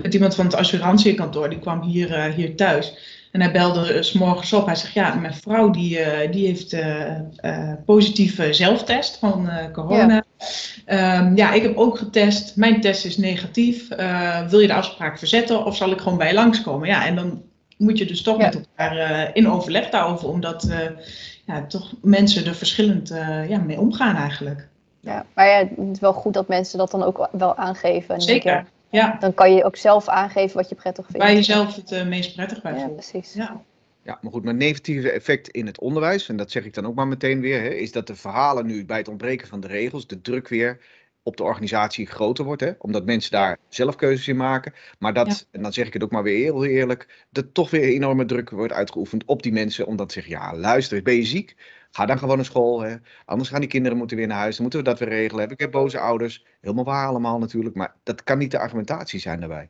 met 0.02 0.14
iemand 0.14 0.35
van 0.35 0.45
het 0.45 0.55
assurantiekantoor, 0.55 1.49
die 1.49 1.59
kwam 1.59 1.83
hier, 1.83 2.33
hier 2.33 2.57
thuis. 2.57 2.95
En 3.33 3.40
hij 3.40 3.52
belde 3.52 4.02
s 4.02 4.12
morgens 4.12 4.52
op. 4.52 4.67
Hij 4.67 4.75
zegt, 4.75 4.93
ja, 4.93 5.14
mijn 5.14 5.35
vrouw 5.35 5.71
die, 5.71 5.99
die 6.31 6.47
heeft 6.47 6.76
positieve 7.85 8.52
zelftest 8.52 9.17
van 9.17 9.50
corona. 9.73 10.25
Ehm, 10.85 11.37
ja, 11.37 11.52
ik 11.52 11.62
heb 11.62 11.76
ook 11.76 11.99
getest. 11.99 12.57
Mijn 12.57 12.81
test 12.81 13.05
is 13.05 13.17
negatief. 13.17 13.88
Wil 14.49 14.61
je 14.61 14.67
de 14.67 14.75
afspraak 14.75 15.19
verzetten 15.19 15.64
of 15.64 15.76
zal 15.76 15.90
ik 15.90 16.00
gewoon 16.00 16.19
bij 16.19 16.29
je 16.29 16.35
langskomen? 16.35 16.88
Ja, 16.88 17.07
en 17.07 17.14
dan 17.14 17.43
moet 17.81 17.99
je 17.99 18.05
dus 18.07 18.23
toch 18.23 18.39
Ja. 18.39 18.45
met 18.45 18.55
elkaar 18.55 18.97
eh, 18.97 19.31
in 19.33 19.49
overleg 19.51 19.89
daarover, 19.91 20.29
omdat 20.29 20.65
eh, 20.69 20.79
ja, 21.47 21.67
toch 21.67 21.93
mensen 22.03 22.47
er 22.47 22.55
verschillend 22.55 23.11
eh, 23.11 23.49
ja, 23.49 23.59
mee 23.59 23.81
omgaan 23.81 24.17
eigenlijk. 24.17 24.69
Ja, 25.01 25.27
maar 25.35 25.47
ja, 25.47 25.59
het 25.59 25.89
is 25.93 26.01
wel 26.01 26.13
goed 26.13 26.35
dat 26.35 26.49
mensen 26.49 26.79
dat 26.79 26.91
dan 26.91 27.03
ook 27.03 27.29
wel 27.33 27.57
aangeven. 27.57 28.15
En 28.15 28.21
Zeker. 28.21 28.67
Ja, 28.91 29.17
Dan 29.21 29.35
kan 29.35 29.55
je 29.55 29.65
ook 29.65 29.77
zelf 29.77 30.09
aangeven 30.09 30.57
wat 30.57 30.69
je 30.69 30.75
prettig 30.75 31.05
vindt. 31.07 31.23
waar 31.23 31.33
je 31.35 31.43
zelf 31.43 31.77
het 31.77 32.09
meest 32.09 32.35
prettig 32.35 32.63
bij 32.63 32.73
Ja, 32.73 32.79
voelt. 32.81 32.95
precies. 32.95 33.33
Ja. 33.35 33.61
Ja, 34.03 34.19
maar 34.23 34.33
goed, 34.33 34.45
mijn 34.45 34.57
negatieve 34.57 35.11
effect 35.11 35.49
in 35.49 35.67
het 35.67 35.81
onderwijs, 35.81 36.29
en 36.29 36.37
dat 36.37 36.51
zeg 36.51 36.65
ik 36.65 36.75
dan 36.75 36.87
ook 36.87 36.95
maar 36.95 37.09
meteen 37.09 37.41
weer, 37.41 37.61
hè, 37.61 37.69
is 37.69 37.93
dat 37.93 38.07
de 38.07 38.17
verhalen 38.17 38.67
nu 38.67 38.85
bij 38.85 38.99
het 38.99 39.09
ontbreken 39.09 39.49
van 39.49 39.61
de 39.61 39.67
regels, 39.67 40.07
de 40.07 40.21
druk 40.21 40.49
weer 40.49 40.79
op 41.23 41.37
de 41.37 41.43
organisatie 41.43 42.07
groter 42.07 42.45
wordt, 42.45 42.61
hè, 42.61 42.73
omdat 42.79 43.05
mensen 43.05 43.31
daar 43.31 43.59
zelf 43.69 43.97
keuzes 43.97 44.29
in 44.29 44.37
maken. 44.37 44.73
Maar 44.99 45.15
dat, 45.15 45.27
Ja. 45.27 45.35
en 45.50 45.62
dan 45.62 45.73
zeg 45.73 45.87
ik 45.87 45.93
het 45.93 46.03
ook 46.03 46.11
maar 46.11 46.23
weer 46.23 46.43
heel 46.43 46.65
eerlijk, 46.65 47.27
dat 47.31 47.55
toch 47.55 47.71
weer 47.71 47.83
enorme 47.83 48.25
druk 48.25 48.50
wordt 48.50 48.73
uitgeoefend 48.73 49.25
op 49.25 49.43
die 49.43 49.53
mensen, 49.53 49.87
omdat 49.87 50.12
ze 50.12 50.21
zeggen, 50.21 50.41
ja 50.41 50.57
luister, 50.57 51.03
ben 51.03 51.15
je 51.15 51.25
ziek? 51.25 51.57
Ga 51.91 52.07
dan 52.07 52.19
gewoon 52.19 52.37
naar 52.37 52.45
school, 52.45 52.81
hè. 52.81 52.97
anders 53.25 53.49
gaan 53.49 53.61
die 53.61 53.69
kinderen 53.69 53.99
moeten 53.99 54.17
weer 54.17 54.27
naar 54.27 54.39
huis, 54.39 54.53
dan 54.55 54.62
moeten 54.62 54.81
we 54.81 54.89
dat 54.89 54.99
weer 54.99 55.09
regelen. 55.09 55.41
Heb 55.41 55.53
ik 55.53 55.61
heb 55.61 55.71
boze 55.71 55.99
ouders, 55.99 56.45
helemaal 56.61 56.85
waar 56.85 57.07
allemaal 57.07 57.39
natuurlijk, 57.39 57.75
maar 57.77 57.95
dat 58.03 58.23
kan 58.25 58.39
niet 58.39 58.50
de 58.50 58.59
argumentatie 58.59 59.21
zijn 59.21 59.41
daarbij. 59.41 59.69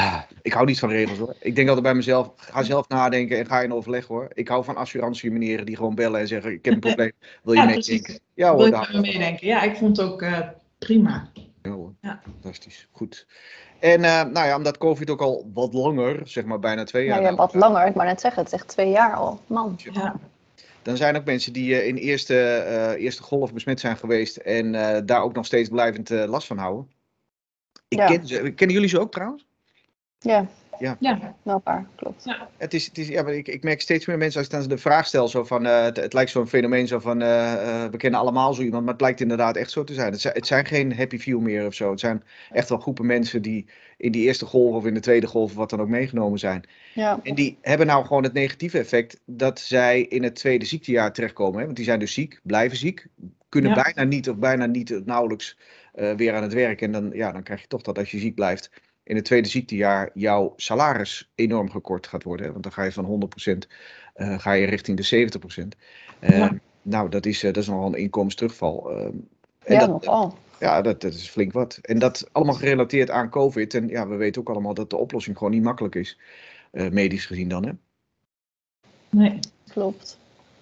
Ah, 0.00 0.20
Ik 0.42 0.52
hou 0.52 0.66
niet 0.66 0.78
van 0.78 0.88
regels 0.90 1.18
hoor. 1.18 1.34
Ik 1.40 1.54
denk 1.54 1.66
altijd 1.66 1.86
bij 1.86 1.94
mezelf, 1.94 2.32
ga 2.36 2.62
zelf 2.62 2.88
nadenken 2.88 3.38
en 3.38 3.46
ga 3.46 3.60
in 3.60 3.72
overleg 3.72 4.06
hoor. 4.06 4.28
Ik 4.32 4.48
hou 4.48 4.64
van 4.64 4.76
assurantie 4.76 5.30
meneeren 5.30 5.66
die 5.66 5.76
gewoon 5.76 5.94
bellen 5.94 6.20
en 6.20 6.28
zeggen, 6.28 6.52
ik 6.52 6.64
heb 6.64 6.74
een 6.74 6.80
probleem, 6.80 7.12
wil 7.42 7.54
je 7.54 7.60
Ja, 7.60 7.66
meedenken? 7.66 8.18
Ja 8.34 8.56
Wil 8.56 8.60
hoor, 8.70 8.78
met 8.78 8.92
me 8.92 9.00
meedenken? 9.00 9.46
Ja, 9.46 9.62
ik 9.62 9.76
vond 9.76 9.96
het 9.96 10.06
ook 10.06 10.22
eh, 10.22 10.38
prima. 10.78 11.28
Ja, 11.62 11.70
hoor. 11.70 11.92
Ja. 12.00 12.20
Fantastisch, 12.40 12.88
goed. 12.90 13.26
En 13.78 14.04
eh, 14.04 14.22
nou 14.24 14.46
ja, 14.46 14.56
omdat 14.56 14.78
COVID 14.78 15.10
ook 15.10 15.20
al 15.20 15.50
wat 15.54 15.74
langer, 15.74 16.20
zeg 16.24 16.44
maar 16.44 16.58
bijna 16.58 16.84
twee 16.84 17.04
jaar. 17.06 17.16
Ja, 17.16 17.22
nou, 17.24 17.36
wat 17.36 17.54
langer. 17.54 17.86
Ik 17.86 17.94
maar 17.94 18.06
net 18.06 18.20
zeggen, 18.20 18.42
het 18.42 18.52
is 18.52 18.58
echt 18.58 18.68
twee 18.68 18.90
jaar 18.90 19.14
al. 19.14 19.40
Man. 19.46 19.78
Ja. 19.92 20.14
Dan 20.82 20.96
zijn 20.96 21.16
ook 21.16 21.24
mensen 21.24 21.52
die 21.52 21.74
eh, 21.80 21.86
in 21.86 21.96
eerste, 21.96 22.40
eh, 22.40 23.02
eerste 23.04 23.22
golf 23.22 23.52
besmet 23.52 23.80
zijn 23.80 23.96
geweest 23.96 24.36
en 24.36 24.74
eh, 24.74 25.00
daar 25.04 25.22
ook 25.22 25.34
nog 25.34 25.46
steeds 25.46 25.68
blijvend 25.68 26.08
last 26.10 26.46
van 26.46 26.58
houden. 26.58 26.90
Ik 27.88 27.98
Ja. 27.98 28.06
ken 28.06 28.26
ze, 28.26 28.50
kennen 28.50 28.76
jullie 28.76 28.88
ze 28.90 29.00
ook 29.00 29.12
trouwens? 29.12 29.46
Ja, 30.20 30.96
ja, 31.00 31.34
wel 31.42 31.54
een 31.54 31.62
paar, 31.62 31.86
klopt. 31.94 32.24
Het 32.56 32.74
is, 32.74 32.86
het 32.86 32.98
is, 32.98 33.08
ja, 33.08 33.22
maar 33.22 33.34
ik, 33.34 33.48
ik 33.48 33.62
merk 33.62 33.80
steeds 33.80 34.06
meer 34.06 34.18
mensen 34.18 34.38
als 34.38 34.48
ik 34.48 34.52
dan 34.52 34.68
de 34.68 34.78
vraag 34.78 35.06
stel, 35.06 35.28
zo 35.28 35.44
van, 35.44 35.66
eh, 35.66 35.82
het, 35.82 35.96
het 35.96 36.12
lijkt 36.12 36.30
zo'n 36.30 36.46
fenomeen 36.46 36.86
zo 36.86 36.98
van, 36.98 37.22
eh, 37.22 37.52
eh, 37.84 37.90
we 37.90 37.96
kennen 37.96 38.20
allemaal 38.20 38.54
zo 38.54 38.62
iemand, 38.62 38.84
maar 38.84 38.92
het 38.92 39.02
lijkt 39.02 39.20
inderdaad 39.20 39.56
echt 39.56 39.70
zo 39.70 39.84
te 39.84 39.94
zijn. 39.94 40.12
Het 40.12 40.20
zijn, 40.20 40.34
het 40.34 40.46
zijn 40.46 40.66
geen 40.66 40.96
happy 40.96 41.18
few 41.18 41.40
meer 41.40 41.66
of 41.66 41.74
zo. 41.74 41.90
Het 41.90 42.00
zijn 42.00 42.22
echt 42.50 42.68
wel 42.68 42.78
groepen 42.78 43.06
mensen 43.06 43.42
die 43.42 43.66
in 43.96 44.12
die 44.12 44.26
eerste 44.26 44.46
golf 44.46 44.74
of 44.74 44.86
in 44.86 44.94
de 44.94 45.00
tweede 45.00 45.26
golf, 45.26 45.50
of 45.50 45.56
wat 45.56 45.70
dan 45.70 45.80
ook, 45.80 45.88
meegenomen 45.88 46.38
zijn. 46.38 46.64
Ja, 46.94 47.20
En 47.22 47.34
die 47.34 47.58
hebben 47.60 47.86
nou 47.86 48.06
gewoon 48.06 48.22
het 48.22 48.32
negatieve 48.32 48.78
effect 48.78 49.20
dat 49.24 49.60
zij 49.60 50.00
in 50.00 50.22
het 50.22 50.34
tweede 50.34 50.64
ziektejaar 50.64 51.12
terechtkomen. 51.12 51.58
Hè? 51.58 51.64
Want 51.64 51.76
die 51.76 51.84
zijn 51.84 51.98
dus 51.98 52.14
ziek, 52.14 52.40
blijven 52.42 52.76
ziek, 52.76 53.06
kunnen 53.48 53.74
Ja. 53.74 53.82
bijna 53.82 54.08
niet 54.08 54.28
of 54.30 54.36
bijna 54.36 54.66
niet 54.66 55.06
nauwelijks 55.06 55.56
eh, 55.92 56.14
weer 56.14 56.34
aan 56.34 56.42
het 56.42 56.52
werk. 56.52 56.80
En 56.80 56.92
dan, 56.92 57.10
ja, 57.12 57.32
dan 57.32 57.42
krijg 57.42 57.60
je 57.60 57.66
toch 57.66 57.82
dat 57.82 57.98
als 57.98 58.10
je 58.10 58.18
ziek 58.18 58.34
blijft, 58.34 58.70
in 59.10 59.16
het 59.16 59.24
tweede 59.24 59.48
ziektejaar 59.48 60.10
jouw 60.14 60.52
salaris 60.56 61.30
enorm 61.34 61.70
gekort 61.70 62.06
gaat 62.06 62.22
worden. 62.22 62.46
Hè? 62.46 62.52
Want 62.52 62.64
dan 62.64 62.72
ga 62.72 62.82
je 62.82 62.92
van 62.92 63.30
100% 63.54 63.66
eh, 64.14 64.38
ga 64.38 64.52
je 64.52 64.66
richting 64.66 64.96
de 64.96 65.02
70%. 65.04 65.76
Eh, 66.18 66.38
Ja. 66.38 66.58
Nou, 66.82 67.08
dat 67.08 67.26
is, 67.26 67.42
eh, 67.42 67.52
dat 67.52 67.62
is 67.62 67.68
nogal 67.68 67.86
een 67.86 67.94
inkomensterugval. 67.94 68.90
Eh, 68.90 69.04
en 69.04 69.74
ja 69.74 69.78
dat, 69.78 69.88
nogal. 69.88 70.34
ja, 70.58 70.82
dat, 70.82 71.00
dat 71.00 71.14
is 71.14 71.28
flink 71.28 71.52
wat. 71.52 71.78
En 71.82 71.98
dat 71.98 72.28
allemaal 72.32 72.54
gerelateerd 72.54 73.10
aan 73.10 73.30
COVID. 73.30 73.74
En 73.74 73.88
ja, 73.88 74.08
we 74.08 74.16
weten 74.16 74.40
ook 74.40 74.48
allemaal 74.48 74.74
dat 74.74 74.90
de 74.90 74.96
oplossing 74.96 75.36
gewoon 75.36 75.52
niet 75.52 75.62
makkelijk 75.62 75.94
is. 75.94 76.18
medisch 76.72 77.26
gezien 77.26 77.48
dan, 77.48 77.66
hè. 77.66 77.72
nee. 79.08 79.38
Klopt. 79.72 80.18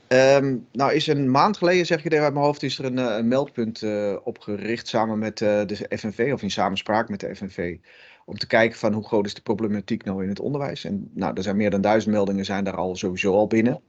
Ehm, 0.07 0.57
nou, 0.73 0.93
is 0.93 1.07
een 1.07 1.31
maand 1.31 1.57
geleden, 1.57 1.87
zeg 1.87 2.03
het 2.03 2.13
even 2.13 2.25
uit 2.25 2.35
mijn 2.35 2.45
hoofd, 2.45 2.63
is 2.63 2.79
er 2.79 2.85
een, 2.85 2.97
een 2.97 3.29
meldpunt 3.29 3.85
opgericht 4.25 4.89
samen 4.89 5.19
met 5.19 5.39
de 5.39 5.87
FNV, 5.89 6.31
of 6.33 6.43
in 6.43 6.51
samenspraak 6.51 7.09
met 7.09 7.21
de 7.21 7.37
FNV, 7.37 7.77
om 8.29 8.39
te 8.39 8.47
kijken 8.47 8.79
van 8.79 8.93
hoe 8.93 9.05
groot 9.07 9.27
is 9.27 9.35
de 9.35 9.41
problematiek 9.41 10.05
nou 10.05 10.23
in 10.23 10.29
het 10.29 10.41
onderwijs. 10.41 10.85
En 10.85 11.11
nou, 11.15 11.33
er 11.37 11.43
zijn 11.43 11.57
meer 11.57 11.71
dan 11.71 11.81
duizend 11.81 12.15
meldingen 12.15 12.45
zijn 12.45 12.65
daar 12.65 12.77
al 12.77 12.97
sowieso 12.97 13.35
al 13.35 13.47
binnen. 13.47 13.81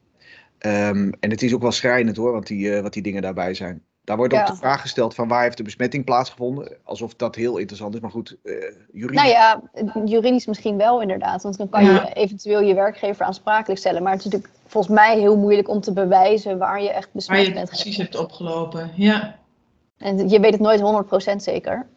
Ehm, 0.58 1.12
en 1.20 1.30
het 1.30 1.42
is 1.42 1.54
ook 1.54 1.62
wel 1.62 1.72
schrijnend 1.72 2.18
hoor, 2.18 2.32
want 2.32 2.48
die, 2.48 2.76
eh, 2.76 2.82
wat 2.82 2.94
die 2.94 3.02
dingen 3.04 3.22
daarbij 3.22 3.54
zijn. 3.54 3.82
Daar 4.04 4.18
wordt 4.18 4.34
ook 4.34 4.46
de 4.48 4.56
vraag 4.56 4.82
gesteld 4.82 5.16
van 5.16 5.28
waar 5.28 5.44
heeft 5.44 5.58
de 5.58 5.64
besmetting 5.64 6.06
plaatsgevonden? 6.06 6.78
Alsof 6.84 7.16
dat 7.16 7.36
heel 7.36 7.58
interessant 7.58 7.96
is, 7.96 8.00
maar 8.00 8.12
goed, 8.12 8.38
eh 8.44 8.54
juridisch. 8.94 9.22
Nou 9.22 9.28
ja, 9.30 9.62
juridisch 10.06 10.46
misschien 10.46 10.78
wel 10.78 11.02
inderdaad. 11.02 11.44
Want 11.44 11.58
dan 11.58 11.70
kan 11.70 11.84
Ja. 11.86 11.94
je 11.94 12.14
eventueel 12.14 12.62
je 12.62 12.74
werkgever 12.74 13.26
aansprakelijk 13.26 13.80
stellen. 13.80 14.04
Maar 14.04 14.12
het 14.12 14.20
is 14.26 14.26
natuurlijk 14.26 14.54
volgens 14.66 14.94
mij 14.94 15.20
heel 15.20 15.38
moeilijk 15.38 15.70
om 15.70 15.82
te 15.82 15.94
bewijzen 15.94 16.58
waar 16.58 16.82
je 16.82 16.90
echt 16.90 17.04
Waar 17.04 17.12
besmet 17.14 17.40
je 17.40 17.46
het 17.46 17.54
bent. 17.54 17.68
precies 17.70 17.98
hebt 17.98 18.16
opgelopen. 18.18 18.92
Ja, 18.96 19.36
En 19.98 20.30
je 20.30 20.40
weet 20.40 20.52
het 20.52 20.62
nooit 20.62 20.80
100% 20.82 21.44
zeker. 21.44 21.88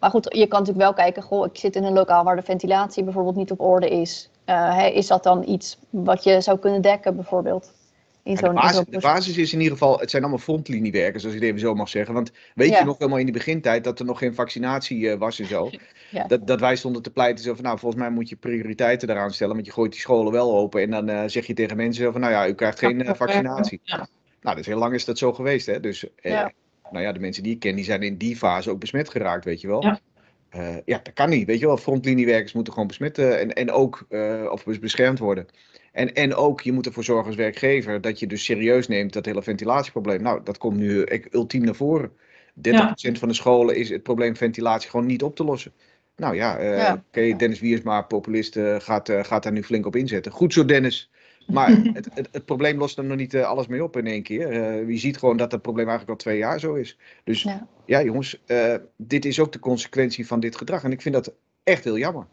Maar 0.00 0.10
goed, 0.10 0.24
je 0.34 0.46
kan 0.46 0.58
natuurlijk 0.58 0.84
wel 0.84 0.94
kijken, 1.04 1.22
goh, 1.22 1.46
ik 1.46 1.56
zit 1.56 1.76
in 1.76 1.84
een 1.84 1.92
lokaal 1.92 2.24
waar 2.24 2.36
de 2.36 2.42
ventilatie 2.42 3.04
bijvoorbeeld 3.04 3.36
niet 3.36 3.50
op 3.50 3.60
orde 3.60 3.88
is. 3.88 4.30
Eh, 4.44 4.86
is 4.92 5.06
dat 5.06 5.22
dan 5.22 5.48
iets 5.48 5.78
wat 5.90 6.24
je 6.24 6.40
zou 6.40 6.58
kunnen 6.58 6.82
dekken 6.82 7.14
bijvoorbeeld? 7.16 7.72
In 8.22 8.34
Ja, 8.34 8.40
de, 8.40 8.46
zo'n 8.46 8.54
in 8.54 8.60
basis, 8.60 8.84
de 8.90 8.98
basis 9.00 9.36
is 9.36 9.52
in 9.52 9.58
ieder 9.58 9.72
geval, 9.78 9.98
het 9.98 10.10
zijn 10.10 10.22
allemaal 10.22 10.40
frontliniewerkers, 10.40 11.24
als 11.24 11.32
je 11.32 11.38
het 11.38 11.48
even 11.48 11.60
zo 11.60 11.74
mag 11.74 11.88
zeggen. 11.88 12.14
Want 12.14 12.32
weet 12.54 12.68
Ja. 12.68 12.78
je 12.78 12.84
nog 12.84 12.98
helemaal 12.98 13.18
in 13.18 13.26
de 13.26 13.32
begintijd 13.32 13.84
dat 13.84 13.98
er 13.98 14.04
nog 14.04 14.18
geen 14.18 14.34
vaccinatie 14.34 15.10
eh, 15.10 15.18
was 15.18 15.38
en 15.40 15.46
zo? 15.46 15.70
Ja. 16.10 16.26
Dat, 16.26 16.46
dat 16.46 16.60
wij 16.60 16.76
stonden 16.76 17.02
te 17.02 17.10
pleiten 17.10 17.44
zo 17.44 17.54
van, 17.54 17.64
nou 17.64 17.78
volgens 17.78 18.02
mij 18.02 18.10
moet 18.10 18.28
je 18.28 18.36
prioriteiten 18.36 19.10
eraan 19.10 19.30
stellen, 19.30 19.54
want 19.54 19.66
je 19.66 19.72
gooit 19.72 19.92
die 19.92 20.00
scholen 20.00 20.32
wel 20.32 20.54
open 20.56 20.82
en 20.82 20.90
dan 20.90 21.08
eh, 21.08 21.22
zeg 21.26 21.46
je 21.46 21.54
tegen 21.54 21.76
mensen 21.76 22.04
zo 22.04 22.10
van, 22.10 22.20
nou 22.20 22.32
ja, 22.32 22.48
u 22.48 22.54
krijgt 22.54 22.78
geen 22.78 23.16
vaccinatie. 23.16 23.80
Nou, 24.42 24.56
dus 24.56 24.66
heel 24.66 24.78
lang 24.78 24.94
is 24.94 25.04
dat 25.04 25.18
zo 25.18 25.32
geweest, 25.32 25.66
hè. 25.66 25.80
Dus, 25.80 26.04
Ja. 26.22 26.52
Nou 26.90 27.04
ja, 27.04 27.12
de 27.12 27.20
mensen 27.20 27.42
die 27.42 27.52
ik 27.54 27.60
ken, 27.60 27.74
die 27.74 27.84
zijn 27.84 28.02
in 28.02 28.16
die 28.16 28.36
fase 28.36 28.70
ook 28.70 28.80
besmet 28.80 29.08
geraakt, 29.08 29.44
weet 29.44 29.60
je 29.60 29.66
wel. 29.66 29.82
Ja. 29.82 30.00
Eh, 30.48 30.76
ja, 30.84 31.00
dat 31.02 31.12
kan 31.14 31.28
niet, 31.28 31.46
weet 31.46 31.58
je 31.58 31.66
wel. 31.66 31.76
Frontliniewerkers 31.76 32.52
moeten 32.52 32.72
gewoon 32.72 32.88
besmet 32.88 33.18
eh, 33.18 33.40
en, 33.40 33.52
en 33.52 33.70
ook 33.70 34.06
eh, 34.08 34.46
of 34.50 34.64
bes- 34.64 34.78
beschermd 34.78 35.18
worden. 35.18 35.46
En, 35.92 36.14
en 36.14 36.34
ook, 36.34 36.60
je 36.60 36.72
moet 36.72 36.86
ervoor 36.86 37.04
zorgen 37.04 37.26
als 37.26 37.36
werkgever 37.36 38.00
dat 38.00 38.18
je 38.18 38.26
dus 38.26 38.44
serieus 38.44 38.88
neemt 38.88 39.12
dat 39.12 39.26
hele 39.26 39.42
ventilatieprobleem. 39.42 40.22
Nou, 40.22 40.40
dat 40.44 40.58
komt 40.58 40.76
nu 40.76 41.06
ultiem 41.30 41.64
naar 41.64 41.74
voren. 41.74 42.12
30% 42.68 43.18
van 43.18 43.28
de 43.28 43.34
scholen 43.34 43.76
is 43.76 43.88
het 43.88 44.02
probleem 44.02 44.36
ventilatie 44.36 44.90
gewoon 44.90 45.06
niet 45.06 45.22
op 45.22 45.36
te 45.36 45.44
lossen. 45.44 45.72
Nou 46.16 46.34
ja, 46.34 46.58
eh, 46.58 46.76
Ja. 46.76 47.04
oké, 47.08 47.36
Dennis 47.36 47.60
Wiersma, 47.60 48.02
populist, 48.02 48.58
gaat, 48.78 49.12
gaat 49.22 49.42
daar 49.42 49.52
nu 49.52 49.62
flink 49.62 49.86
op 49.86 49.96
inzetten. 49.96 50.32
Goed 50.32 50.52
zo, 50.52 50.64
Dennis. 50.64 51.10
Maar 51.52 51.70
het, 51.92 52.08
het, 52.14 52.28
het 52.32 52.44
probleem 52.44 52.78
lost 52.78 52.98
er 52.98 53.04
nog 53.04 53.16
niet 53.16 53.34
eh, 53.34 53.42
alles 53.46 53.66
mee 53.66 53.82
op 53.84 53.96
in 53.96 54.06
één 54.06 54.22
keer. 54.22 54.50
Eh, 54.50 54.88
je 54.88 54.98
ziet 54.98 55.18
gewoon 55.18 55.36
dat 55.36 55.52
het 55.52 55.62
probleem 55.62 55.88
eigenlijk 55.88 56.18
al 56.18 56.24
twee 56.24 56.38
jaar 56.38 56.60
zo 56.60 56.74
is. 56.74 56.96
Dus 57.24 57.42
ja, 57.42 57.66
Ja. 57.84 58.02
jongens, 58.02 58.38
eh, 58.46 58.74
dit 58.96 59.24
is 59.24 59.40
ook 59.40 59.52
de 59.52 59.58
consequentie 59.58 60.26
van 60.26 60.40
dit 60.40 60.56
gedrag. 60.56 60.84
En 60.84 60.92
ik 60.92 61.02
vind 61.02 61.14
dat 61.14 61.32
echt 61.64 61.84
heel 61.84 61.98
jammer. 61.98 62.26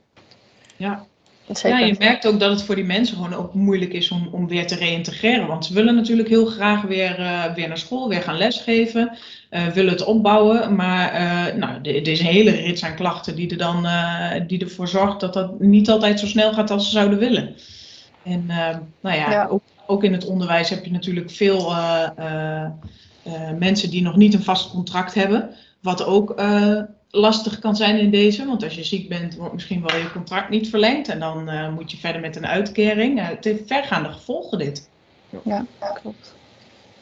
ja. 0.78 1.08
Zeker. 1.52 1.80
Ja, 1.80 1.86
je 1.86 1.96
merkt 2.00 2.28
ook 2.28 2.40
dat 2.40 2.50
het 2.52 2.64
voor 2.64 2.76
die 2.76 2.84
mensen 2.84 3.16
gewoon 3.18 3.34
ook 3.34 3.54
moeilijk 3.54 3.94
is 3.94 4.12
om, 4.12 4.30
om 4.32 4.48
weer 4.48 4.68
te 4.68 4.76
reïntegreren. 4.76 5.48
Want 5.48 5.66
ze 5.66 5.74
willen 5.74 5.96
natuurlijk 5.96 6.28
heel 6.30 6.46
graag 6.46 6.82
weer, 6.82 7.20
eh, 7.20 7.54
weer 7.54 7.68
naar 7.68 7.78
school, 7.78 8.10
weer 8.10 8.22
gaan 8.22 8.38
lesgeven, 8.38 9.18
eh, 9.50 9.68
willen 9.68 9.92
het 9.92 10.04
opbouwen. 10.04 10.76
Maar 10.76 11.12
eh, 11.12 11.56
nou, 11.56 11.82
er 11.82 12.08
is 12.08 12.20
een 12.20 12.26
hele 12.26 12.52
rits 12.52 12.84
aan 12.84 12.96
klachten 12.96 13.36
die, 13.36 13.50
er 13.50 13.58
dan, 13.58 13.86
eh, 13.86 14.42
die 14.48 14.60
ervoor 14.60 14.88
zorgt 14.88 15.20
dat 15.20 15.34
dat 15.34 15.60
niet 15.60 15.90
altijd 15.90 16.20
zo 16.20 16.26
snel 16.26 16.54
gaat 16.54 16.72
als 16.72 16.86
ze 16.86 16.92
zouden 16.92 17.20
willen. 17.20 17.56
En 18.26 18.50
eh, 18.50 18.78
nou 19.02 19.16
ja, 19.16 19.32
Ja. 19.32 19.48
Ook, 19.50 19.62
ook 19.86 20.04
in 20.04 20.14
het 20.14 20.26
onderwijs 20.26 20.70
heb 20.70 20.86
je 20.86 20.92
natuurlijk 20.92 21.32
veel 21.32 21.72
eh, 21.72 22.10
eh, 22.16 22.64
eh, 23.24 23.58
mensen 23.58 23.90
die 23.90 24.02
nog 24.02 24.16
niet 24.16 24.34
een 24.34 24.44
vast 24.44 24.70
contract 24.70 25.14
hebben. 25.14 25.50
Wat 25.82 26.06
ook 26.06 26.42
lastig 27.10 27.60
kan 27.60 27.76
zijn 27.76 28.00
in 28.00 28.12
deze, 28.12 28.46
want 28.46 28.64
als 28.64 28.76
je 28.76 28.84
ziek 28.84 29.10
bent, 29.10 29.36
wordt 29.36 29.54
misschien 29.54 29.82
wel 29.82 29.98
je 29.98 30.12
contract 30.12 30.50
niet 30.50 30.70
verlengd 30.70 31.08
en 31.08 31.20
dan 31.20 31.74
moet 31.74 31.92
je 31.92 31.98
verder 31.98 32.22
met 32.22 32.36
een 32.36 32.48
uitkering. 32.48 33.28
Het 33.28 33.44
heeft 33.44 33.68
vergaande 33.68 34.10
gevolgen 34.10 34.58
dit. 34.58 34.90
Ja, 35.44 35.66
klopt. 36.02 36.34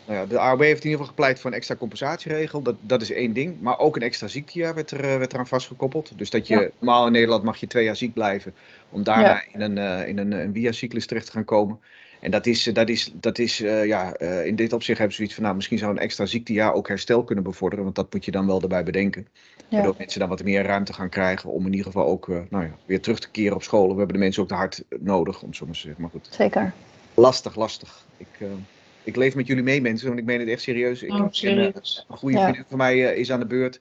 Nou 0.08 0.20
ja, 0.20 0.26
de 0.26 0.40
AOB 0.40 0.60
heeft 0.60 0.84
in 0.84 0.90
ieder 0.90 0.92
geval 0.92 1.06
gepleit 1.06 1.40
voor 1.40 1.50
een 1.52 1.56
extra 1.58 1.76
compensatieregel. 1.76 2.62
Dat, 2.62 2.76
dat 2.82 3.02
is 3.02 3.12
één 3.12 3.34
ding. 3.34 3.62
Maar 3.62 3.80
ook 3.80 3.96
een 3.96 4.02
extra 4.02 4.28
ziektejaar 4.28 4.76
werd, 4.76 4.92
er, 4.92 5.04
eh, 5.04 5.18
werd 5.18 5.34
eraan 5.34 5.48
vastgekoppeld. 5.48 6.18
Dus 6.18 6.30
dat 6.30 6.48
je, 6.48 6.56
Ja. 6.56 6.70
normaal 6.80 7.06
in 7.06 7.12
Nederland 7.12 7.44
mag 7.44 7.58
je 7.58 7.68
twee 7.68 7.84
jaar 7.84 7.96
ziek 7.96 8.14
blijven. 8.14 8.54
Om 8.90 9.04
daarna 9.04 9.28
Ja. 9.30 9.44
in 9.54 9.62
een, 9.62 9.78
eh, 9.78 10.08
in 10.08 10.18
een, 10.18 10.32
een 10.32 10.54
via-cyclus 10.54 11.06
terecht 11.06 11.26
te 11.26 11.32
gaan 11.32 11.46
komen. 11.46 11.80
En 12.20 12.32
dat 12.32 12.46
is, 12.46 12.68
eh, 12.68 12.74
dat 12.74 12.90
is, 12.90 13.12
dat 13.14 13.40
is 13.40 13.62
eh, 13.62 13.86
ja, 13.86 14.14
eh, 14.14 14.46
in 14.46 14.56
dit 14.56 14.74
opzicht 14.74 14.98
hebben 14.98 15.12
ze 15.16 15.18
zoiets 15.18 15.34
van, 15.36 15.44
nou, 15.44 15.56
misschien 15.56 15.78
zou 15.78 15.92
een 15.92 15.98
extra 16.00 16.26
ziektejaar 16.26 16.74
ook 16.74 16.88
herstel 16.88 17.24
kunnen 17.24 17.44
bevorderen. 17.44 17.84
Want 17.84 17.96
dat 17.96 18.14
moet 18.14 18.26
je 18.26 18.32
dan 18.32 18.48
wel 18.48 18.62
erbij 18.62 18.84
bedenken. 18.84 19.28
Ja. 19.58 19.64
Waardoor 19.70 19.96
mensen 19.98 20.20
dan 20.20 20.30
wat 20.30 20.44
meer 20.44 20.64
ruimte 20.64 20.94
gaan 20.94 21.10
krijgen 21.10 21.50
om 21.50 21.66
in 21.66 21.72
ieder 21.72 21.86
geval 21.86 22.06
ook 22.08 22.30
eh, 22.30 22.38
nou 22.50 22.64
ja, 22.64 22.72
weer 22.86 23.02
terug 23.02 23.20
te 23.20 23.32
keren 23.32 23.56
op 23.56 23.64
scholen. 23.64 23.92
We 23.92 23.98
hebben 23.98 24.16
de 24.16 24.22
mensen 24.24 24.42
ook 24.42 24.48
te 24.48 24.54
hard 24.56 24.84
nodig, 25.00 25.42
om 25.42 25.54
zo 25.54 25.66
maar 25.66 25.74
te 25.74 25.80
zeggen. 25.80 26.02
Maar 26.02 26.12
goed, 26.12 26.28
Zeker. 26.32 26.74
lastig, 27.14 27.56
lastig. 27.56 28.06
Ik, 28.18 28.28
eh, 28.40 28.48
Ik 29.04 29.16
leef 29.16 29.36
met 29.36 29.48
jullie 29.48 29.64
mee, 29.64 29.82
mensen, 29.82 30.08
want 30.08 30.20
ik 30.20 30.26
meen 30.26 30.40
het 30.40 30.50
echt 30.50 30.62
serieus. 30.62 31.04
Ik, 31.04 31.12
Oh, 31.12 31.20
eh, 31.20 31.26
serieus. 31.30 32.06
een 32.10 32.18
goede 32.18 32.38
Ja. 32.38 32.44
vriendin 32.44 32.66
van 32.68 32.78
mij 32.78 33.10
eh, 33.12 33.18
is 33.20 33.32
aan 33.32 33.40
de 33.40 33.46
beurt. 33.46 33.80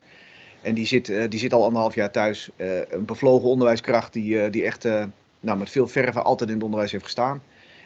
En 0.60 0.74
die 0.74 0.86
zit, 0.86 1.08
eh, 1.08 1.28
die 1.28 1.38
zit 1.38 1.52
al 1.52 1.64
anderhalf 1.64 1.94
jaar 1.94 2.10
thuis. 2.10 2.50
Een 2.56 3.04
bevlogen 3.04 3.48
onderwijskracht 3.48 4.12
die, 4.12 4.50
die 4.50 4.64
echt 4.64 4.84
nou, 5.40 5.58
met 5.58 5.70
veel 5.70 5.88
verve 5.88 6.22
altijd 6.22 6.48
in 6.50 6.54
het 6.56 6.64
onderwijs 6.64 6.92
heeft 6.92 7.04
gestaan. 7.04 7.42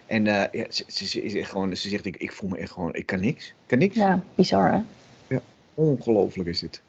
En 0.06 0.24
ja, 0.24 0.48
ze, 0.70 0.84
ze, 0.86 1.06
ze 1.06 1.22
is 1.22 1.34
echt 1.34 1.50
gewoon, 1.50 1.76
ze 1.76 1.88
zegt, 1.88 2.04
ik, 2.06 2.16
ik 2.16 2.32
voel 2.32 2.50
me 2.50 2.58
echt 2.58 2.70
gewoon, 2.72 2.94
ik 2.94 3.06
kan 3.06 3.20
niks. 3.20 3.46
Ik 3.46 3.54
kan 3.66 3.78
niks. 3.78 3.94
Ja, 3.96 4.22
bizar 4.34 4.72
hè? 4.72 4.80
Ongelooflijk 5.74 6.48
is 6.48 6.60
dit. 6.60 6.82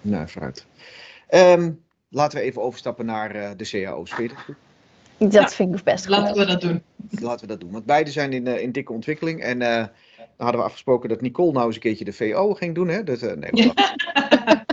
Nou, 0.00 0.28
vooruit. 0.28 0.66
Ehm, 1.28 1.70
laten 2.08 2.38
we 2.38 2.44
even 2.44 2.62
overstappen 2.62 3.06
naar 3.06 3.56
de 3.56 3.68
cao's. 3.70 4.14
Vind 4.14 4.30
je 4.30 4.36
dat 4.36 4.44
goed? 4.44 4.54
Dat 5.30 5.32
Ja. 5.42 5.48
vind 5.48 5.74
ik 5.78 5.82
best 5.84 6.08
Laten 6.08 6.28
goed. 6.28 6.36
we 6.38 6.46
dat 6.46 6.60
doen. 6.60 6.82
Laten 7.10 7.40
we 7.40 7.46
dat 7.46 7.60
doen. 7.60 7.70
Want 7.70 7.84
beide 7.86 8.10
zijn 8.10 8.32
in, 8.32 8.46
eh, 8.46 8.62
in 8.62 8.72
dikke 8.72 8.92
ontwikkeling. 8.92 9.40
En 9.42 9.62
eh, 9.62 9.76
dan 10.16 10.26
hadden 10.36 10.60
we 10.60 10.66
afgesproken 10.66 11.08
dat 11.08 11.20
Nicole 11.20 11.52
nou 11.52 11.66
eens 11.66 11.74
een 11.74 11.80
keertje 11.80 12.04
de 12.04 12.12
VO 12.12 12.54
ging 12.54 12.74
doen. 12.74 12.88
Hè? 12.88 13.04
Dat, 13.04 13.22
eh, 13.22 13.36
nee, 13.36 13.50
Ja. 13.52 13.72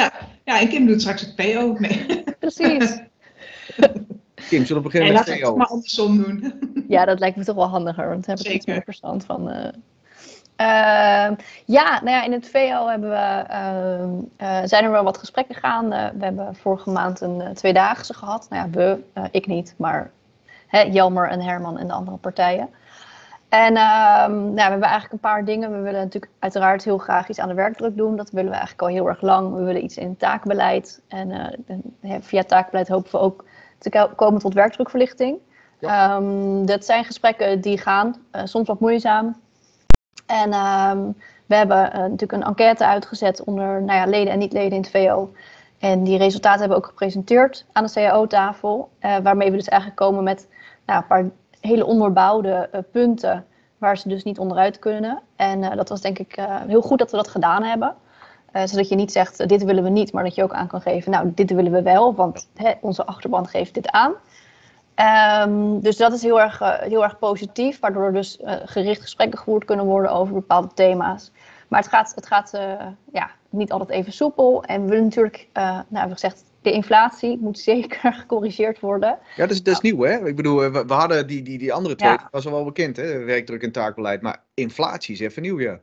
ja. 0.00 0.12
ja, 0.44 0.60
en 0.60 0.68
Kim 0.68 0.86
doet 0.86 1.00
straks 1.00 1.20
het 1.20 1.34
PO. 1.36 1.76
Nee, 1.78 2.24
Precies. 2.38 2.98
Kim, 4.48 4.64
zullen 4.64 4.82
we 4.82 4.88
beginnen 4.88 5.08
nee 5.12 5.18
met 5.18 5.26
laten 5.28 5.32
we 5.32 5.38
VO? 5.40 5.48
het 5.48 5.56
maar 5.56 5.66
andersom 5.66 6.22
doen. 6.22 6.54
Ja, 6.88 7.04
dat 7.04 7.18
lijkt 7.18 7.36
me 7.36 7.44
toch 7.44 7.56
wel 7.56 7.68
handiger, 7.68 8.08
want 8.08 8.26
daar 8.26 8.36
heb 8.36 8.46
ik 8.46 8.52
iets 8.52 8.66
meer 8.66 8.82
verstand 8.84 9.24
van. 9.24 9.50
eh. 9.50 9.72
Ehm, 10.56 11.34
ja, 11.64 12.00
nou 12.02 12.10
ja, 12.10 12.22
in 12.22 12.32
het 12.32 12.48
VO 12.50 12.86
hebben 12.86 13.10
we, 13.10 13.44
ehm, 13.48 14.10
eh, 14.36 14.58
zijn 14.64 14.84
er 14.84 14.90
wel 14.90 15.04
wat 15.04 15.18
gesprekken 15.18 15.54
gaande. 15.54 16.12
we 16.18 16.24
hebben 16.24 16.54
vorige 16.56 16.90
maand 16.90 17.20
een 17.20 17.40
eh, 17.40 17.50
tweedaagse 17.50 18.14
gehad. 18.14 18.46
Nou 18.50 18.62
ja, 18.64 18.70
we, 18.70 19.02
eh, 19.12 19.24
ik 19.30 19.46
niet, 19.46 19.74
maar 19.78 20.10
hè, 20.66 20.80
Jelmer 20.80 21.28
en 21.28 21.40
Herman 21.40 21.78
en 21.78 21.86
de 21.86 21.92
andere 21.92 22.16
partijen. 22.16 22.68
En 23.48 23.76
ehm, 23.76 24.32
nou, 24.32 24.54
we 24.54 24.60
hebben 24.60 24.82
eigenlijk 24.82 25.12
een 25.12 25.18
paar 25.30 25.44
dingen. 25.44 25.70
We 25.72 25.80
willen 25.80 26.00
natuurlijk 26.00 26.32
uiteraard 26.38 26.84
heel 26.84 26.98
graag 26.98 27.28
iets 27.28 27.38
aan 27.38 27.48
de 27.48 27.54
werkdruk 27.54 27.96
doen. 27.96 28.16
Dat 28.16 28.30
willen 28.30 28.50
we 28.50 28.56
eigenlijk 28.56 28.82
al 28.88 28.94
heel 28.94 29.08
erg 29.08 29.20
lang. 29.20 29.54
We 29.54 29.62
willen 29.62 29.84
iets 29.84 29.96
in 29.96 30.08
het 30.08 30.18
taakbeleid. 30.18 31.02
En 31.08 31.54
via 32.20 32.42
taakbeleid 32.42 32.88
hopen 32.88 33.10
we 33.10 33.18
ook 33.18 33.44
te 33.78 33.90
ko- 33.90 34.10
komen 34.16 34.40
tot 34.40 34.54
werkdrukverlichting. 34.54 35.38
Ehm, 35.80 36.64
dat 36.64 36.84
zijn 36.84 37.04
gesprekken 37.04 37.60
die 37.60 37.78
gaan, 37.78 38.16
soms 38.44 38.66
wat 38.66 38.80
moeizaam. 38.80 39.36
En 40.26 40.52
ehm, 40.52 41.10
we 41.46 41.54
hebben 41.54 41.92
eh, 41.92 42.00
natuurlijk 42.00 42.32
een 42.32 42.42
enquête 42.42 42.86
uitgezet 42.86 43.44
onder 43.44 43.82
nou 43.82 43.98
ja, 43.98 44.06
leden 44.06 44.32
en 44.32 44.38
niet-leden 44.38 44.72
in 44.72 44.80
het 44.80 44.90
VO. 44.90 45.32
En 45.78 46.04
die 46.04 46.18
resultaten 46.18 46.60
hebben 46.60 46.78
we 46.78 46.84
ook 46.84 46.90
gepresenteerd 46.90 47.66
aan 47.72 47.84
de 47.84 47.92
CAO-tafel. 47.92 48.90
eh, 48.98 49.16
waarmee 49.22 49.50
we 49.50 49.56
dus 49.56 49.68
eigenlijk 49.68 50.00
komen 50.00 50.24
met 50.24 50.48
nou, 50.86 51.00
een 51.00 51.06
paar 51.06 51.30
hele 51.60 51.84
onderbouwde 51.84 52.68
eh, 52.72 52.80
punten 52.92 53.44
waar 53.78 53.98
ze 53.98 54.08
dus 54.08 54.24
niet 54.24 54.38
onderuit 54.38 54.78
kunnen. 54.78 55.22
En 55.36 55.76
dat 55.76 55.88
was 55.88 56.00
denk 56.00 56.18
ik 56.18 56.38
heel 56.66 56.82
goed 56.82 56.98
dat 56.98 57.10
we 57.10 57.16
dat 57.16 57.28
gedaan 57.28 57.62
hebben. 57.62 57.94
Zodat 58.64 58.88
je 58.88 58.94
niet 58.94 59.12
zegt, 59.12 59.48
dit 59.48 59.64
willen 59.64 59.82
we 59.82 59.88
niet, 59.88 60.12
maar 60.12 60.24
dat 60.24 60.34
je 60.34 60.42
ook 60.42 60.52
aan 60.52 60.66
kan 60.66 60.80
geven, 60.80 61.10
nou, 61.10 61.32
dit 61.34 61.50
willen 61.50 61.72
we 61.72 61.82
wel, 61.82 62.14
want 62.14 62.48
hè, 62.54 62.72
onze 62.80 63.06
achterban 63.06 63.46
geeft 63.46 63.74
dit 63.74 63.90
aan. 63.90 64.14
Ehm, 64.96 65.80
dus 65.80 65.96
dat 65.96 66.12
is 66.12 66.22
heel 66.22 66.40
erg, 66.40 66.60
eh, 66.60 66.80
heel 66.80 67.02
erg 67.02 67.18
positief, 67.18 67.80
waardoor 67.80 68.04
er 68.04 68.12
dus 68.12 68.40
eh, 68.40 68.54
gericht 68.64 69.00
gesprekken 69.00 69.38
gevoerd 69.38 69.64
kunnen 69.64 69.84
worden 69.84 70.10
over 70.10 70.34
bepaalde 70.34 70.68
thema's. 70.74 71.32
Maar 71.68 71.80
het 71.80 71.88
gaat, 71.88 72.12
het 72.14 72.26
gaat 72.26 72.54
eh, 72.54 72.86
ja, 73.12 73.30
niet 73.50 73.72
altijd 73.72 73.90
even 73.90 74.12
soepel. 74.12 74.64
En 74.64 74.82
we 74.82 74.88
willen 74.88 75.04
natuurlijk, 75.04 75.48
nou, 75.52 75.84
hebben 75.88 76.08
we 76.08 76.12
gezegd, 76.12 76.44
de 76.62 76.72
inflatie 76.72 77.38
moet 77.38 77.58
zeker 77.58 78.12
gecorrigeerd 78.20 78.80
worden. 78.80 79.18
Ja, 79.36 79.42
dat 79.42 79.50
is, 79.50 79.62
dat 79.62 79.74
is 79.74 79.80
nieuw, 79.80 80.02
hè? 80.02 80.26
Ik 80.26 80.36
bedoel, 80.36 80.70
we, 80.70 80.84
we 80.86 80.92
hadden 80.92 81.26
die, 81.26 81.42
die, 81.42 81.58
die 81.58 81.72
andere 81.72 81.94
twee, 81.94 82.10
Ja. 82.10 82.16
dat 82.16 82.28
was 82.30 82.46
al 82.46 82.52
wel 82.52 82.64
bekend, 82.64 82.96
hè? 82.96 83.24
Werkdruk 83.24 83.62
en 83.62 83.72
taakbeleid. 83.72 84.22
Maar 84.22 84.42
inflatie 84.54 85.14
is 85.14 85.20
even 85.20 85.42
nieuw, 85.42 85.60
ja. 85.60 85.78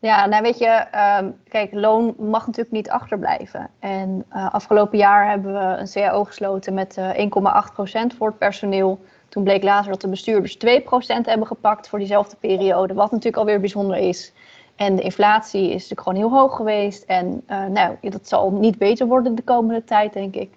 Ja, 0.00 0.26
nou 0.26 0.42
weet 0.42 0.58
je, 0.58 0.66
ehm, 0.66 1.30
kijk, 1.48 1.72
loon 1.72 2.14
mag 2.18 2.46
natuurlijk 2.46 2.74
niet 2.74 2.90
achterblijven. 2.90 3.70
En 3.78 4.24
eh, 4.28 4.54
afgelopen 4.54 4.98
jaar 4.98 5.28
hebben 5.28 5.52
we 5.52 5.76
een 5.76 5.90
CAO 5.92 6.24
gesloten 6.24 6.74
met 6.74 6.96
eh 6.96 7.18
1,8% 7.18 8.14
voor 8.16 8.26
het 8.28 8.38
personeel. 8.38 9.00
Toen 9.28 9.44
bleek 9.44 9.62
later 9.62 9.90
dat 9.90 10.00
de 10.00 10.08
bestuurders 10.08 10.56
2% 10.56 11.26
hebben 11.26 11.46
gepakt 11.46 11.88
voor 11.88 11.98
diezelfde 11.98 12.36
periode, 12.36 12.94
wat 12.94 13.10
natuurlijk 13.10 13.36
alweer 13.36 13.60
bijzonder 13.60 13.96
is. 13.96 14.32
En 14.76 14.96
de 14.96 15.02
inflatie 15.02 15.64
is 15.64 15.72
natuurlijk 15.72 16.00
gewoon 16.00 16.18
heel 16.18 16.38
hoog 16.38 16.56
geweest. 16.56 17.02
En 17.04 17.42
eh, 17.46 17.64
nou, 17.66 17.96
dat 18.00 18.28
zal 18.28 18.50
niet 18.50 18.78
beter 18.78 19.06
worden 19.06 19.34
de 19.34 19.42
komende 19.42 19.84
tijd, 19.84 20.12
denk 20.12 20.34
ik. 20.34 20.50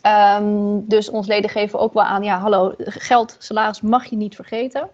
Ehm, 0.00 0.78
dus 0.82 1.10
ons 1.10 1.26
leden 1.26 1.50
geven 1.50 1.78
ook 1.78 1.92
wel 1.92 2.02
aan, 2.02 2.22
ja, 2.22 2.38
hallo, 2.38 2.74
geld, 2.78 3.36
salaris 3.38 3.80
mag 3.80 4.04
je 4.04 4.16
niet 4.16 4.34
vergeten. 4.34 4.88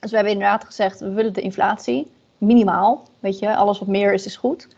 Dus 0.00 0.10
we 0.10 0.16
hebben 0.16 0.34
inderdaad 0.34 0.64
gezegd, 0.64 1.00
we 1.00 1.12
willen 1.12 1.32
de 1.32 1.40
inflatie 1.40 2.10
minimaal. 2.42 3.02
Weet 3.20 3.38
je, 3.38 3.56
alles 3.56 3.78
wat 3.78 3.88
meer 3.88 4.12
is, 4.12 4.26
is 4.26 4.36
goed. 4.36 4.68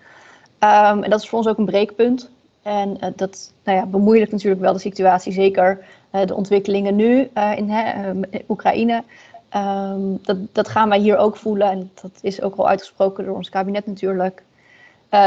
Ehm, 0.59 1.03
en 1.03 1.11
dat 1.11 1.21
is 1.21 1.29
voor 1.29 1.39
ons 1.39 1.49
ook 1.49 1.59
een 1.59 1.65
breekpunt. 1.65 2.31
En 2.63 3.01
eh, 3.01 3.09
dat 3.17 3.53
nou 3.65 3.79
ja, 3.79 3.87
bemoeilijkt 3.87 4.33
natuurlijk 4.33 4.61
wel 4.61 4.73
de 4.73 4.79
situatie, 4.79 5.33
zeker 5.33 5.85
eh, 6.15 6.27
de 6.27 6.35
ontwikkelingen 6.35 6.97
nu 6.97 7.31
eh, 7.33 7.57
in 7.57 7.71
hè, 7.71 8.13
eh, 8.31 8.41
Oekraïne. 8.49 9.03
Ehm, 9.49 10.01
dat, 10.23 10.37
dat 10.53 10.69
gaan 10.69 10.89
wij 10.89 10.99
hier 10.99 11.17
ook 11.17 11.37
voelen 11.37 11.71
en 11.71 11.91
dat 12.03 12.11
is 12.21 12.43
ook 12.43 12.57
al 12.57 12.69
uitgesproken 12.69 13.25
door 13.25 13.37
ons 13.37 13.49
kabinet 13.49 13.87
natuurlijk. 13.87 14.43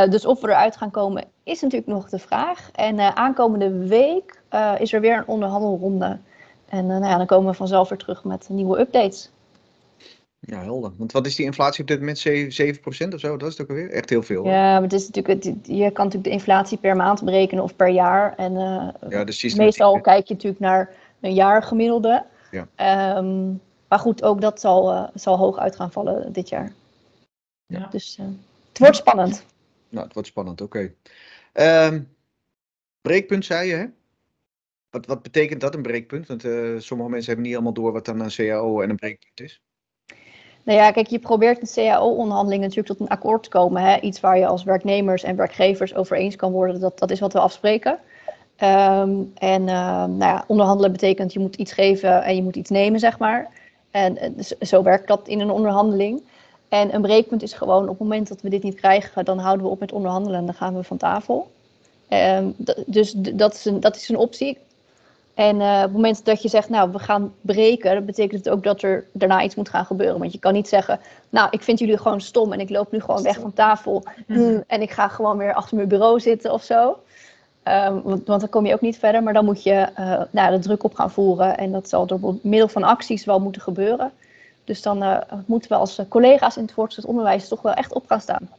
Dus 0.09 0.25
of 0.25 0.41
we 0.41 0.47
eruit 0.47 0.77
gaan 0.77 0.91
komen 0.91 1.23
is 1.43 1.61
natuurlijk 1.61 1.91
nog 1.91 2.09
de 2.09 2.19
vraag. 2.19 2.69
En 2.71 3.15
aankomende 3.15 3.87
week 3.87 4.41
is 4.77 4.93
er 4.93 5.01
weer 5.01 5.17
een 5.17 5.27
onderhandelronde. 5.27 6.17
En 6.69 6.87
nou 6.87 7.05
ja, 7.05 7.17
dan 7.17 7.25
komen 7.25 7.51
we 7.51 7.57
vanzelf 7.57 7.89
weer 7.89 7.97
terug 7.97 8.23
met 8.23 8.47
nieuwe 8.49 8.79
updates. 8.79 9.29
Ja, 10.49 10.61
helder. 10.63 10.91
Want 10.97 11.11
wat 11.11 11.25
is 11.25 11.35
die 11.35 11.45
inflatie 11.45 11.81
op 11.81 11.87
dit 11.87 11.99
moment? 11.99 12.17
7, 12.17 12.51
7% 12.51 13.13
of 13.13 13.19
zo? 13.19 13.37
Dat 13.37 13.49
is 13.51 13.57
het 13.57 13.61
ook 13.61 13.69
alweer? 13.69 13.89
Echt 13.91 14.09
heel 14.09 14.23
veel. 14.23 14.43
hoor. 14.43 14.51
Ja, 14.51 14.73
maar 14.73 14.81
het 14.81 14.93
is 14.93 15.09
natuurlijk, 15.09 15.43
het- 15.43 15.55
je 15.67 15.91
kan 15.91 16.05
natuurlijk 16.05 16.23
de 16.23 16.29
inflatie 16.29 16.77
per 16.77 16.95
maand 16.95 17.23
berekenen 17.23 17.63
of 17.63 17.75
per 17.75 17.87
jaar. 17.89 18.35
En 18.35 18.55
eh, 18.55 18.87
Ja, 19.09 19.25
systematiek, 19.25 19.57
meestal 19.57 19.95
hè? 19.95 20.01
kijk 20.01 20.27
je 20.27 20.33
natuurlijk 20.33 20.61
naar 20.61 20.93
een 21.19 21.33
jaargemiddelde. 21.33 22.25
Ja. 22.51 22.67
Ehm, 22.75 23.47
maar 23.87 23.99
goed, 23.99 24.23
ook 24.23 24.41
dat 24.41 24.59
zal, 24.59 24.91
eh, 24.91 25.07
zal 25.13 25.37
hoog 25.37 25.57
uit 25.57 25.75
gaan 25.75 25.91
vallen 25.91 26.33
dit 26.33 26.49
jaar. 26.49 26.73
Ja. 27.65 27.87
Dus 27.91 28.17
eh, 28.19 28.25
het 28.69 28.79
wordt 28.79 28.95
spannend. 28.95 29.45
Nou, 29.89 30.03
het 30.05 30.13
wordt 30.13 30.27
spannend, 30.29 30.61
oké. 30.61 30.93
Ehm, 31.53 32.01
breekpunt 33.01 33.45
zei 33.45 33.67
je, 33.69 33.75
hè? 33.75 33.85
Wat, 34.89 35.05
wat 35.05 35.21
betekent 35.21 35.61
dat, 35.61 35.75
een 35.75 35.81
breekpunt? 35.81 36.27
Want 36.27 36.43
eh, 36.43 36.51
sommige 36.77 37.09
mensen 37.09 37.25
hebben 37.27 37.43
niet 37.45 37.53
helemaal 37.53 37.73
door 37.73 37.91
wat 37.91 38.05
dan 38.05 38.19
een 38.19 38.29
CAO 38.29 38.81
en 38.81 38.89
een 38.89 38.95
breekpunt 38.95 39.39
is. 39.41 39.61
Nou 40.67 40.79
ja, 40.79 40.91
kijk, 40.91 41.07
je 41.07 41.19
probeert 41.19 41.59
in 41.59 41.67
CAO-onderhandelingen 41.73 42.67
natuurlijk 42.67 42.87
tot 42.87 42.99
een 42.99 43.15
akkoord 43.15 43.43
te 43.43 43.49
komen. 43.49 43.81
Hè? 43.81 43.99
Iets 43.99 44.19
waar 44.19 44.37
je 44.37 44.47
als 44.47 44.63
werknemers 44.63 45.23
en 45.23 45.35
werkgevers 45.35 45.95
over 45.95 46.17
eens 46.17 46.35
kan 46.35 46.51
worden. 46.51 46.79
Dat, 46.79 46.99
dat 46.99 47.11
is 47.11 47.19
wat 47.19 47.33
we 47.33 47.39
afspreken. 47.39 47.99
Ehm, 48.55 49.15
en 49.33 49.67
ehm, 49.67 50.17
nou 50.17 50.17
ja, 50.17 50.43
onderhandelen 50.47 50.91
betekent 50.91 51.33
je 51.33 51.39
moet 51.39 51.55
iets 51.55 51.71
geven 51.71 52.23
en 52.23 52.35
je 52.35 52.43
moet 52.43 52.55
iets 52.55 52.69
nemen, 52.69 52.99
zeg 52.99 53.19
maar. 53.19 53.47
En 53.91 54.17
eh, 54.17 54.29
dus 54.35 54.47
zo 54.47 54.83
werkt 54.83 55.07
dat 55.07 55.27
in 55.27 55.39
een 55.39 55.51
onderhandeling. 55.51 56.21
En 56.69 56.95
een 56.95 57.01
breekpunt 57.01 57.43
is 57.43 57.53
gewoon 57.53 57.83
op 57.83 57.89
het 57.89 57.99
moment 57.99 58.27
dat 58.27 58.41
we 58.41 58.49
dit 58.49 58.63
niet 58.63 58.75
krijgen, 58.75 59.25
dan 59.25 59.39
houden 59.39 59.65
we 59.65 59.71
op 59.71 59.79
met 59.79 59.91
onderhandelen 59.91 60.39
en 60.39 60.45
dan 60.45 60.55
gaan 60.55 60.75
we 60.75 60.83
van 60.83 60.97
tafel. 60.97 61.51
Ehm, 62.07 62.45
dus 62.85 63.11
dat 63.11 63.53
is, 63.53 63.65
een, 63.65 63.79
dat 63.79 63.95
is 63.95 64.09
een 64.09 64.17
optie. 64.17 64.57
En 65.37 65.61
eh, 65.61 65.75
op 65.75 65.81
het 65.81 65.91
moment 65.91 66.25
dat 66.25 66.41
je 66.41 66.49
zegt, 66.49 66.69
nou, 66.69 66.91
we 66.91 66.99
gaan 66.99 67.33
breken, 67.41 67.93
dat 67.93 68.05
betekent 68.05 68.45
het 68.45 68.53
ook 68.53 68.63
dat 68.63 68.81
er 68.81 69.05
daarna 69.11 69.43
iets 69.43 69.55
moet 69.55 69.69
gaan 69.69 69.85
gebeuren. 69.85 70.19
Want 70.19 70.31
je 70.31 70.39
kan 70.39 70.53
niet 70.53 70.67
zeggen, 70.67 70.99
nou, 71.29 71.47
ik 71.51 71.63
vind 71.63 71.79
jullie 71.79 71.97
gewoon 71.97 72.21
stom 72.21 72.53
en 72.53 72.59
ik 72.59 72.69
loop 72.69 72.91
nu 72.91 72.99
gewoon 72.99 73.23
weg 73.23 73.39
van 73.39 73.53
tafel 73.53 74.03
hm, 74.27 74.61
en 74.67 74.81
ik 74.81 74.91
ga 74.91 75.07
gewoon 75.07 75.37
weer 75.37 75.53
achter 75.53 75.75
mijn 75.75 75.87
bureau 75.87 76.19
zitten 76.19 76.53
of 76.53 76.63
zo. 76.63 76.97
Ehm, 77.63 78.01
want, 78.01 78.27
want 78.27 78.39
dan 78.39 78.49
kom 78.49 78.65
je 78.65 78.73
ook 78.73 78.81
niet 78.81 78.97
verder, 78.97 79.23
maar 79.23 79.33
dan 79.33 79.45
moet 79.45 79.63
je 79.63 79.87
nou, 80.31 80.51
de 80.51 80.59
druk 80.59 80.83
op 80.83 80.95
gaan 80.95 81.11
voeren. 81.11 81.57
En 81.57 81.71
dat 81.71 81.89
zal 81.89 82.05
door 82.05 82.35
middel 82.41 82.67
van 82.67 82.83
acties 82.83 83.25
wel 83.25 83.39
moeten 83.39 83.61
gebeuren. 83.61 84.11
Dus 84.63 84.81
dan 84.81 85.03
eh, 85.03 85.17
moeten 85.45 85.69
we 85.69 85.75
als 85.75 86.01
collega's 86.09 86.57
in 86.57 86.63
het 86.63 86.71
voortgezet 86.71 87.09
onderwijs 87.09 87.47
toch 87.47 87.61
wel 87.61 87.73
echt 87.73 87.93
op 87.93 88.03
gaan 88.07 88.21
staan. 88.21 88.49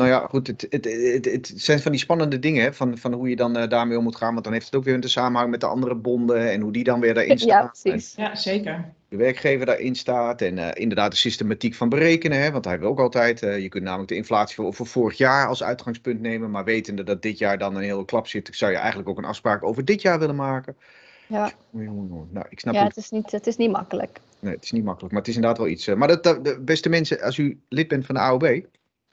Nou 0.00 0.12
ja, 0.12 0.26
goed, 0.28 0.46
het, 0.46 0.66
het, 0.70 0.84
het, 0.84 1.24
het 1.24 1.52
zijn 1.56 1.80
van 1.80 1.90
die 1.92 2.00
spannende 2.00 2.38
dingen, 2.38 2.62
hè, 2.62 2.72
van, 2.72 2.98
van 2.98 3.12
hoe 3.12 3.28
je 3.28 3.36
dan 3.36 3.56
eh, 3.56 3.68
daarmee 3.68 3.96
om 3.98 4.02
moet 4.02 4.16
gaan. 4.16 4.32
Want 4.32 4.44
dan 4.44 4.52
heeft 4.52 4.64
het 4.64 4.74
ook 4.74 4.84
weer 4.84 4.94
een 4.94 5.08
samenhang 5.08 5.50
met 5.50 5.60
de 5.60 5.66
andere 5.66 5.94
bonden 5.94 6.50
en 6.50 6.60
hoe 6.60 6.72
die 6.72 6.84
dan 6.84 7.00
weer 7.00 7.14
daarin 7.14 7.38
staan. 7.38 7.48
Ja, 7.58 7.62
En 7.62 7.70
precies. 7.82 8.14
Ja, 8.16 8.34
zeker. 8.34 8.92
de 9.08 9.16
werkgever 9.16 9.66
daarin 9.66 9.94
staat. 9.94 10.42
En 10.42 10.58
eh, 10.58 10.82
inderdaad 10.82 11.10
de 11.10 11.16
systematiek 11.16 11.74
van 11.74 11.88
berekenen. 11.88 12.38
Hè, 12.42 12.50
want 12.50 12.64
hij 12.64 12.72
hebben 12.72 12.90
we 12.90 12.96
ook 12.98 13.04
altijd. 13.04 13.42
eh, 13.42 13.58
je 13.58 13.68
kunt 13.68 13.84
namelijk 13.84 14.08
de 14.08 14.14
inflatie 14.14 14.54
voor, 14.54 14.74
voor 14.74 14.86
vorig 14.86 15.16
jaar 15.16 15.46
als 15.46 15.62
uitgangspunt 15.62 16.20
nemen. 16.20 16.50
Maar 16.50 16.64
wetende 16.64 17.02
dat 17.04 17.22
dit 17.22 17.38
jaar 17.38 17.58
dan 17.58 17.76
een 17.76 17.82
hele 17.82 18.04
klap 18.04 18.26
zit, 18.26 18.48
zou 18.52 18.72
je 18.72 18.78
eigenlijk 18.78 19.08
ook 19.08 19.18
een 19.18 19.24
afspraak 19.24 19.62
over 19.62 19.84
dit 19.84 20.02
jaar 20.02 20.18
willen 20.18 20.36
maken. 20.36 20.76
Ja. 21.26 21.52
Nou, 21.70 22.46
ik 22.48 22.60
snap 22.60 22.74
ja 22.74 22.84
het. 22.84 22.96
is 22.96 23.10
niet, 23.10 23.30
het 23.30 23.46
is 23.46 23.56
niet 23.56 23.70
makkelijk. 23.70 24.18
Nee, 24.38 24.54
het 24.54 24.64
is 24.64 24.72
niet 24.72 24.84
makkelijk, 24.84 25.12
maar 25.12 25.22
het 25.22 25.30
is 25.30 25.36
inderdaad 25.36 25.58
wel 25.60 25.68
iets. 25.68 25.86
maar 25.86 26.08
dat, 26.08 26.22
dat, 26.22 26.44
de 26.44 26.60
beste 26.60 26.88
mensen, 26.88 27.20
als 27.20 27.36
u 27.36 27.60
lid 27.68 27.88
bent 27.88 28.06
van 28.06 28.14
de 28.14 28.20
AOB, 28.20 28.60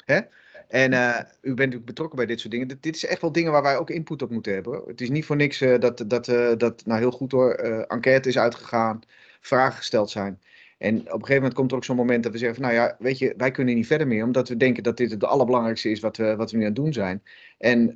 hè, 0.06 0.20
en 0.68 0.94
eh, 0.94 1.20
u 1.42 1.48
bent 1.48 1.58
natuurlijk 1.58 1.86
betrokken 1.86 2.18
bij 2.18 2.26
dit 2.26 2.40
soort 2.40 2.52
dingen, 2.52 2.68
dit, 2.68 2.84
dit 2.84 2.96
is 2.96 3.06
echt 3.06 3.22
wel 3.22 3.32
dingen 3.32 3.52
waar 3.52 3.62
wij 3.62 3.78
ook 3.78 3.90
input 3.90 4.22
op 4.22 4.30
moeten 4.30 4.54
hebben. 4.54 4.74
hoor. 4.74 4.88
Het 4.88 5.02
is 5.02 5.10
niet 5.10 5.26
voor 5.26 5.36
niks 5.36 5.62
eh, 5.62 5.80
dat, 5.80 6.04
dat, 6.08 6.28
eh, 6.28 6.52
dat, 6.58 6.86
nou 6.86 7.00
heel 7.00 7.12
goed 7.12 7.32
hoor, 7.32 7.52
enquête 7.88 8.30
is 8.30 8.38
uitgegaan, 8.38 9.00
vragen 9.42 9.78
gesteld 9.78 10.10
zijn. 10.10 10.42
En 10.78 11.00
op 11.00 11.06
een 11.06 11.12
gegeven 11.12 11.36
moment 11.36 11.54
komt 11.54 11.72
er 11.72 11.78
ook 11.78 11.84
zo'n 11.84 11.96
moment 11.96 12.24
dat 12.24 12.32
we 12.32 12.38
zeggen 12.38 12.62
van, 12.62 12.72
nou 12.72 12.76
ja, 12.84 12.96
weet 13.00 13.18
je, 13.18 13.34
wij 13.38 13.52
kunnen 13.52 13.76
niet 13.76 13.88
verder 13.88 14.08
meer, 14.08 14.24
omdat 14.24 14.50
we 14.50 14.58
denken 14.58 14.84
dat 14.84 14.98
dit 14.98 15.12
het 15.12 15.24
allerbelangrijkste 15.24 15.90
is 15.90 16.00
wat 16.00 16.18
we, 16.18 16.36
wat 16.36 16.52
we 16.52 16.58
nu 16.58 16.64
aan 16.64 16.70
het 16.70 16.78
doen 16.78 16.94
zijn. 16.94 17.24
En 17.58 17.94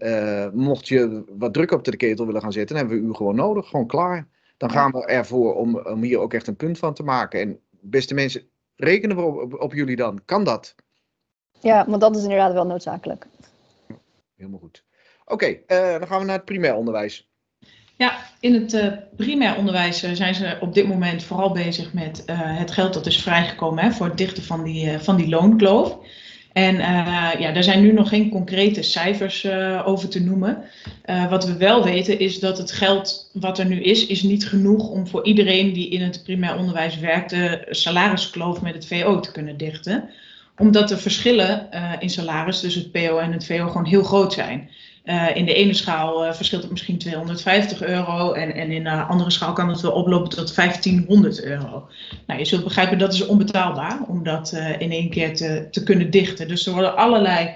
mocht 0.54 0.88
je 0.88 1.24
wat 1.38 1.54
druk 1.54 1.72
op 1.72 1.84
de 1.84 1.98
ketel 1.98 2.26
willen 2.26 2.42
gaan 2.42 2.52
zetten, 2.52 2.76
dan 2.76 2.86
hebben 2.86 3.04
we 3.04 3.12
u 3.12 3.16
gewoon 3.16 3.36
nodig, 3.36 3.68
gewoon 3.68 3.88
klaar. 3.88 4.28
Dan 4.58 4.72
gaan 4.72 4.92
we 4.92 5.06
ervoor 5.06 5.56
om, 5.56 5.78
om 5.78 6.02
hier 6.02 6.20
ook 6.20 6.34
echt 6.34 6.48
een 6.48 6.56
punt 6.56 6.78
van 6.78 6.94
te 6.94 7.04
maken. 7.04 7.40
En 7.40 7.60
beste 7.70 8.14
mensen, 8.14 8.50
rekenen 8.76 9.16
we 9.16 9.22
op, 9.22 9.54
op, 9.62 9.74
jullie 9.74 9.96
dan? 9.96 10.22
Kan 10.26 10.44
dat? 10.44 10.76
Ja, 11.62 11.86
want 11.88 12.02
dat 12.02 12.16
is 12.16 12.24
inderdaad 12.24 12.54
wel 12.54 12.66
noodzakelijk. 12.66 13.28
Helemaal 14.38 14.60
goed. 14.60 14.84
Oké, 15.26 15.34
okay, 15.68 15.92
uh, 15.94 16.00
dan 16.00 16.08
gaan 16.08 16.20
we 16.20 16.26
naar 16.26 16.36
het 16.36 16.46
primair 16.46 16.76
onderwijs. 16.76 17.30
Ja, 18.02 18.18
in 18.40 18.54
het 18.54 18.74
uh, 18.74 18.88
primair 19.16 19.58
onderwijs 19.58 20.04
uh, 20.04 20.12
zijn 20.12 20.36
ze 20.36 20.58
op 20.60 20.74
dit 20.74 20.88
moment 20.88 21.24
vooral 21.24 21.52
bezig 21.52 21.94
met 21.94 22.24
uh, 22.26 22.40
het 22.58 22.72
geld 22.72 22.94
dat 22.94 23.06
is 23.06 23.22
vrijgekomen 23.22 23.84
hè, 23.84 23.92
voor 23.92 24.06
het 24.06 24.18
dichten 24.18 24.44
van 24.44 24.64
die, 24.64 25.00
van 25.00 25.16
die 25.16 25.30
loonkloof. 25.30 25.98
En 26.54 26.76
ja, 27.40 27.52
daar 27.52 27.64
zijn 27.64 27.82
nu 27.82 27.94
nog 27.94 28.10
geen 28.10 28.30
concrete 28.30 28.82
cijfers 28.82 29.48
over 29.86 30.10
te 30.10 30.24
noemen. 30.24 30.64
wat 31.30 31.46
we 31.46 31.58
wel 31.58 31.84
weten 31.84 32.20
is 32.20 32.40
dat 32.40 32.58
het 32.58 32.72
geld 32.72 33.30
wat 33.34 33.60
er 33.60 33.66
nu 33.66 33.82
is, 33.82 34.06
is 34.06 34.24
niet 34.24 34.48
genoeg 34.48 34.90
om 34.90 35.08
voor 35.08 35.26
iedereen 35.26 35.74
die 35.74 35.90
in 35.90 36.02
het 36.02 36.24
primair 36.24 36.58
onderwijs 36.58 37.00
werkt, 37.00 37.30
de 37.30 37.68
salariskloof 37.70 38.62
met 38.62 38.74
het 38.74 38.88
VO 38.88 39.20
te 39.20 39.32
kunnen 39.32 39.58
dichten. 39.58 40.10
Omdat 40.58 40.88
de 40.88 40.98
verschillen 40.98 41.70
in 42.00 42.10
salaris 42.10 42.60
tussen 42.60 42.82
het 42.82 42.92
PO 42.92 43.18
en 43.18 43.32
het 43.32 43.46
VO 43.46 43.68
gewoon 43.68 43.86
heel 43.86 44.04
groot 44.04 44.34
zijn. 44.34 44.70
Uh, 45.06 45.36
in 45.36 45.46
de 45.46 45.54
ene 45.54 45.74
schaal 45.74 46.26
uh, 46.26 46.34
verschilt 46.34 46.62
het 46.62 46.72
misschien 46.72 46.98
250 46.98 47.82
euro 47.82 48.32
en, 48.32 48.56
en 48.56 48.72
in 48.72 48.84
de 48.84 48.90
andere 48.90 49.32
schaal 49.32 49.54
kan 49.54 49.70
het 49.70 49.82
wel 49.82 49.92
oplopen 49.92 50.30
tot 50.30 50.56
1500 50.56 51.44
euro. 51.44 51.88
Nou, 52.28 52.40
je 52.40 52.46
zult 52.46 52.64
begrijpen 52.64 52.98
dat 52.98 53.14
is 53.14 53.26
onbetaalbaar 53.26 54.00
om 54.08 54.24
dat 54.24 54.52
in 54.78 54.92
één 54.92 55.10
keer 55.10 55.36
te, 55.36 55.68
te 55.72 55.84
kunnen 55.84 56.10
dichten. 56.10 56.48
Dus 56.48 56.66
er 56.66 56.74
worden 56.74 56.96
allerlei 56.96 57.50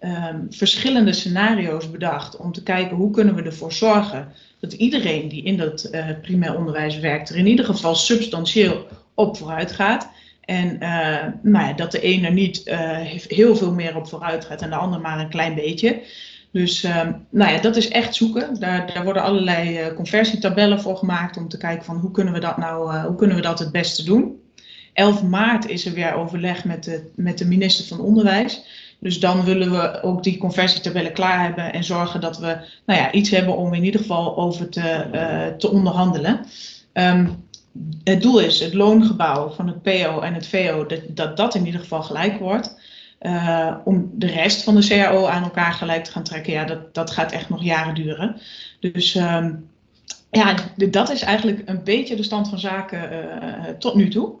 um, 0.00 0.46
verschillende 0.50 1.12
scenario's 1.12 1.90
bedacht 1.90 2.36
om 2.36 2.52
te 2.52 2.62
kijken 2.62 2.96
hoe 2.96 3.10
kunnen 3.10 3.34
we 3.34 3.42
ervoor 3.42 3.72
zorgen 3.72 4.32
dat 4.60 4.72
iedereen 4.72 5.28
die 5.28 5.42
in 5.42 5.56
dat 5.56 5.90
primair 6.22 6.56
onderwijs 6.56 6.98
werkt 6.98 7.28
er 7.28 7.36
in 7.36 7.46
ieder 7.46 7.64
geval 7.64 7.94
substantieel 7.94 8.86
op 9.14 9.36
vooruit 9.36 9.72
gaat. 9.72 10.08
En 10.42 10.78
nou 11.42 11.66
ja, 11.66 11.72
dat 11.72 11.92
de 11.92 12.00
ene 12.00 12.30
niet 12.30 12.62
heel 13.28 13.56
veel 13.56 13.72
meer 13.72 13.96
op 13.96 14.08
vooruit 14.08 14.44
gaat 14.44 14.62
en 14.62 14.70
de 14.70 14.76
ander 14.76 15.00
maar 15.00 15.18
een 15.18 15.28
klein 15.28 15.54
beetje. 15.54 16.02
Dus 16.52 16.84
um, 16.84 17.26
nou 17.30 17.52
ja, 17.52 17.60
dat 17.60 17.76
is 17.76 17.88
echt 17.88 18.14
zoeken. 18.14 18.60
Daar, 18.60 18.92
daar 18.94 19.04
worden 19.04 19.22
allerlei 19.22 19.80
uh, 19.80 19.94
conversietabellen 19.94 20.80
voor 20.80 20.96
gemaakt 20.96 21.36
om 21.36 21.48
te 21.48 21.58
kijken 21.58 21.84
van 21.84 21.96
hoe 21.96 22.10
kunnen 22.10 22.32
we 22.32 22.40
dat 22.40 22.56
nou, 22.56 22.96
hoe 23.06 23.16
kunnen 23.16 23.36
we 23.36 23.42
dat 23.42 23.58
het 23.58 23.72
beste 23.72 24.04
doen. 24.04 24.40
11 24.92 25.22
maart 25.22 25.68
is 25.68 25.86
er 25.86 25.92
weer 25.92 26.14
overleg 26.14 26.64
met 26.64 26.84
de, 26.84 27.10
met 27.16 27.38
de 27.38 27.46
minister 27.46 27.84
van 27.84 28.00
Onderwijs. 28.00 28.62
Dus 28.98 29.20
dan 29.20 29.44
willen 29.44 29.70
we 29.70 30.02
ook 30.02 30.22
die 30.22 30.38
conversietabellen 30.38 31.12
klaar 31.12 31.42
hebben 31.42 31.72
en 31.72 31.84
zorgen 31.84 32.20
dat 32.20 32.38
we 32.38 32.56
nou 32.86 33.00
ja, 33.00 33.12
iets 33.12 33.30
hebben 33.30 33.56
om 33.56 33.74
in 33.74 33.84
ieder 33.84 34.00
geval 34.00 34.36
over 34.36 34.68
te, 34.68 35.54
te 35.58 35.70
onderhandelen. 35.70 36.46
Um, 36.92 37.44
het 38.04 38.22
doel 38.22 38.40
is 38.40 38.60
het 38.60 38.74
loongebouw 38.74 39.50
van 39.50 39.66
het 39.66 39.82
PO 39.82 40.20
en 40.20 40.34
het 40.34 40.46
VO, 40.46 40.86
dat, 40.86 41.00
dat 41.08 41.36
dat 41.36 41.54
in 41.54 41.66
ieder 41.66 41.80
geval 41.80 42.02
gelijk 42.02 42.38
wordt. 42.38 42.80
Uh, 43.20 43.76
om 43.84 44.10
de 44.14 44.26
rest 44.26 44.62
van 44.62 44.74
de 44.74 44.86
CAO 44.86 45.26
aan 45.26 45.42
elkaar 45.42 45.72
gelijk 45.72 46.04
te 46.04 46.10
gaan 46.10 46.22
trekken, 46.22 46.52
ja, 46.52 46.64
dat, 46.64 46.94
dat 46.94 47.10
gaat 47.10 47.32
echt 47.32 47.48
nog 47.48 47.62
jaren 47.62 47.94
duren. 47.94 48.40
Dus 48.80 49.14
um, 49.14 49.70
ja, 50.30 50.54
dat 50.76 51.10
is 51.10 51.22
eigenlijk 51.22 51.62
een 51.64 51.84
beetje 51.84 52.16
de 52.16 52.22
stand 52.22 52.48
van 52.48 52.58
zaken 52.58 53.12
uh, 53.12 53.68
tot 53.78 53.94
nu 53.94 54.08
toe. 54.08 54.32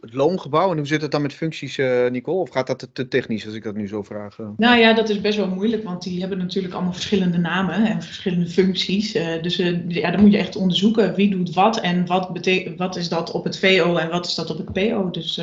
Het 0.00 0.14
loongebouw, 0.14 0.70
en 0.70 0.76
hoe 0.76 0.86
zit 0.86 1.02
het 1.02 1.10
dan 1.10 1.22
met 1.22 1.32
functies, 1.32 1.78
uh, 1.78 2.10
Nicole? 2.10 2.40
Of 2.40 2.50
gaat 2.50 2.66
dat 2.66 2.88
te 2.92 3.08
technisch 3.08 3.46
als 3.46 3.54
ik 3.54 3.62
dat 3.62 3.74
nu 3.74 3.88
zo 3.88 4.02
vraag? 4.02 4.38
Nou 4.56 4.78
ja, 4.78 4.92
dat 4.92 5.08
is 5.08 5.20
best 5.20 5.36
wel 5.36 5.48
moeilijk, 5.48 5.84
want 5.84 6.02
die 6.02 6.20
hebben 6.20 6.38
natuurlijk 6.38 6.74
allemaal 6.74 6.92
verschillende 6.92 7.38
namen 7.38 7.86
en 7.86 8.02
verschillende 8.02 8.46
functies. 8.46 9.16
Uh, 9.16 9.42
dus 9.42 9.60
uh, 9.60 9.88
ja, 9.88 10.10
dan 10.10 10.20
moet 10.20 10.32
je 10.32 10.38
echt 10.38 10.56
onderzoeken 10.56 11.14
wie 11.14 11.30
doet 11.30 11.54
wat 11.54 11.80
en 11.80 12.06
wat, 12.06 12.32
betekent, 12.32 12.78
wat 12.78 12.96
is 12.96 13.08
dat 13.08 13.30
op 13.30 13.44
het 13.44 13.58
VO 13.58 13.96
en 13.96 14.10
wat 14.10 14.26
is 14.26 14.34
dat 14.34 14.50
op 14.50 14.56
het 14.56 14.72
PO. 14.72 15.10
Dus 15.10 15.40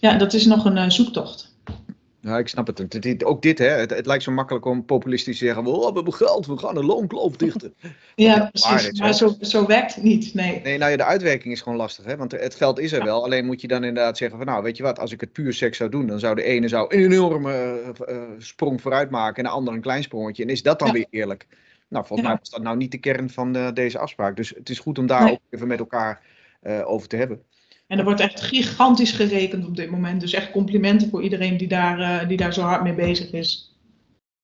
ja, 0.00 0.16
dat 0.16 0.32
is 0.32 0.46
nog 0.46 0.64
een 0.64 0.92
zoektocht. 0.92 1.53
Ja, 2.24 2.38
ik 2.38 2.48
snap 2.48 2.66
het. 2.66 3.24
Ook 3.24 3.42
dit, 3.42 3.58
hè. 3.58 3.68
Het, 3.68 3.90
het, 3.90 4.06
lijkt 4.06 4.22
zo 4.22 4.32
makkelijk 4.32 4.64
om 4.64 4.84
populistisch 4.84 5.38
te 5.38 5.44
zeggen: 5.44 5.66
oh, 5.66 5.88
we 5.88 5.94
hebben 5.94 6.14
geld, 6.14 6.46
we 6.46 6.58
gaan 6.58 6.76
een 6.76 6.84
loonkloof 6.84 7.36
dichten. 7.36 7.74
ja, 8.14 8.50
precies. 8.52 9.00
Maar, 9.00 9.14
zo, 9.14 9.36
zo 9.40 9.66
werkt 9.66 9.94
het 9.94 10.04
niet. 10.04 10.34
Nee. 10.34 10.60
nee, 10.62 10.78
nou 10.78 10.90
ja, 10.90 10.96
de 10.96 11.04
uitwerking 11.04 11.54
is 11.54 11.60
gewoon 11.60 11.78
lastig, 11.78 12.04
hè. 12.04 12.16
Want 12.16 12.32
het 12.32 12.54
geld 12.54 12.78
is 12.78 12.92
er 12.92 13.04
wel. 13.04 13.24
Alleen 13.24 13.44
moet 13.44 13.60
je 13.60 13.68
dan 13.68 13.84
inderdaad 13.84 14.16
zeggen: 14.16 14.38
van 14.38 14.46
nou, 14.46 14.62
weet 14.62 14.76
je 14.76 14.82
wat, 14.82 14.98
als 14.98 15.12
ik 15.12 15.20
het 15.20 15.32
puur 15.32 15.52
seks 15.52 15.76
zou 15.76 15.90
doen, 15.90 16.06
dan 16.06 16.18
zou 16.18 16.34
de 16.34 16.42
ene 16.42 16.68
zou 16.68 16.94
een 16.94 17.04
enorme 17.04 17.82
uh, 18.08 18.22
sprong 18.38 18.80
vooruit 18.80 19.10
maken 19.10 19.36
en 19.36 19.44
de 19.44 19.56
andere 19.56 19.76
een 19.76 19.82
klein 19.82 20.02
sprongetje. 20.02 20.42
En 20.42 20.48
is 20.48 20.62
dat 20.62 20.78
dan 20.78 20.88
ja. 20.88 20.94
weer 20.94 21.06
eerlijk? 21.10 21.46
Nou, 21.88 22.06
volgens 22.06 22.28
mij 22.28 22.38
was 22.38 22.50
dat 22.50 22.62
nou 22.62 22.76
niet 22.76 22.92
de 22.92 22.98
kern 22.98 23.30
van 23.30 23.56
uh, 23.56 23.72
deze 23.72 23.98
afspraak. 23.98 24.36
Dus 24.36 24.48
het 24.48 24.68
is 24.68 24.78
goed 24.78 24.98
om 24.98 25.06
daar 25.06 25.24
nee. 25.24 25.32
ook 25.32 25.40
even 25.50 25.66
met 25.66 25.78
elkaar 25.78 26.22
uh, 26.62 26.88
over 26.90 27.08
te 27.08 27.16
hebben. 27.16 27.42
En 27.86 27.98
er 27.98 28.04
wordt 28.04 28.20
echt 28.20 28.40
gigantisch 28.40 29.12
gerekend 29.12 29.66
op 29.66 29.76
dit 29.76 29.90
moment. 29.90 30.20
Dus 30.20 30.32
echt 30.32 30.50
complimenten 30.50 31.10
voor 31.10 31.22
iedereen 31.22 31.56
die 31.56 31.68
daar, 31.68 31.98
uh, 32.00 32.28
die 32.28 32.36
daar 32.36 32.54
zo 32.54 32.62
hard 32.62 32.82
mee 32.82 32.94
bezig 32.94 33.32
is. 33.32 33.78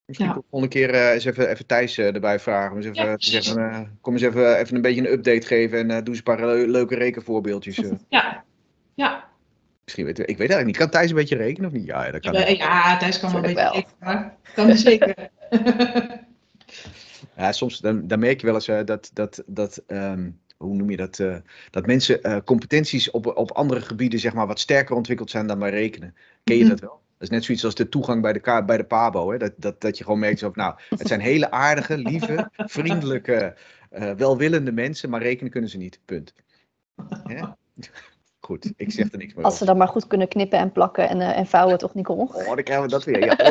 Misschien 0.05 0.29
ja. 0.29 0.43
volgende 0.51 0.69
keer 0.75 0.95
uh, 0.95 1.13
eens 1.13 1.25
even, 1.25 1.49
even 1.49 1.67
Thijs 1.67 1.99
uh, 1.99 2.15
erbij 2.15 2.41
vragen. 2.41 2.77
Eens 2.77 2.87
even, 2.87 3.05
ja, 3.05 3.17
zeggen, 3.19 3.99
kom 4.01 4.13
eens 4.13 4.23
even, 4.23 4.59
even 4.59 4.77
een 4.77 4.83
beetje 4.83 5.01
een 5.01 5.13
update 5.13 5.47
geven 5.47 5.79
en 5.79 5.89
doe 5.89 6.09
eens 6.09 6.17
een 6.17 6.23
paar 6.23 6.47
le 6.47 6.69
leuke 6.69 6.95
rekenvoorbeeldjes. 6.95 7.81
Ja, 8.09 8.45
ja. 8.95 9.29
Misschien 9.85 10.05
weet 10.05 10.19
ik 10.19 10.27
weet 10.27 10.39
eigenlijk 10.39 10.67
niet. 10.67 10.77
Kan 10.77 10.91
Thijs 10.91 11.11
een 11.11 11.17
beetje 11.17 11.37
rekenen 11.37 11.71
of 11.71 11.77
niet? 11.77 11.87
Ja, 11.87 12.11
dat 12.11 12.21
kan. 12.21 12.33
Ja, 12.33 12.47
ja 12.47 12.97
Thijs 12.97 13.21
kan 13.21 13.33
wel 13.33 13.45
een 13.45 13.55
beetje 13.55 13.71
rekenen. 13.99 14.33
Kan 14.55 14.77
zeker. 14.77 15.15
ja, 17.37 17.53
soms 17.53 17.79
dan, 17.79 18.07
dan 18.07 18.19
merk 18.19 18.41
je 18.41 18.47
wel 18.47 18.55
eens 18.55 18.87
dat, 18.87 19.11
dat, 19.13 19.43
dat 19.47 19.83
um, 19.87 20.41
hoe 20.63 20.75
noem 20.75 20.91
je 20.91 20.97
dat, 20.97 21.19
uh, 21.19 21.37
dat 21.71 21.87
mensen 21.87 22.19
uh, 22.23 22.37
competenties 22.45 23.11
op, 23.11 23.27
op 23.27 23.51
andere 23.51 23.81
gebieden 23.81 24.19
zeg 24.19 24.35
maar, 24.35 24.47
wat 24.47 24.61
sterker 24.61 24.95
ontwikkeld 24.95 25.31
zijn 25.31 25.47
dan 25.47 25.59
bij 25.59 25.71
rekenen. 25.71 26.15
Ken 26.45 26.57
je 26.57 26.63
mm 26.63 26.69
-hmm. 26.69 26.79
dat 26.79 26.89
wel? 26.89 27.01
Dat 27.19 27.29
is 27.29 27.35
net 27.35 27.45
zoiets 27.45 27.65
als 27.65 27.75
de 27.75 27.89
toegang 27.89 28.23
bij 28.23 28.33
de, 28.33 28.63
bij 28.67 28.77
de 28.77 28.85
PABO. 28.85 29.31
Hè? 29.31 29.39
Dat, 29.39 29.53
dat, 29.57 29.81
dat 29.81 29.99
je 29.99 30.05
gewoon 30.05 30.19
merkt, 30.19 30.39
zo, 30.39 30.51
nou, 30.55 30.75
het 30.89 31.09
zijn 31.09 31.21
hele 31.21 31.51
aardige, 31.51 31.99
lieve, 31.99 32.51
vriendelijke, 32.57 33.57
uh, 33.93 34.11
welwillende 34.13 34.73
mensen, 34.73 35.11
maar 35.11 35.23
rekenen 35.23 35.51
kunnen 35.51 35.71
ze 35.71 35.77
niet. 35.77 36.01
Punt. 36.05 36.35
Ja? 37.25 37.57
Goed, 38.41 38.73
ik 38.77 38.93
zeg 38.93 39.13
er 39.13 39.19
niks 39.19 39.35
meer 39.35 39.45
Als 39.45 39.59
ze 39.59 39.65
dan 39.65 39.77
maar 39.77 39.89
goed 39.89 40.07
kunnen 40.07 40.29
knippen 40.29 40.59
en 40.59 40.73
plakken 40.73 41.09
en, 41.09 41.21
en 41.21 41.47
vouwen, 41.47 41.79
toch 41.79 41.95
Nicole? 41.95 42.21
Oh, 42.23 42.47
dan 42.47 42.63
krijgen 42.63 42.85
we 42.85 42.91
dat 42.91 43.05
weer. 43.05 43.25
Ja. 43.25 43.37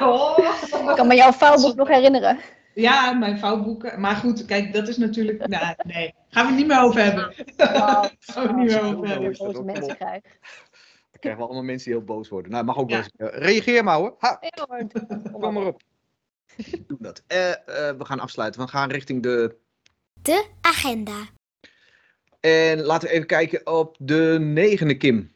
Oh, 0.00 0.08
oh. 0.08 0.38
Ik, 0.38 0.88
ik 0.88 0.96
kan 0.96 1.06
me 1.06 1.14
jouw 1.14 1.32
vouwboek 1.32 1.76
nog 1.76 1.88
herinneren. 1.88 2.38
Ja, 2.74 3.12
mijn 3.12 3.38
vouwboeken. 3.38 4.00
Maar 4.00 4.16
goed, 4.16 4.44
kijk, 4.44 4.72
dat 4.72 4.88
is 4.88 4.96
natuurlijk. 4.96 5.46
Nou, 5.54 5.74
nee, 5.86 6.14
gaan 6.28 6.42
we 6.44 6.50
het 6.50 6.58
niet 6.58 6.66
meer 6.66 6.80
over 6.80 7.02
hebben. 7.02 7.34
Wow. 7.56 7.66
gaan 8.18 8.42
we 8.42 8.48
het 8.48 8.56
niet 8.56 8.66
meer 8.66 8.82
over 8.82 9.08
hebben. 9.08 9.32
Boze 9.36 9.62
mensen 9.62 9.96
krijgen. 9.96 10.30
Dan 11.10 11.20
krijgen 11.20 11.40
we 11.40 11.46
allemaal 11.46 11.64
mensen 11.64 11.90
die 11.90 11.98
heel 11.98 12.06
boos 12.06 12.28
worden. 12.28 12.50
Nou, 12.50 12.64
mag 12.64 12.76
ook 12.76 12.90
ja. 12.90 13.04
wel 13.16 13.28
eens. 13.30 13.38
Reageer 13.44 13.84
maar 13.84 13.96
hoor. 13.96 14.14
Ha. 14.18 14.40
Kom 15.32 15.52
maar 15.52 15.66
op. 15.66 15.82
Doe 16.86 16.98
dat. 17.00 17.22
Uh, 17.28 17.48
uh, 17.48 17.54
we 17.66 18.04
gaan 18.04 18.20
afsluiten. 18.20 18.60
We 18.60 18.68
gaan 18.68 18.90
richting 18.90 19.22
de. 19.22 19.56
De 20.22 20.46
agenda. 20.60 21.28
En 22.40 22.82
laten 22.82 23.08
we 23.08 23.14
even 23.14 23.26
kijken 23.26 23.66
op 23.66 23.96
de 24.00 24.36
negende, 24.40 24.96
Kim. 24.96 25.33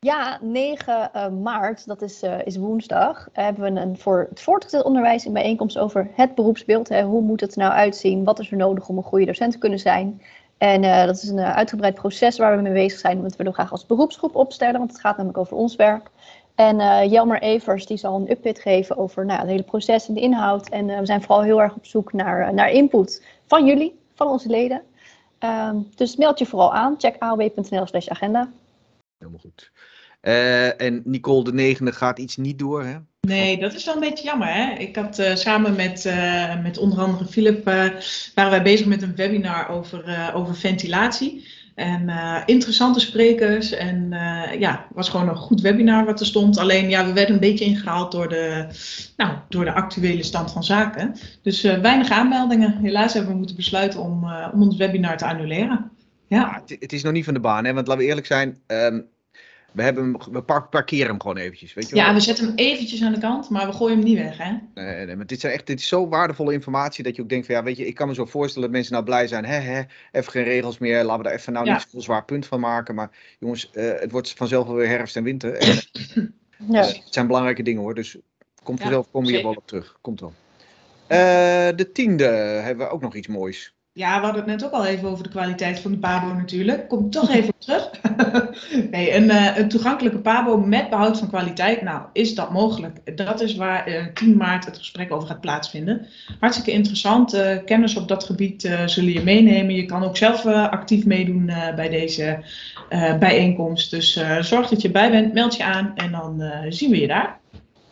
Ja, 0.00 0.38
9 0.42 1.10
uh, 1.14 1.28
maart, 1.28 1.86
dat 1.86 2.02
is, 2.02 2.22
uh, 2.22 2.38
is 2.44 2.56
woensdag, 2.56 3.28
hebben 3.32 3.74
we 3.74 3.80
een, 3.80 3.98
voor 3.98 4.26
het 4.28 4.40
voortgezet 4.40 4.84
onderwijs 4.84 5.24
een 5.24 5.32
bijeenkomst 5.32 5.78
over 5.78 6.10
het 6.14 6.34
beroepsbeeld. 6.34 6.88
Hoe 6.88 7.20
moet 7.20 7.40
het 7.40 7.56
nou 7.56 7.72
uitzien? 7.72 8.24
Wat 8.24 8.38
is 8.38 8.50
er 8.50 8.56
nodig 8.56 8.88
om 8.88 8.96
een 8.96 9.02
goede 9.02 9.24
docent 9.24 9.52
te 9.52 9.58
kunnen 9.58 9.78
zijn? 9.78 10.22
En 10.58 10.82
uh, 10.82 11.04
dat 11.04 11.16
is 11.16 11.28
een 11.28 11.40
uitgebreid 11.40 11.94
proces 11.94 12.38
waar 12.38 12.56
we 12.56 12.62
mee 12.62 12.72
bezig 12.72 12.98
zijn. 12.98 13.20
Want 13.20 13.30
we 13.30 13.36
willen 13.36 13.52
graag 13.52 13.70
als 13.70 13.86
beroepsgroep 13.86 14.34
opstellen, 14.34 14.78
want 14.78 14.90
het 14.90 15.00
gaat 15.00 15.16
namelijk 15.16 15.38
over 15.38 15.56
ons 15.56 15.76
werk. 15.76 16.10
En 16.54 17.08
Jelmer 17.08 17.42
Evers 17.42 17.86
die 17.86 17.96
zal 17.96 18.14
een 18.16 18.30
update 18.30 18.60
geven 18.60 18.96
over 18.96 19.24
nou, 19.24 19.40
het 19.40 19.48
hele 19.48 19.62
proces 19.62 20.08
en 20.08 20.14
de 20.14 20.20
inhoud. 20.20 20.68
En 20.68 20.86
we 20.86 21.06
zijn 21.06 21.22
vooral 21.22 21.42
heel 21.42 21.62
erg 21.62 21.74
op 21.74 21.86
zoek 21.86 22.12
naar, 22.12 22.54
naar 22.54 22.70
input 22.70 23.26
van 23.46 23.66
jullie, 23.66 23.98
van 24.14 24.26
onze 24.26 24.48
leden. 24.48 24.82
Ehm, 25.38 25.76
dus 25.94 26.16
meld 26.16 26.38
je 26.38 26.46
vooral 26.46 26.74
aan. 26.74 26.94
Check 26.98 27.16
aob.nl 27.18 27.86
agenda. 28.08 28.48
Helemaal 29.18 29.40
goed. 29.40 29.70
Uh, 30.22 30.80
en 30.80 31.02
Nicole 31.04 31.44
de 31.44 31.52
negende 31.52 31.92
gaat 31.92 32.18
iets 32.18 32.36
niet 32.36 32.58
door, 32.58 32.84
hè? 32.84 32.96
Nee, 33.20 33.58
dat 33.58 33.74
is 33.74 33.84
wel 33.84 33.94
een 33.94 34.00
beetje 34.00 34.24
jammer. 34.24 34.48
Hè? 34.48 34.72
Ik 34.72 34.96
had 34.96 35.18
uh, 35.18 35.34
samen 35.34 35.76
met, 35.76 36.04
uh, 36.04 36.62
met 36.62 36.78
onder 36.78 36.98
andere 36.98 37.24
Philip, 37.24 37.64
waren 37.64 38.50
wij 38.50 38.62
bezig 38.62 38.86
met 38.86 39.02
een 39.02 39.16
webinar 39.16 39.68
over, 39.68 40.32
over 40.34 40.56
ventilatie. 40.56 41.54
En 41.74 42.10
interessante 42.46 43.00
sprekers. 43.00 43.72
En 43.72 44.08
ja, 44.58 44.70
het 44.70 44.94
was 44.94 45.08
gewoon 45.08 45.28
een 45.28 45.36
goed 45.36 45.60
webinar 45.60 46.04
wat 46.04 46.20
er 46.20 46.26
stond. 46.26 46.58
Alleen 46.58 46.88
ja, 46.88 47.06
we 47.06 47.12
werden 47.12 47.34
een 47.34 47.40
beetje 47.40 47.64
ingehaald 47.64 48.12
door 48.12 48.28
de, 48.28 48.66
nou, 49.16 49.34
door 49.48 49.64
de 49.64 49.72
actuele 49.72 50.22
stand 50.22 50.52
van 50.52 50.64
zaken. 50.64 51.14
Dus 51.42 51.62
weinig 51.62 52.10
aanmeldingen. 52.10 52.78
Helaas 52.82 53.12
hebben 53.12 53.32
we 53.32 53.38
moeten 53.38 53.56
besluiten 53.56 54.00
om, 54.00 54.30
om 54.52 54.62
ons 54.62 54.76
webinar 54.76 55.16
te 55.16 55.26
annuleren. 55.26 55.90
Ja, 56.26 56.62
het, 56.66 56.76
het 56.80 56.92
is 56.92 57.02
nog 57.02 57.12
niet 57.12 57.24
van 57.24 57.34
de 57.34 57.40
baan, 57.40 57.64
hè? 57.64 57.72
want 57.74 57.86
laten 57.86 58.02
we 58.02 58.08
eerlijk 58.08 58.26
zijn. 58.26 58.60
ehm, 58.66 59.00
we, 59.72 59.82
hebben 59.82 60.02
hem, 60.02 60.32
we 60.32 60.42
par- 60.42 60.68
parkeren 60.68 61.06
hem 61.06 61.20
gewoon 61.20 61.36
eventjes. 61.36 61.74
Weet 61.74 61.88
je 61.88 61.94
wel? 61.94 62.04
ja, 62.04 62.14
we 62.14 62.20
zetten 62.20 62.46
hem 62.46 62.54
eventjes 62.56 63.02
aan 63.02 63.12
de 63.12 63.18
kant, 63.20 63.50
maar 63.50 63.66
we 63.66 63.72
gooien 63.72 63.96
hem 63.96 64.04
niet 64.06 64.18
weg, 64.18 64.38
hè? 64.38 64.52
Nee, 64.74 65.06
nee, 65.06 65.16
maar 65.16 65.26
dit, 65.26 65.40
zijn 65.40 65.52
echt, 65.52 65.66
dit 65.66 65.80
is 65.80 65.88
zo 65.88 66.08
waardevolle 66.08 66.52
informatie 66.52 67.04
dat 67.04 67.16
je 67.16 67.22
ook 67.22 67.28
denkt 67.28 67.46
van 67.46 67.54
ja, 67.54 67.62
weet 67.62 67.76
je, 67.76 67.86
ik 67.86 67.94
kan 67.94 68.08
me 68.08 68.14
zo 68.14 68.24
voorstellen 68.24 68.62
dat 68.68 68.76
mensen 68.76 68.92
nou 68.92 69.04
blij 69.04 69.26
zijn. 69.26 69.44
Hè, 69.44 69.54
hè, 69.56 69.82
even 70.12 70.32
geen 70.32 70.44
regels 70.44 70.78
meer, 70.78 71.04
laten 71.04 71.16
we 71.16 71.22
daar 71.28 71.38
even 71.38 71.52
nou 71.52 71.66
Ja. 71.66 71.72
niet 71.72 71.86
zo'n 71.90 72.02
zwaar 72.02 72.24
punt 72.24 72.46
van 72.46 72.60
maken. 72.60 72.94
Maar 72.94 73.10
jongens, 73.38 73.70
eh, 73.70 73.84
het 74.00 74.10
wordt 74.10 74.32
vanzelf 74.32 74.66
wel 74.66 74.76
weer 74.76 74.88
herfst 74.88 75.16
en 75.16 75.22
winter. 75.22 75.52
En, 75.54 75.76
Ja. 76.70 76.80
eh, 76.80 76.86
het 76.86 77.02
zijn 77.10 77.26
belangrijke 77.26 77.62
dingen 77.62 77.82
hoor, 77.82 77.94
dus 77.94 78.16
komt 78.62 78.78
Ja, 78.78 78.84
vanzelf, 78.84 79.10
komen 79.10 79.28
we 79.30 79.34
hier 79.34 79.44
wel 79.44 79.54
op 79.54 79.66
terug. 79.66 79.98
Komt 80.00 80.20
wel. 80.20 80.32
Eh, 81.06 81.18
de 81.76 81.90
tiende 81.92 82.24
hebben 82.24 82.86
we 82.86 82.92
ook 82.92 83.02
nog 83.02 83.14
iets 83.14 83.26
moois. 83.26 83.74
Ja, 83.96 84.18
we 84.18 84.24
hadden 84.24 84.42
het 84.42 84.50
net 84.50 84.64
ook 84.64 84.72
al 84.72 84.86
even 84.86 85.08
over 85.08 85.22
de 85.24 85.30
kwaliteit 85.30 85.80
van 85.80 85.90
de 85.90 85.98
pabo 85.98 86.32
natuurlijk. 86.34 86.88
Kom 86.88 87.10
toch 87.10 87.30
even 87.30 87.54
terug. 87.58 87.90
nee, 88.90 89.14
een, 89.14 89.30
eh, 89.30 89.56
een 89.56 89.68
toegankelijke 89.68 90.18
pabo 90.18 90.56
met 90.58 90.90
behoud 90.90 91.18
van 91.18 91.28
kwaliteit. 91.28 91.82
Nou, 91.82 92.02
is 92.12 92.34
dat 92.34 92.52
mogelijk? 92.52 93.16
Dat 93.16 93.40
is 93.40 93.54
waar 93.56 93.86
eh 93.86 94.06
10 94.14 94.36
maart 94.36 94.64
het 94.64 94.78
gesprek 94.78 95.12
over 95.12 95.28
gaat 95.28 95.40
plaatsvinden. 95.40 96.06
Hartstikke 96.40 96.72
interessant. 96.72 97.32
eh, 97.34 97.56
kennis 97.64 97.96
op 97.96 98.08
dat 98.08 98.24
gebied 98.24 98.64
eh, 98.64 98.86
zullen 98.86 99.12
je 99.12 99.22
meenemen. 99.22 99.74
Je 99.74 99.86
kan 99.86 100.04
ook 100.04 100.16
zelf 100.16 100.44
eh, 100.44 100.68
actief 100.68 101.04
meedoen 101.04 101.48
eh, 101.48 101.74
bij 101.74 101.88
deze 101.88 102.44
eh, 102.88 103.18
bijeenkomst. 103.18 103.90
Dus 103.90 104.16
eh, 104.16 104.42
zorg 104.42 104.68
dat 104.68 104.80
je 104.80 104.86
erbij 104.86 105.10
bent, 105.10 105.32
meld 105.32 105.56
je 105.56 105.64
aan 105.64 105.92
en 105.94 106.10
dan 106.12 106.40
eh, 106.42 106.58
zien 106.68 106.90
we 106.90 107.00
je 107.00 107.06
daar. 107.06 107.40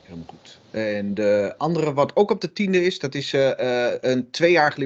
Helemaal 0.05 0.27
goed. 0.29 0.61
En 0.71 1.15
de 1.15 1.55
andere 1.59 1.93
wat 1.93 2.17
ook 2.17 2.31
op 2.31 2.41
de 2.41 2.53
tiende 2.53 2.85
is, 2.85 2.99
dat 2.99 3.15
is 3.15 3.33
eh, 3.33 3.93
een 4.01 4.31
tweejarig 4.31 4.77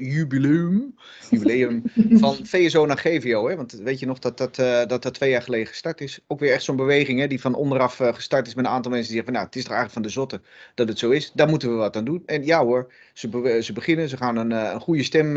jubileum, 0.00 0.94
jubileum 1.30 1.82
van 2.22 2.36
VSO 2.42 2.86
naar 2.86 2.98
GVO. 2.98 3.48
Hè? 3.48 3.56
Want 3.56 3.72
weet 3.72 3.98
je 3.98 4.06
nog 4.06 4.18
dat 4.18 4.38
dat, 4.38 4.58
eh, 4.58 4.86
dat 4.86 5.02
dat 5.02 5.14
twee 5.14 5.30
jaar 5.30 5.42
geleden 5.42 5.66
gestart 5.66 6.00
is? 6.00 6.20
Ook 6.26 6.40
weer 6.40 6.52
echt 6.52 6.62
zo'n 6.62 6.76
beweging 6.76 7.20
hè, 7.20 7.26
die 7.26 7.40
van 7.40 7.54
onderaf 7.54 7.96
gestart 7.96 8.46
is 8.46 8.54
met 8.54 8.64
een 8.64 8.70
aantal 8.70 8.90
mensen 8.90 9.12
die 9.12 9.22
zeggen 9.22 9.24
van 9.24 9.32
nou, 9.32 9.46
het 9.46 9.56
is 9.56 9.62
toch 9.64 9.72
eigenlijk 9.72 9.92
van 9.92 10.02
de 10.02 10.20
zotte 10.20 10.40
dat 10.74 10.88
het 10.88 10.98
zo 10.98 11.10
is. 11.10 11.32
Daar 11.34 11.48
moeten 11.48 11.68
we 11.70 11.74
wat 11.74 11.96
aan 11.96 12.04
doen. 12.04 12.22
En 12.26 12.44
ja 12.44 12.64
hoor, 12.64 12.92
ze, 13.14 13.28
be- 13.28 13.62
ze 13.62 13.72
beginnen, 13.72 14.08
ze 14.08 14.16
gaan 14.16 14.36
een, 14.36 14.50
een 14.50 14.80
goede 14.80 15.02
stem 15.02 15.34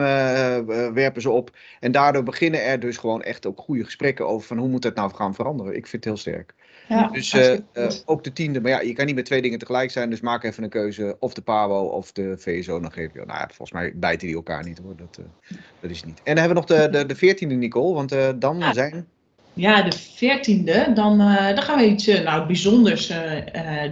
werpen 0.93 1.22
ze 1.22 1.30
op. 1.30 1.56
En 1.80 1.91
daardoor 1.91 2.24
beginnen 2.24 2.63
er 2.63 2.80
dus 2.80 2.98
gewoon 2.98 3.22
echt 3.24 3.46
ook 3.46 3.60
goede 3.60 3.84
gesprekken 3.84 4.28
over 4.28 4.48
van 4.48 4.58
hoe 4.58 4.69
moet 4.69 4.82
dat 4.82 4.96
nou 4.96 5.13
gaan 5.13 5.36
veranderen. 5.36 5.76
Ik 5.76 5.88
vind 5.88 6.04
het 6.04 6.13
heel 6.13 6.22
sterk. 6.22 6.54
Ja. 6.88 7.08
Dus 7.08 7.34
eh, 7.34 7.54
eh, 7.54 7.91
ook 8.06 8.24
de 8.24 8.34
tiende, 8.34 8.62
maar 8.62 8.72
ja, 8.72 8.82
je 8.82 8.93
kan 8.93 9.06
niet 9.06 9.15
met 9.15 9.26
twee 9.26 9.41
dingen 9.41 9.60
tegelijk 9.60 9.91
zijn, 9.91 10.10
dus 10.10 10.22
maak 10.22 10.43
even 10.43 10.63
een 10.63 10.69
keuze, 10.69 11.15
of 11.19 11.34
de 11.34 11.41
PABO 11.41 11.80
of 11.80 12.12
de 12.12 12.36
VSO 12.38 12.80
naar 12.80 12.91
GVO. 12.91 13.26
Nou 13.26 13.39
ja, 13.39 13.48
volgens 13.48 13.72
mij 13.72 13.91
bijten 13.96 14.28
die 14.28 14.36
elkaar 14.36 14.63
niet 14.63 14.78
hoor, 14.84 14.96
dat, 14.96 15.17
eh, 15.19 15.56
dat 15.80 15.91
is 15.91 16.04
niet. 16.04 16.22
En 16.24 16.36
dan 16.36 16.43
hebben 16.46 16.63
we 16.63 16.74
nog 16.74 16.82
de, 16.82 16.89
de, 16.98 17.06
de 17.06 17.15
veertiende, 17.15 17.56
Nicole, 17.56 17.93
want 17.93 18.41
dan 18.41 18.60
Ja. 18.60 18.74
zijn... 18.74 19.08
Ja, 19.56 19.82
de 19.82 19.98
14e, 20.00 20.93
dan, 20.93 21.17
dan 21.17 21.62
gaan 21.62 21.80
we 21.80 21.88
iets 21.88 22.06
nou, 22.06 22.48
bijzonders 22.48 23.13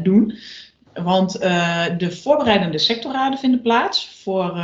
doen. 0.03 0.37
Want 0.93 1.31
de 1.97 2.17
voorbereidende 2.21 2.77
sectorraden 2.77 3.39
vinden 3.39 3.61
plaats. 3.61 4.21
Voor, 4.23 4.63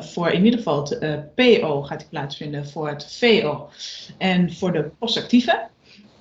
voor 0.00 0.30
in 0.30 0.44
ieder 0.44 0.58
geval 0.58 0.82
het 0.82 1.34
PO 1.34 1.82
gaat 1.82 1.98
die 1.98 2.08
plaatsvinden, 2.08 2.68
voor 2.68 2.88
het 2.88 3.16
VO 3.18 3.68
en 4.18 4.52
voor 4.52 4.72
de 4.72 4.90
postactieve. 4.98 5.68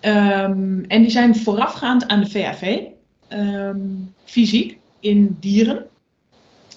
Ehm, 0.01 0.83
en 0.87 1.01
die 1.01 1.09
zijn 1.09 1.35
voorafgaand 1.35 2.07
aan 2.07 2.19
de 2.19 2.29
VAV, 2.29 2.79
ehm, 3.27 3.79
fysiek 4.25 4.77
in 4.99 5.37
Dieren, 5.39 5.87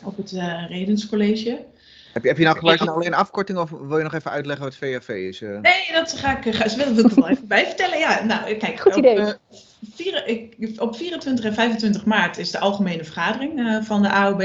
op 0.03 0.17
het 0.17 0.33
eh 0.33 0.65
Redenscollege. 0.69 1.65
Heb 2.13 2.23
je, 2.23 2.29
heb 2.29 2.39
je 2.39 2.45
nou 2.45 2.65
naar 2.65 2.91
alleen 2.91 3.07
een 3.07 3.15
afkorting 3.15 3.59
of 3.59 3.71
wil 3.71 3.97
je 3.97 4.03
nog 4.03 4.15
even 4.15 4.31
uitleggen 4.31 4.65
wat 4.65 4.77
VAV 4.77 5.09
is? 5.09 5.43
eh? 5.43 5.49
Nee, 5.49 5.93
dat 5.93 6.13
ga 6.13 6.39
ik, 6.39 6.55
ga, 6.55 6.77
wil, 6.77 6.99
ik 6.99 7.11
er 7.11 7.15
wel 7.15 7.29
even 7.29 7.47
bij 7.47 7.67
vertellen. 7.67 7.99
Ja, 7.99 8.25
nou, 8.25 8.55
kijk, 8.55 8.81
Goed 8.81 8.97
idee. 8.97 9.13
Op, 9.13 9.19
eh, 9.19 9.59
vier- 9.95 10.27
ik, 10.27 10.57
op 10.81 10.97
24 10.97 11.45
en 11.45 11.55
25 11.55 12.05
maart 12.05 12.39
is 12.39 12.51
de 12.51 12.59
algemene 12.59 13.05
vergadering 13.05 13.59
eh, 13.59 13.83
van 13.83 14.03
de 14.03 14.09
AOB. 14.09 14.41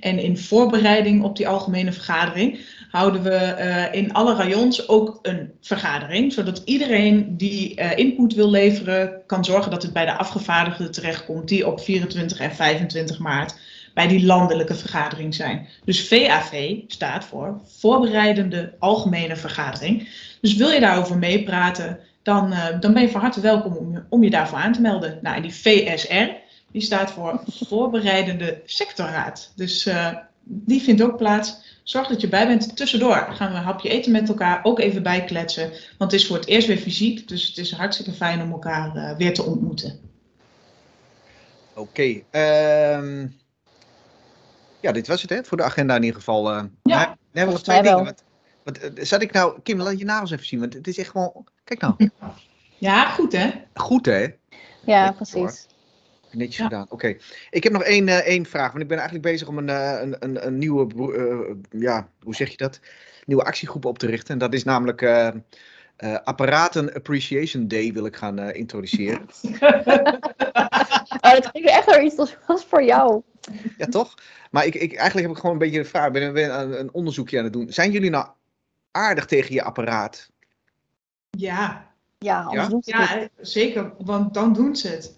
En 0.00 0.18
in 0.18 0.38
voorbereiding 0.38 1.22
op 1.22 1.36
die 1.36 1.48
algemene 1.48 1.92
vergadering 1.92 2.58
houden 2.88 3.22
we 3.22 3.34
eh, 3.34 3.94
in 4.00 4.12
alle 4.12 4.34
rayons 4.34 4.88
ook 4.88 5.18
een 5.22 5.52
vergadering. 5.60 6.32
Zodat 6.32 6.62
iedereen 6.64 7.36
die 7.36 7.74
eh, 7.74 7.98
input 7.98 8.34
wil 8.34 8.50
leveren, 8.50 9.22
kan 9.26 9.44
zorgen 9.44 9.70
dat 9.70 9.82
het 9.82 9.92
bij 9.92 10.04
de 10.04 10.16
afgevaardigden 10.16 10.90
terechtkomt 10.92 11.48
die 11.48 11.66
op 11.66 11.80
24 11.80 12.38
en 12.40 12.54
25 12.54 13.18
maart 13.18 13.58
bij 13.94 14.08
die 14.08 14.26
landelijke 14.26 14.74
vergadering 14.74 15.34
zijn. 15.34 15.66
Dus 15.84 16.08
VAV 16.08 16.74
staat 16.86 17.24
voor 17.24 17.60
Voorbereidende 17.78 18.72
Algemene 18.78 19.36
Vergadering. 19.36 20.08
Dus 20.40 20.54
wil 20.56 20.70
je 20.70 20.80
daarover 20.80 21.18
meepraten, 21.18 21.98
dan, 22.22 22.52
eh, 22.52 22.80
dan 22.80 22.92
ben 22.92 23.02
je 23.02 23.10
van 23.10 23.20
harte 23.20 23.40
welkom 23.40 24.04
om, 24.08 24.22
je- 24.24 24.30
daarvoor 24.30 24.58
aan 24.58 24.72
te 24.72 24.80
melden. 24.80 25.18
Nou, 25.22 25.36
en 25.36 25.42
die 25.42 25.54
VSR, 25.54 26.30
die 26.72 26.82
staat 26.82 27.10
voor 27.10 27.40
Voorbereidende 27.66 28.60
Sectorraad. 28.64 29.52
Dus 29.56 29.88
die 30.42 30.82
vindt 30.82 31.02
ook 31.02 31.16
plaats. 31.16 31.66
Zorg 31.88 32.06
dat 32.08 32.20
je 32.20 32.28
bij 32.28 32.46
bent. 32.46 32.76
Tussendoor 32.76 33.14
gaan 33.14 33.50
we 33.52 33.56
een 33.56 33.62
hapje 33.62 33.88
eten 33.88 34.12
met 34.12 34.28
elkaar, 34.28 34.60
ook 34.62 34.78
even 34.78 35.02
bijkletsen. 35.02 35.70
Want 35.98 36.12
het 36.12 36.20
is 36.20 36.26
voor 36.26 36.36
het 36.36 36.46
eerst 36.46 36.66
weer 36.66 36.76
fysiek, 36.76 37.28
dus 37.28 37.46
het 37.46 37.58
is 37.58 37.72
hartstikke 37.72 38.12
fijn 38.12 38.42
om 38.42 38.50
elkaar 38.50 38.96
eh, 38.96 39.16
weer 39.16 39.34
te 39.34 39.42
ontmoeten. 39.42 40.00
Oké, 41.74 42.22
ehm, 42.30 43.26
ja, 44.80 44.92
dit 44.92 45.06
was 45.06 45.22
het 45.22 45.30
hè, 45.30 45.44
voor 45.44 45.56
de 45.56 45.62
agenda 45.62 45.96
in 45.96 46.02
ieder 46.02 46.18
geval. 46.18 46.50
eh. 46.50 46.62
Ja, 46.82 46.98
hebben 46.98 47.16
we 47.32 47.44
nog 47.44 47.62
twee 47.62 47.82
dingen. 47.82 48.04
Want, 48.04 48.24
want, 48.62 48.78
eh, 48.78 49.04
zat 49.04 49.22
ik 49.22 49.32
nou, 49.32 49.60
Kim, 49.62 49.80
laat 49.80 49.98
je 49.98 50.04
nagels 50.04 50.30
even 50.30 50.46
zien, 50.46 50.60
want 50.60 50.74
het 50.74 50.86
is 50.86 50.98
echt 50.98 51.10
gewoon, 51.10 51.46
kijk 51.64 51.80
nou, 51.80 52.10
Ja, 52.78 53.08
goed 53.08 53.32
hè? 53.32 53.50
goed 53.74 54.06
hè? 54.06 54.26
Ja, 54.84 55.04
Lekker, 55.04 55.14
precies. 55.14 55.66
Netjes 56.32 56.56
Ja. 56.56 56.64
gedaan. 56.64 56.86
Oké. 56.88 57.16
Ik 57.50 57.62
heb 57.62 57.72
nog 57.72 57.82
één, 57.82 58.08
eh, 58.08 58.16
één 58.18 58.46
vraag. 58.46 58.70
Want 58.70 58.82
ik 58.82 58.88
ben 58.88 58.98
eigenlijk 58.98 59.28
bezig 59.28 59.48
om 59.48 59.58
een, 59.58 59.68
eh, 59.68 60.00
een, 60.00 60.16
een, 60.18 60.46
een 60.46 60.58
nieuwe, 60.58 61.14
eh, 61.14 61.80
ja, 61.80 62.08
hoe 62.22 62.34
zeg 62.34 62.50
je 62.50 62.56
dat? 62.56 62.80
Nieuwe 63.24 63.44
actiegroep 63.44 63.84
op 63.84 63.98
te 63.98 64.06
richten. 64.06 64.32
En 64.32 64.38
dat 64.38 64.54
is 64.54 64.64
namelijk 64.64 65.02
eh, 65.02 65.28
eh, 65.96 66.14
Apparaten 66.24 66.94
Appreciation 66.94 67.68
Day 67.68 67.92
wil 67.92 68.06
ik 68.06 68.16
gaan 68.16 68.38
eh, 68.38 68.58
introduceren. 68.58 69.26
Oh, 71.20 71.32
dat 71.32 71.50
klinkt 71.50 71.70
echt 71.70 71.84
wel 71.84 72.00
iets 72.00 72.16
als 72.16 72.36
was 72.46 72.64
voor 72.64 72.84
jou. 72.84 73.22
ja, 73.78 73.86
toch? 73.86 74.14
Maar 74.50 74.66
ik, 74.66 74.74
ik, 74.74 74.94
eigenlijk 74.94 75.26
heb 75.26 75.30
ik 75.36 75.40
gewoon 75.40 75.52
een 75.52 75.62
beetje 75.62 75.78
een 75.78 75.86
vraag. 75.86 76.06
Ik 76.06 76.12
ben, 76.12 76.32
ben 76.32 76.60
een, 76.60 76.80
een 76.80 76.92
onderzoekje 76.92 77.38
aan 77.38 77.44
het 77.44 77.52
doen. 77.52 77.72
Zijn 77.72 77.90
jullie 77.90 78.10
nou 78.10 78.26
aardig 78.90 79.26
tegen 79.26 79.54
je 79.54 79.62
apparaat? 79.62 80.30
Ja, 81.30 81.92
Ja, 82.18 82.68
ja, 82.82 83.28
zeker, 83.40 83.92
want 83.98 84.34
dan 84.34 84.52
doen 84.52 84.76
ze 84.76 84.88
het. 84.88 85.17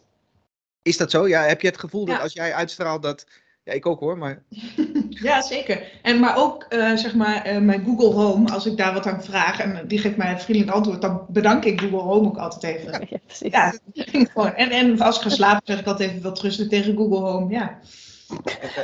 Is 0.83 0.97
dat 0.97 1.11
zo? 1.11 1.29
Ja, 1.29 1.43
heb 1.43 1.61
je 1.61 1.67
het 1.67 1.79
gevoel 1.79 2.05
dat 2.05 2.17
Ja. 2.17 2.23
als 2.23 2.33
jij 2.33 2.55
uitstraalt 2.55 3.03
dat... 3.03 3.27
Ja, 3.65 3.73
ik 3.73 3.87
ook 3.87 4.01
hoor, 4.01 4.19
maar... 4.19 4.43
Ja, 5.09 5.43
zeker. 5.43 5.83
En 6.03 6.19
maar 6.21 6.37
ook, 6.37 6.63
eh, 6.69 6.97
zeg 6.97 7.15
maar, 7.15 7.45
eh, 7.45 7.59
mijn 7.59 7.85
Google 7.85 8.13
Home, 8.13 8.51
als 8.53 8.67
ik 8.67 8.77
daar 8.77 8.93
wat 8.95 9.07
aan 9.07 9.23
vraag 9.25 9.61
en 9.61 9.89
die 9.89 9.99
geeft 9.99 10.17
mij 10.17 10.31
een 10.33 10.41
vriendelijk 10.41 10.77
antwoord, 10.77 11.01
dan 11.01 11.27
bedank 11.29 11.65
ik 11.65 11.81
Google 11.81 11.99
Home 11.99 12.29
ook 12.29 12.37
altijd 12.37 12.77
even. 12.77 13.07
Ja, 13.11 13.19
precies. 13.27 13.51
Ja, 13.53 13.75
gewoon. 14.33 14.55
En, 14.55 14.71
en 14.71 15.01
als 15.01 15.17
ik 15.17 15.23
ga 15.23 15.29
slapen, 15.29 15.63
zeg 15.65 15.79
ik 15.81 15.87
altijd 15.87 16.11
even 16.11 16.23
wat 16.23 16.41
rustig 16.41 16.69
tegen 16.69 16.97
Google 16.97 17.19
Home. 17.19 17.51
Ja. 17.53 17.79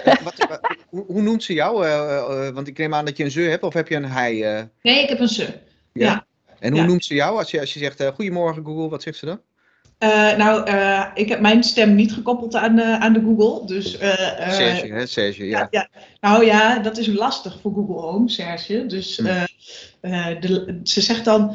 eh, 0.05 0.15
wat, 0.23 0.47
wat- 0.49 0.77
hoe, 0.89 1.05
hoe 1.07 1.23
noemt 1.23 1.43
ze 1.45 1.53
jou? 1.53 1.85
Eh, 1.87 2.17
eh, 2.47 2.55
want 2.55 2.69
ik 2.69 2.79
neem 2.79 2.95
aan 2.95 3.05
dat 3.05 3.17
je 3.17 3.25
een 3.25 3.31
ze 3.31 3.41
hebt 3.41 3.63
of 3.63 3.75
heb 3.75 3.89
je 3.89 3.95
een 3.97 4.05
hij? 4.11 4.57
eh? 4.59 4.65
Nee, 4.83 5.03
ik 5.03 5.09
heb 5.09 5.21
een 5.21 5.29
ze. 5.29 5.49
Ja. 5.93 6.27
En 6.59 6.71
hoe 6.73 6.81
Ja. 6.81 6.87
noemt 6.87 7.05
ze 7.05 7.15
jou? 7.15 7.39
Als 7.39 7.51
je, 7.51 7.61
als 7.61 7.73
je 7.73 7.79
zegt, 7.79 8.01
eh, 8.01 8.09
goedemorgen 8.09 8.65
Google, 8.65 8.89
wat 8.89 9.03
zegt 9.03 9.19
ze 9.19 9.27
dan? 9.27 9.41
Eh, 9.99 10.37
nou, 10.37 10.67
eh, 10.67 11.05
ik 11.15 11.29
heb 11.29 11.41
mijn 11.41 11.63
stem 11.65 11.95
niet 11.95 12.13
gekoppeld 12.13 12.55
aan, 12.55 12.77
de 12.77 12.99
aan 12.99 13.13
de 13.13 13.21
Google. 13.21 13.67
Dus, 13.67 13.99
eh, 13.99 14.47
eh, 14.47 14.53
Serge, 14.53 14.87
hè? 14.87 15.07
Serge, 15.07 15.45
ja. 15.47 15.59
ja, 15.59 15.67
ja. 15.71 15.89
Nou 16.21 16.45
ja, 16.45 16.79
dat 16.79 16.97
is 16.99 17.07
lastig 17.07 17.59
voor 17.61 17.73
Google 17.73 18.01
Home, 18.01 18.29
Serge. 18.29 18.87
Dus 18.87 19.17
Hm. 19.17 19.27
eh, 19.27 19.43
eh, 20.31 20.41
de, 20.41 20.81
ze 20.83 21.01
zegt 21.01 21.25
dan, 21.25 21.55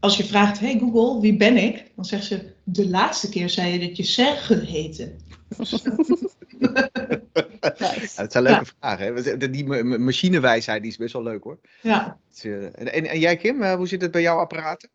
als 0.00 0.16
je 0.16 0.24
vraagt, 0.24 0.60
hey 0.60 0.78
Google, 0.78 1.20
wie 1.20 1.36
ben 1.36 1.56
ik? 1.56 1.84
Dan 1.96 2.04
zegt 2.04 2.24
ze, 2.24 2.52
de 2.64 2.88
laatste 2.88 3.28
keer 3.28 3.50
zei 3.50 3.72
je 3.72 3.86
dat 3.88 3.96
je 3.96 4.02
Serge 4.02 4.54
heette. 4.64 5.12
Nice. 5.58 5.78
Ja, 7.78 7.94
dat 8.22 8.32
zijn 8.32 8.44
leuke 8.44 8.64
vragen. 8.78 9.14
Hè? 9.14 9.36
Die- 9.38 9.50
Die 9.50 9.64
ma- 9.66 9.82
ma- 9.82 9.98
machinewijsheid 9.98 10.82
die 10.82 10.90
is 10.90 10.96
best 10.96 11.12
wel 11.12 11.22
leuk 11.22 11.42
hoor. 11.42 11.58
Ja. 11.82 12.18
En, 12.42 12.92
en, 12.92 13.06
en 13.06 13.18
jij 13.18 13.36
Kim, 13.36 13.64
hoe 13.64 13.88
zit 13.88 14.02
het 14.02 14.10
bij 14.10 14.22
jouw 14.22 14.38
apparaten? 14.38 14.88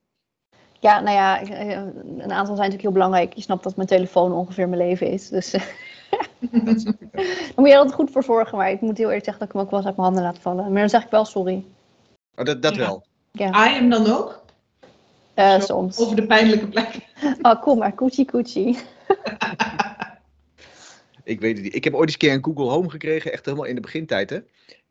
Ja, 0.81 0.99
nou 0.99 1.15
ja, 1.15 1.41
eh, 1.41 1.69
een 1.69 2.21
aantal 2.21 2.45
zijn 2.45 2.47
natuurlijk 2.47 2.81
heel 2.81 2.91
belangrijk. 2.91 3.33
Je 3.33 3.41
snapt 3.41 3.63
dat 3.63 3.75
mijn 3.75 3.87
telefoon 3.87 4.31
ongeveer 4.31 4.69
mijn 4.69 4.81
leven 4.81 5.07
is. 5.07 5.29
Dus 5.29 5.53
eh, 5.53 5.61
daar 6.51 7.53
moet 7.55 7.67
je 7.67 7.71
er 7.71 7.77
altijd 7.77 7.93
goed 7.93 8.11
voor 8.11 8.23
zorgen. 8.23 8.57
Maar 8.57 8.71
ik 8.71 8.81
moet 8.81 8.97
heel 8.97 9.07
eerlijk 9.07 9.25
zeggen 9.25 9.39
dat 9.45 9.47
ik 9.47 9.53
hem 9.53 9.63
ook 9.63 9.69
wel 9.69 9.79
eens 9.79 9.87
uit 9.87 9.97
mijn 9.97 10.07
handen 10.07 10.25
laat 10.27 10.39
vallen. 10.39 10.71
Maar 10.71 10.79
dan 10.81 10.89
zeg 10.89 11.03
ik 11.03 11.09
wel 11.09 11.25
sorry. 11.25 11.63
Oh, 12.35 12.45
dat 12.45 12.61
dat 12.61 12.75
Ja. 12.75 12.81
wel. 12.81 13.03
Ja, 13.31 13.71
I 13.71 13.77
am 13.79 13.89
dan 13.89 14.11
ook? 14.11 14.43
eh, 15.33 15.59
soms. 15.59 15.97
Over 15.99 16.15
de 16.15 16.25
pijnlijke 16.25 16.67
plek. 16.67 16.99
Oh, 17.41 17.61
kom 17.61 17.77
maar, 17.77 17.93
koetsie 17.93 18.25
koetsie. 18.25 18.77
Ik 21.23 21.39
weet 21.39 21.55
het 21.55 21.63
niet. 21.63 21.75
Ik 21.75 21.83
heb 21.83 21.93
ooit 21.93 22.03
eens 22.03 22.13
een 22.13 22.19
keer 22.19 22.33
een 22.33 22.43
Google 22.43 22.69
Home 22.73 22.89
gekregen, 22.89 23.31
echt 23.31 23.45
helemaal 23.45 23.65
in 23.65 23.75
de 23.75 23.81
begintijd 23.81 24.29
hè. 24.29 24.39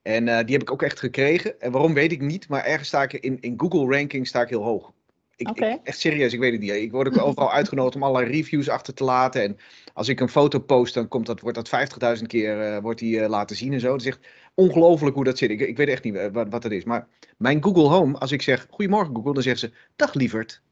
En 0.02 0.28
eh, 0.28 0.44
die 0.44 0.52
heb 0.52 0.62
ik 0.62 0.70
ook 0.72 0.82
echt 0.82 0.98
gekregen. 0.98 1.60
En 1.60 1.72
waarom 1.72 1.94
weet 1.94 2.12
ik 2.12 2.20
niet, 2.20 2.48
maar 2.48 2.64
ergens 2.64 2.88
sta 2.88 3.02
ik 3.02 3.12
in, 3.12 3.40
in 3.40 3.54
Google 3.56 3.96
ranking 3.96 4.26
sta 4.26 4.40
ik 4.40 4.48
heel 4.48 4.62
hoog. 4.62 4.92
Ik, 5.40 5.48
Oké. 5.48 5.66
ik- 5.66 5.80
echt 5.82 5.98
serieus, 5.98 6.32
ik 6.32 6.38
weet 6.38 6.52
het 6.52 6.60
niet. 6.60 6.70
Ik 6.70 6.90
word 6.92 7.06
ook 7.08 7.22
overal 7.26 7.52
uitgenodigd 7.52 7.94
om 7.94 8.02
allerlei 8.02 8.32
reviews 8.32 8.68
achter 8.68 8.94
te 8.94 9.04
laten. 9.04 9.42
En 9.42 9.56
als 9.92 10.08
ik 10.08 10.20
een 10.20 10.28
foto 10.28 10.58
post, 10.58 10.94
dan 10.94 11.08
komt 11.08 11.26
dat, 11.26 11.40
wordt 11.40 11.56
dat 11.56 11.68
50.000 11.68 12.26
keer 12.26 12.60
eh, 12.60 12.82
wordt 12.82 13.00
die, 13.00 13.20
eh, 13.20 13.28
laten 13.28 13.56
zien 13.56 13.72
en 13.72 13.80
zo. 13.80 13.92
Het 13.92 14.00
is 14.00 14.06
echt 14.06 14.26
ongelooflijk 14.54 15.14
hoe 15.14 15.24
dat 15.24 15.38
zit. 15.38 15.50
Ik, 15.50 15.60
ik 15.60 15.76
weet 15.76 15.88
echt 15.88 16.04
niet 16.04 16.14
eh, 16.14 16.32
wat, 16.32 16.46
wat 16.50 16.62
het 16.62 16.72
is. 16.72 16.84
Maar 16.84 17.08
mijn 17.36 17.62
Google 17.62 17.88
Home, 17.88 18.18
als 18.18 18.32
ik 18.32 18.42
zeg 18.42 18.66
Goedemorgen 18.70 19.14
Google, 19.14 19.32
dan 19.34 19.42
zegt 19.42 19.58
ze 19.58 19.72
Dag 19.96 20.14
lieverd. 20.14 20.62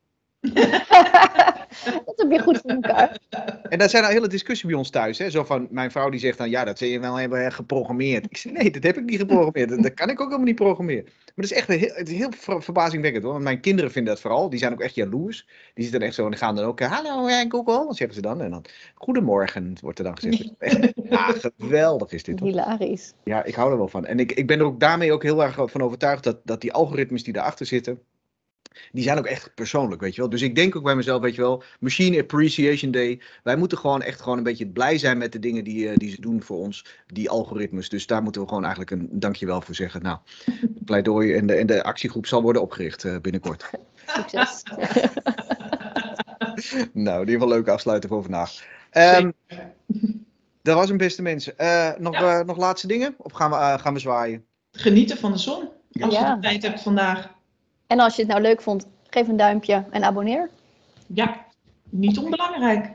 dat 2.04 2.14
heb 2.16 2.30
je 2.30 2.38
goed 2.42 2.58
voor 2.58 2.70
elkaar. 2.70 3.18
En 3.68 3.78
dat 3.78 3.90
zijn 3.90 4.04
een 4.04 4.10
hele 4.10 4.28
discussie 4.28 4.68
bij 4.68 4.78
ons 4.78 4.90
thuis. 4.90 5.18
Hè? 5.18 5.30
Zo 5.30 5.44
van, 5.44 5.68
mijn 5.70 5.90
vrouw 5.90 6.10
die 6.10 6.20
zegt 6.20 6.38
dan, 6.38 6.50
ja, 6.50 6.64
dat 6.64 6.78
zul 6.78 6.88
je 6.88 7.00
wel 7.00 7.14
hebben 7.14 7.52
geprogrammeerd. 7.52 8.24
Ik 8.24 8.36
zeg, 8.36 8.52
nee, 8.52 8.70
dat 8.70 8.82
heb 8.82 8.96
ik 8.96 9.04
niet 9.04 9.18
geprogrammeerd. 9.18 9.68
Dat, 9.68 9.82
dat 9.82 9.94
kan 9.94 10.08
ik 10.08 10.20
ook 10.20 10.26
helemaal 10.26 10.46
niet 10.46 10.54
programmeren. 10.54 11.04
Maar 11.04 11.32
dat 11.34 11.44
is 11.44 11.52
echt 11.52 11.68
een 11.68 11.78
heel, 11.78 11.94
het 11.94 12.08
is 12.08 12.16
heel 12.16 12.32
ver- 12.36 12.62
verbazingwekkend 12.62 13.22
hoor. 13.24 13.32
Want 13.32 13.44
mijn 13.44 13.60
kinderen 13.60 13.90
vinden 13.90 14.12
dat 14.12 14.22
vooral. 14.22 14.50
Die 14.50 14.58
zijn 14.58 14.72
ook 14.72 14.80
echt 14.80 14.94
jaloers. 14.94 15.48
Die 15.74 15.84
zitten 15.84 16.02
echt 16.02 16.14
zo 16.14 16.24
en 16.24 16.30
die 16.30 16.38
gaan 16.38 16.54
dan 16.54 16.64
ook, 16.64 16.80
eh, 16.80 16.92
hallo 16.92 17.26
eh, 17.26 17.44
Google, 17.48 17.94
zeggen 17.94 18.14
ze 18.14 18.22
dan? 18.22 18.42
En 18.42 18.50
dan, 18.50 18.64
goedemorgen, 18.94 19.76
wordt 19.80 19.98
er 19.98 20.04
dan 20.04 20.18
gezegd. 20.18 20.50
Ja, 21.08 21.34
geweldig 21.58 22.12
is 22.12 22.22
dit 22.22 22.38
hoor. 22.38 22.48
Hilarisch. 22.48 23.12
Ja, 23.24 23.44
ik 23.44 23.54
hou 23.54 23.70
er 23.70 23.78
wel 23.78 23.88
van. 23.88 24.06
En 24.06 24.18
ik, 24.18 24.32
ik 24.32 24.46
ben 24.46 24.58
er 24.58 24.64
ook 24.64 24.80
daarmee 24.80 25.12
ook 25.12 25.22
heel 25.22 25.42
erg 25.42 25.54
van 25.54 25.82
overtuigd 25.82 26.24
dat, 26.24 26.40
dat 26.44 26.60
die 26.60 26.72
algoritmes 26.72 27.24
die 27.24 27.32
daarachter 27.32 27.66
zitten, 27.66 28.00
die 28.92 29.02
zijn 29.02 29.18
ook 29.18 29.26
echt 29.26 29.54
persoonlijk, 29.54 30.00
weet 30.00 30.14
je 30.14 30.20
wel. 30.20 30.30
Dus 30.30 30.42
ik 30.42 30.54
denk 30.54 30.76
ook 30.76 30.82
bij 30.82 30.96
mezelf, 30.96 31.22
weet 31.22 31.34
je 31.34 31.40
wel, 31.40 31.62
Machine 31.80 32.20
Appreciation 32.20 32.90
Day. 32.90 33.20
Wij 33.42 33.56
moeten 33.56 33.78
gewoon 33.78 34.02
echt 34.02 34.20
gewoon 34.20 34.38
een 34.38 34.44
beetje 34.44 34.66
blij 34.66 34.98
zijn 34.98 35.18
met 35.18 35.32
de 35.32 35.38
dingen 35.38 35.64
die, 35.64 35.88
eh, 35.88 35.96
die 35.96 36.10
ze 36.10 36.20
doen 36.20 36.42
voor 36.42 36.58
ons, 36.58 36.84
die 37.06 37.30
algoritmes. 37.30 37.88
Dus 37.88 38.06
daar 38.06 38.22
moeten 38.22 38.40
we 38.42 38.48
gewoon 38.48 38.62
eigenlijk 38.64 38.90
een 38.90 39.08
dankjewel 39.12 39.60
voor 39.60 39.74
zeggen. 39.74 40.02
Nou, 40.02 40.18
pleidooi 40.84 41.34
en 41.34 41.46
de, 41.46 41.54
en 41.54 41.66
de 41.66 41.82
actiegroep 41.82 42.26
zal 42.26 42.42
worden 42.42 42.62
opgericht 42.62 43.04
eh, 43.04 43.16
binnenkort. 43.20 43.70
Succes. 44.06 44.62
nou, 46.92 47.24
die 47.26 47.38
wel 47.38 47.48
leuk 47.48 47.68
afsluiten 47.68 48.08
voor 48.08 48.22
vandaag. 48.22 48.64
Ehm, 48.90 49.30
dat 50.62 50.76
was 50.76 50.88
hem, 50.88 50.96
beste 50.96 51.22
mensen. 51.22 51.58
Eh, 51.58 51.90
nog, 51.98 52.14
Ja. 52.14 52.38
eh, 52.38 52.44
nog 52.46 52.56
laatste 52.56 52.86
dingen? 52.86 53.14
Of 53.18 53.32
gaan 53.32 53.50
we, 53.50 53.78
gaan 53.82 53.94
we 53.94 54.00
zwaaien? 54.00 54.44
Genieten 54.72 55.18
van 55.18 55.32
de 55.32 55.38
zon. 55.38 55.68
Als 56.00 56.14
Ja. 56.14 56.28
je 56.28 56.34
de 56.34 56.40
tijd 56.40 56.62
hebt 56.62 56.82
vandaag. 56.82 57.28
En 57.88 58.00
als 58.00 58.16
je 58.16 58.22
het 58.22 58.30
nou 58.30 58.42
leuk 58.42 58.62
vond, 58.62 58.86
geef 59.10 59.28
een 59.28 59.36
duimpje 59.36 59.84
en 59.90 60.04
abonneer. 60.04 60.50
Ja, 61.06 61.46
niet 61.90 62.18
onbelangrijk. 62.18 62.90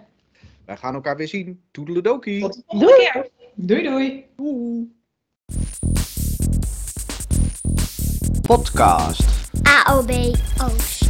Wij 0.66 0.78
gaan 0.78 0.94
elkaar 0.94 1.18
weer 1.18 1.28
zien. 1.28 1.62
Toedeledokie. 1.72 2.42
Tot 2.42 2.54
de 2.54 2.64
volgende 2.68 3.10
keer. 3.14 3.30
Doei 3.54 3.84
doei. 3.84 4.26
Doei. 4.36 4.92
Podcast. 8.42 9.24
AOB 9.64 10.12
Oost. 10.64 11.03